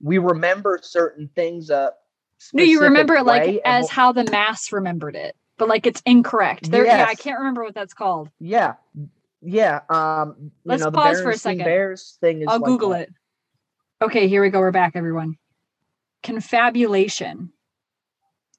we 0.00 0.18
remember 0.18 0.78
certain 0.80 1.28
things 1.34 1.68
uh 1.68 1.90
no, 2.52 2.62
you 2.62 2.82
remember 2.82 3.16
it 3.16 3.24
like 3.24 3.60
as 3.64 3.82
we'll- 3.82 3.88
how 3.88 4.12
the 4.12 4.22
mass 4.30 4.70
remembered 4.70 5.16
it, 5.16 5.34
but 5.58 5.68
like 5.68 5.84
it's 5.84 6.00
incorrect. 6.06 6.70
There, 6.70 6.86
yeah, 6.86 7.06
I 7.08 7.16
can't 7.16 7.38
remember 7.40 7.64
what 7.64 7.74
that's 7.74 7.92
called. 7.94 8.30
yeah 8.38 8.74
yeah 9.42 9.80
um 9.90 10.36
you 10.38 10.50
Let's 10.64 10.80
know, 10.82 10.90
the 10.90 10.96
pause 10.96 11.20
for 11.20 11.30
a 11.30 11.36
second. 11.36 11.64
Bears 11.64 12.18
thing 12.20 12.42
is 12.42 12.48
I'll 12.48 12.60
like 12.60 12.66
Google 12.68 12.90
that. 12.90 13.08
it. 13.08 13.14
Okay, 14.00 14.28
here 14.28 14.42
we 14.42 14.50
go. 14.50 14.60
We're 14.60 14.70
back, 14.70 14.92
everyone. 14.94 15.38
Confabulation. 16.22 17.52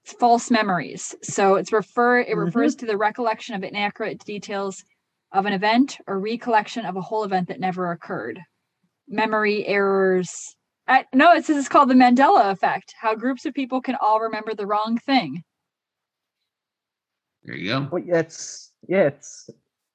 It's 0.07 0.15
false 0.15 0.49
memories. 0.49 1.13
So 1.21 1.55
it's 1.55 1.73
refer 1.73 2.19
it 2.21 2.29
Mhm. 2.29 2.45
refers 2.45 2.75
to 2.77 2.85
the 2.85 2.95
recollection 2.95 3.55
of 3.55 3.63
inaccurate 3.65 4.23
details 4.23 4.85
of 5.33 5.45
an 5.45 5.51
event 5.51 5.97
or 6.07 6.17
recollection 6.17 6.85
of 6.85 6.95
a 6.95 7.01
whole 7.01 7.25
event 7.25 7.49
that 7.49 7.59
never 7.59 7.91
occurred. 7.91 8.39
Memory 9.09 9.67
errors. 9.67 10.55
I, 10.87 11.03
no, 11.13 11.33
it 11.33 11.43
says 11.43 11.57
it's 11.57 11.67
called 11.67 11.89
the 11.89 11.93
Mandela 11.93 12.51
effect. 12.51 12.95
How 12.97 13.15
groups 13.15 13.45
of 13.45 13.53
people 13.53 13.81
can 13.81 13.95
all 13.95 14.21
remember 14.21 14.53
the 14.53 14.65
wrong 14.65 14.97
thing. 14.97 15.43
There 17.43 17.55
you 17.57 17.67
go. 17.67 17.89
Well, 17.91 18.03
it's 18.07 18.71
yeah, 18.87 19.07
it's 19.07 19.49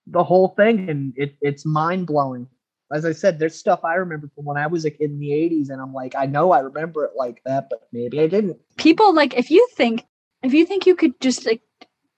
the 0.06 0.22
whole 0.22 0.48
thing, 0.48 0.90
and 0.90 1.14
it, 1.16 1.36
it's 1.40 1.64
mind 1.64 2.06
blowing. 2.06 2.48
As 2.92 3.04
I 3.04 3.12
said, 3.12 3.38
there's 3.38 3.54
stuff 3.58 3.84
I 3.84 3.94
remember 3.94 4.28
from 4.34 4.44
when 4.44 4.56
I 4.58 4.66
was 4.66 4.84
a 4.84 4.90
kid 4.90 5.10
in 5.10 5.18
the 5.18 5.30
80s, 5.30 5.70
and 5.70 5.80
I'm 5.80 5.94
like, 5.94 6.14
I 6.14 6.26
know 6.26 6.52
I 6.52 6.60
remember 6.60 7.04
it 7.04 7.12
like 7.16 7.42
that, 7.44 7.68
but 7.70 7.88
maybe 7.92 8.20
I 8.20 8.26
didn't. 8.26 8.58
People 8.76 9.14
like 9.14 9.34
if 9.34 9.50
you 9.50 9.66
think 9.74 10.04
if 10.42 10.52
you 10.52 10.66
think 10.66 10.86
you 10.86 10.94
could 10.94 11.18
just 11.20 11.46
like 11.46 11.62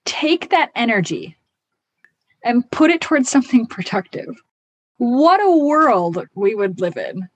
take 0.05 0.49
that 0.49 0.71
energy 0.75 1.37
and 2.43 2.69
put 2.71 2.91
it 2.91 3.01
towards 3.01 3.29
something 3.29 3.65
productive, 3.67 4.35
what 4.97 5.39
a 5.41 5.57
world 5.65 6.27
we 6.35 6.55
would 6.55 6.79
live 6.81 6.97
in. 6.97 7.29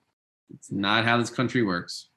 It's 0.54 0.70
not 0.70 1.04
how 1.04 1.16
this 1.18 1.30
country 1.30 1.62
works. 1.62 2.08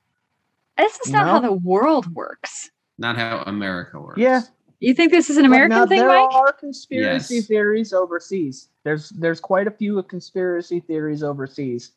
This 0.78 1.00
is 1.06 1.12
not 1.12 1.26
No. 1.28 1.32
how 1.34 1.40
the 1.40 1.54
world 1.54 2.14
works. 2.16 2.72
Not 2.98 3.16
how 3.16 3.44
America 3.46 4.00
works. 4.02 4.20
Yeah. 4.20 4.42
You 4.80 4.94
think 4.94 5.12
this 5.12 5.30
is 5.30 5.38
an 5.38 5.44
But 5.44 5.48
American 5.48 5.70
now 5.70 5.86
thing, 5.86 6.00
there 6.00 6.08
Mike? 6.08 6.30
are 6.32 6.54
conspiracy 6.54 7.36
Yes. 7.36 7.48
theories 7.48 7.94
overseas. 7.94 8.70
There's 8.84 9.10
there's 9.10 9.40
quite 9.40 9.68
a 9.68 9.72
few 9.72 10.02
conspiracy 10.04 10.80
theories 10.82 11.24
overseas. 11.24 11.92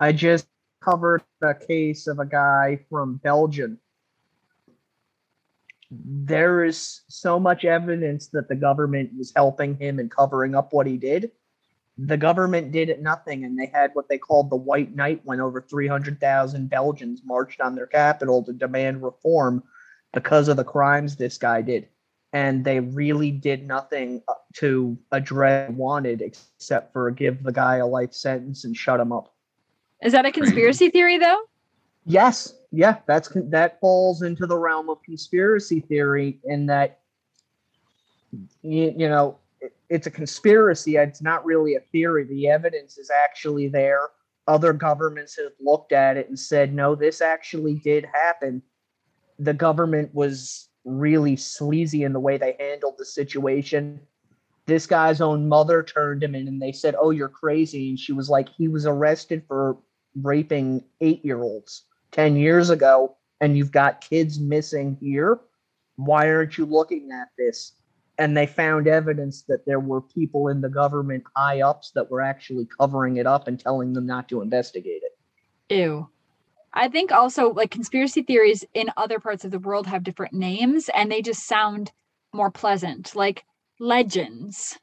I 0.00 0.12
just 0.12 0.46
covered 0.82 1.22
a 1.42 1.54
case 1.54 2.06
of 2.06 2.18
a 2.18 2.26
guy 2.26 2.80
from 2.90 3.16
Belgium. 3.16 3.78
There 5.90 6.64
is 6.64 7.02
so 7.08 7.38
much 7.38 7.64
evidence 7.64 8.28
that 8.28 8.48
the 8.48 8.56
government 8.56 9.10
was 9.16 9.32
helping 9.36 9.76
him 9.76 9.98
and 9.98 10.10
covering 10.10 10.54
up 10.54 10.72
what 10.72 10.86
he 10.86 10.96
did. 10.96 11.32
The 11.98 12.16
government 12.16 12.72
did 12.72 12.88
it 12.88 13.02
nothing, 13.02 13.44
and 13.44 13.58
they 13.58 13.66
had 13.66 13.90
what 13.94 14.08
they 14.08 14.16
called 14.18 14.48
the 14.48 14.56
White 14.56 14.94
Night 14.96 15.20
when 15.24 15.40
over 15.40 15.60
300,000 15.60 16.70
Belgians 16.70 17.20
marched 17.24 17.60
on 17.60 17.74
their 17.74 17.86
capital 17.86 18.42
to 18.44 18.52
demand 18.52 19.02
reform 19.02 19.62
because 20.14 20.48
of 20.48 20.56
the 20.56 20.64
crimes 20.64 21.16
this 21.16 21.36
guy 21.36 21.60
did 21.60 21.88
and 22.32 22.64
they 22.64 22.80
really 22.80 23.30
did 23.30 23.66
nothing 23.66 24.22
uh, 24.28 24.34
to 24.54 24.96
address 25.12 25.68
what 25.68 25.74
he 25.74 25.80
wanted 25.80 26.22
except 26.22 26.92
for 26.92 27.10
give 27.10 27.42
the 27.42 27.52
guy 27.52 27.76
a 27.76 27.86
life 27.86 28.12
sentence 28.12 28.64
and 28.64 28.76
shut 28.76 29.00
him 29.00 29.12
up. 29.12 29.34
Is 30.02 30.12
that 30.12 30.24
a 30.24 30.32
conspiracy 30.32 30.90
theory 30.90 31.18
though? 31.18 31.42
Yes, 32.04 32.54
yeah, 32.72 32.98
that's 33.06 33.30
that 33.34 33.78
falls 33.80 34.22
into 34.22 34.46
the 34.46 34.58
realm 34.58 34.88
of 34.88 35.02
conspiracy 35.02 35.80
theory 35.80 36.40
in 36.44 36.66
that 36.66 37.00
you, 38.62 38.94
you 38.96 39.08
know 39.08 39.38
it, 39.60 39.74
it's 39.88 40.06
a 40.06 40.10
conspiracy. 40.10 40.96
It's 40.96 41.22
not 41.22 41.44
really 41.44 41.76
a 41.76 41.80
theory. 41.80 42.24
The 42.24 42.48
evidence 42.48 42.98
is 42.98 43.10
actually 43.10 43.68
there. 43.68 44.08
Other 44.48 44.72
governments 44.72 45.36
have 45.36 45.52
looked 45.60 45.92
at 45.92 46.16
it 46.16 46.28
and 46.28 46.38
said, 46.38 46.74
no, 46.74 46.96
this 46.96 47.20
actually 47.20 47.74
did 47.74 48.04
happen. 48.12 48.60
The 49.38 49.54
government 49.54 50.12
was 50.12 50.68
really 50.84 51.36
sleazy 51.36 52.02
in 52.02 52.12
the 52.12 52.20
way 52.20 52.38
they 52.38 52.56
handled 52.58 52.94
the 52.98 53.04
situation. 53.04 54.00
This 54.66 54.86
guy's 54.86 55.20
own 55.20 55.48
mother 55.48 55.82
turned 55.82 56.22
him 56.22 56.34
in 56.34 56.48
and 56.48 56.60
they 56.60 56.72
said, 56.72 56.94
Oh, 56.98 57.10
you're 57.10 57.28
crazy. 57.28 57.90
And 57.90 57.98
she 57.98 58.12
was 58.12 58.28
like, 58.28 58.48
He 58.48 58.68
was 58.68 58.86
arrested 58.86 59.44
for 59.46 59.78
raping 60.20 60.84
eight 61.00 61.24
year 61.24 61.42
olds 61.42 61.84
10 62.12 62.36
years 62.36 62.70
ago, 62.70 63.16
and 63.40 63.56
you've 63.56 63.72
got 63.72 64.00
kids 64.00 64.38
missing 64.38 64.96
here. 65.00 65.40
Why 65.96 66.28
aren't 66.28 66.58
you 66.58 66.66
looking 66.66 67.10
at 67.12 67.28
this? 67.36 67.72
And 68.18 68.36
they 68.36 68.46
found 68.46 68.86
evidence 68.86 69.42
that 69.48 69.64
there 69.66 69.80
were 69.80 70.00
people 70.00 70.48
in 70.48 70.60
the 70.60 70.68
government 70.68 71.24
high 71.34 71.62
ups 71.62 71.92
that 71.94 72.10
were 72.10 72.20
actually 72.20 72.68
covering 72.78 73.16
it 73.16 73.26
up 73.26 73.48
and 73.48 73.58
telling 73.58 73.92
them 73.94 74.06
not 74.06 74.28
to 74.28 74.42
investigate 74.42 75.02
it. 75.02 75.74
Ew. 75.74 76.08
I 76.74 76.88
think 76.88 77.12
also 77.12 77.52
like 77.52 77.70
conspiracy 77.70 78.22
theories 78.22 78.64
in 78.74 78.90
other 78.96 79.20
parts 79.20 79.44
of 79.44 79.50
the 79.50 79.58
world 79.58 79.86
have 79.86 80.04
different 80.04 80.32
names 80.32 80.88
and 80.94 81.10
they 81.10 81.20
just 81.20 81.46
sound 81.46 81.92
more 82.32 82.50
pleasant, 82.50 83.14
like 83.14 83.44
legends, 83.78 84.78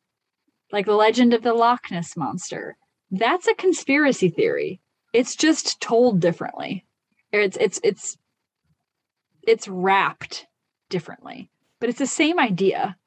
like 0.71 0.85
the 0.85 0.93
legend 0.95 1.33
of 1.33 1.41
the 1.41 1.53
Loch 1.53 1.89
Ness 1.89 2.15
monster. 2.15 2.77
That's 3.09 3.47
a 3.47 3.55
conspiracy 3.55 4.29
theory. 4.29 4.81
It's 5.13 5.35
just 5.35 5.81
told 5.81 6.19
differently. 6.19 6.85
It's 7.31 7.57
it's 7.57 7.79
it's 7.83 8.17
it's 9.47 9.67
wrapped 9.67 10.45
differently, 10.89 11.49
but 11.79 11.89
it's 11.89 11.99
the 11.99 12.07
same 12.07 12.39
idea. 12.39 12.97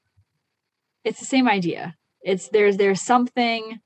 It's 1.04 1.20
the 1.20 1.26
same 1.26 1.48
idea. 1.48 1.94
It's 2.22 2.48
there's 2.48 2.76
there's 2.76 3.00
something 3.00 3.80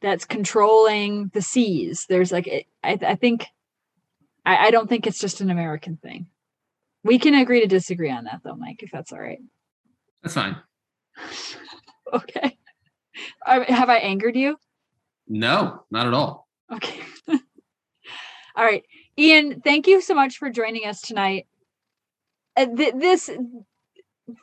that's 0.00 0.24
controlling 0.24 1.30
the 1.34 1.42
seas. 1.42 2.06
There's 2.08 2.32
like 2.32 2.46
it, 2.46 2.66
I 2.82 2.98
I 3.02 3.14
think 3.14 3.46
I, 4.44 4.66
I 4.66 4.70
don't 4.70 4.88
think 4.88 5.06
it's 5.06 5.18
just 5.18 5.40
an 5.40 5.50
American 5.50 5.96
thing. 5.96 6.26
We 7.04 7.18
can 7.18 7.34
agree 7.34 7.60
to 7.60 7.66
disagree 7.66 8.10
on 8.10 8.24
that 8.24 8.40
though, 8.44 8.56
Mike, 8.56 8.82
if 8.82 8.90
that's 8.90 9.12
all 9.12 9.20
right. 9.20 9.40
That's 10.22 10.34
fine. 10.34 10.56
Okay. 12.12 12.58
Have 13.46 13.88
I 13.88 13.96
angered 13.96 14.36
you? 14.36 14.56
No, 15.28 15.84
not 15.90 16.06
at 16.06 16.14
all. 16.14 16.48
Okay. 16.70 17.00
all 17.28 17.38
right. 18.64 18.84
Ian, 19.18 19.60
thank 19.60 19.86
you 19.86 20.00
so 20.00 20.14
much 20.14 20.38
for 20.38 20.50
joining 20.50 20.86
us 20.86 21.00
tonight. 21.00 21.46
Uh, 22.56 22.66
th- 22.66 22.94
this 22.94 23.30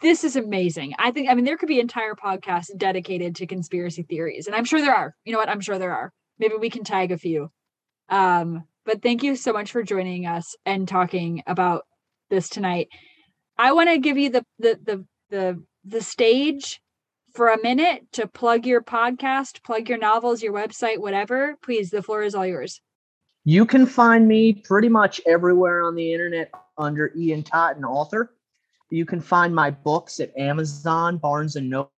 this 0.02 0.24
is 0.24 0.36
amazing. 0.36 0.94
I 1.00 1.12
think 1.12 1.30
I 1.30 1.36
mean 1.36 1.46
there 1.46 1.58
could 1.58 1.68
be 1.68 1.80
entire 1.80 2.16
podcasts 2.16 2.76
dedicated 2.76 3.36
to 3.36 3.48
conspiracy 3.48 4.04
theories 4.04 4.48
and 4.48 4.56
I'm 4.56 4.66
sure 4.66 4.82
there 4.82 4.96
are. 4.96 5.16
You 5.26 5.34
know 5.34 5.40
what? 5.40 5.50
I'm 5.50 5.62
sure 5.62 5.78
there 5.78 5.96
are. 5.96 6.12
Maybe 6.38 6.56
we 6.56 6.70
can 6.70 6.84
tag 6.84 7.12
a 7.12 7.18
few. 7.18 7.52
Um 8.10 8.64
but 8.90 9.04
thank 9.04 9.22
you 9.22 9.36
so 9.36 9.54
much 9.54 9.72
for 9.72 9.84
joining 9.84 10.26
us 10.26 10.56
and 10.66 10.88
talking 10.88 11.44
about 11.46 11.86
this 12.32 12.50
tonight. 12.50 12.88
I 13.56 13.72
want 13.72 13.88
to 13.90 14.00
give 14.00 14.18
you 14.18 14.32
the 14.32 14.44
the 14.58 14.80
the 14.84 15.06
the 15.30 15.64
the 15.86 16.02
stage 16.02 16.82
for 17.36 17.50
a 17.50 17.62
minute 17.62 18.12
to 18.14 18.26
plug 18.26 18.66
your 18.66 18.82
podcast, 18.82 19.64
plug 19.64 19.88
your 19.90 20.00
novels, 20.00 20.42
your 20.42 20.54
website, 20.54 20.98
whatever. 20.98 21.56
Please, 21.62 21.92
the 21.92 22.02
floor 22.02 22.24
is 22.24 22.34
all 22.34 22.48
yours. 22.48 22.82
You 23.46 23.64
can 23.64 23.86
find 23.86 24.28
me 24.28 24.54
pretty 24.54 24.90
much 24.90 25.22
everywhere 25.28 25.84
on 25.86 25.94
the 25.94 26.12
internet 26.12 26.50
under 26.76 27.14
Ian 27.16 27.44
Totten, 27.44 27.86
author. 27.86 28.34
You 28.90 29.06
can 29.06 29.22
find 29.22 29.54
my 29.54 29.70
books 29.70 30.20
at 30.20 30.36
Amazon, 30.36 31.18
Barnes 31.20 31.58
and 31.58 31.70
Noble. 31.70 31.92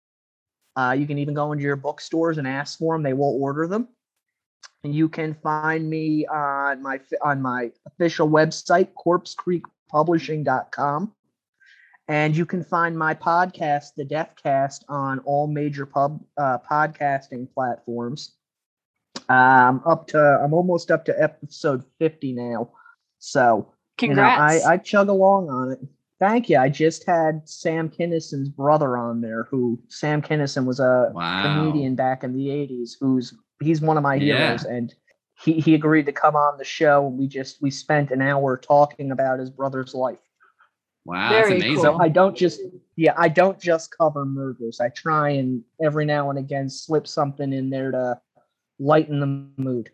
Uh, 0.75 0.93
you 0.99 1.07
can 1.07 1.17
even 1.17 1.35
go 1.35 1.53
into 1.53 1.63
your 1.63 1.77
bookstores 1.77 2.37
and 2.37 2.45
ask 2.45 2.79
for 2.79 2.95
them; 2.95 3.01
they 3.01 3.13
will 3.13 3.41
order 3.41 3.65
them. 3.65 3.87
And 4.83 4.95
you 4.95 5.09
can 5.09 5.35
find 5.43 5.87
me 5.89 6.25
on 6.25 6.81
my 6.81 6.99
on 7.23 7.39
my 7.41 7.71
official 7.85 8.27
website, 8.27 8.89
CorpseCreekPublishing.com. 9.05 11.11
And 12.07 12.35
you 12.35 12.45
can 12.47 12.63
find 12.63 12.97
my 12.97 13.13
podcast, 13.13 13.93
The 13.95 14.03
Deathcast, 14.05 14.83
on 14.89 15.19
all 15.19 15.45
major 15.47 15.85
pub 15.85 16.19
uh, 16.37 16.57
podcasting 16.69 17.47
platforms. 17.53 18.33
Um, 19.29 19.83
up 19.85 20.07
to 20.07 20.19
I'm 20.19 20.53
almost 20.53 20.89
up 20.89 21.05
to 21.05 21.21
episode 21.23 21.83
50 21.99 22.33
now. 22.33 22.71
So 23.19 23.71
Congrats. 23.99 24.09
you 24.55 24.59
know, 24.59 24.65
I, 24.69 24.73
I 24.73 24.77
chug 24.77 25.09
along 25.09 25.49
on 25.49 25.71
it. 25.73 25.79
Thank 26.19 26.49
you. 26.49 26.57
I 26.57 26.69
just 26.69 27.05
had 27.05 27.47
Sam 27.47 27.87
Kinison's 27.89 28.49
brother 28.49 28.97
on 28.97 29.21
there, 29.21 29.43
who 29.49 29.79
Sam 29.89 30.21
Kinison 30.21 30.65
was 30.65 30.79
a 30.79 31.11
Wow. 31.13 31.43
comedian 31.43 31.95
back 31.95 32.23
in 32.23 32.33
the 32.35 32.47
80s, 32.47 32.91
who's 32.99 33.33
he's 33.61 33.81
one 33.81 33.97
of 33.97 34.03
my 34.03 34.15
Yeah. 34.15 34.37
heroes. 34.37 34.65
And 34.65 34.93
he, 35.43 35.53
he 35.53 35.73
agreed 35.73 36.05
to 36.05 36.11
come 36.11 36.35
on 36.35 36.57
the 36.57 36.63
show. 36.63 37.07
We 37.07 37.27
just 37.27 37.61
we 37.61 37.71
spent 37.71 38.11
an 38.11 38.21
hour 38.21 38.57
talking 38.57 39.11
about 39.11 39.39
his 39.39 39.49
brother's 39.49 39.93
life. 39.93 40.19
Wow, 41.05 41.29
Very 41.29 41.53
that's 41.53 41.63
amazing. 41.65 41.83
cool. 41.91 42.01
I 42.01 42.09
don't 42.09 42.37
just 42.37 42.61
yeah, 42.95 43.13
I 43.17 43.27
don't 43.27 43.59
just 43.59 43.95
cover 43.97 44.23
murders. 44.25 44.79
I 44.79 44.89
try 44.89 45.29
and 45.29 45.63
every 45.83 46.05
now 46.05 46.29
and 46.29 46.37
again 46.37 46.69
slip 46.69 47.07
something 47.07 47.51
in 47.53 47.69
there 47.71 47.89
to 47.91 48.19
lighten 48.79 49.19
the 49.19 49.61
mood. 49.61 49.89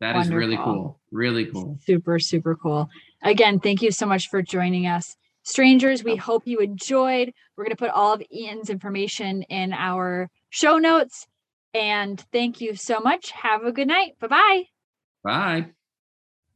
That 0.00 0.16
is 0.16 0.30
really 0.30 0.56
cool. 0.56 0.98
Really 1.12 1.44
cool. 1.46 1.78
Super, 1.84 2.18
super 2.18 2.56
cool. 2.56 2.88
Again, 3.22 3.60
thank 3.60 3.82
you 3.82 3.92
so 3.92 4.06
much 4.06 4.28
for 4.30 4.42
joining 4.42 4.86
us. 4.86 5.16
Strangers, 5.44 6.02
we 6.02 6.16
hope 6.16 6.42
you 6.46 6.58
enjoyed. 6.58 7.32
We're 7.56 7.64
going 7.64 7.76
to 7.76 7.76
put 7.76 7.90
all 7.90 8.12
of 8.14 8.22
Ian's 8.32 8.70
information 8.70 9.42
in 9.44 9.72
our 9.72 10.28
show 10.50 10.78
notes. 10.78 11.26
And 11.74 12.20
thank 12.32 12.60
you 12.60 12.74
so 12.76 13.00
much. 13.00 13.30
Have 13.30 13.64
a 13.64 13.72
good 13.72 13.88
night. 13.88 14.18
Bye 14.20 14.28
bye. 14.28 14.62
Bye. 15.22 15.72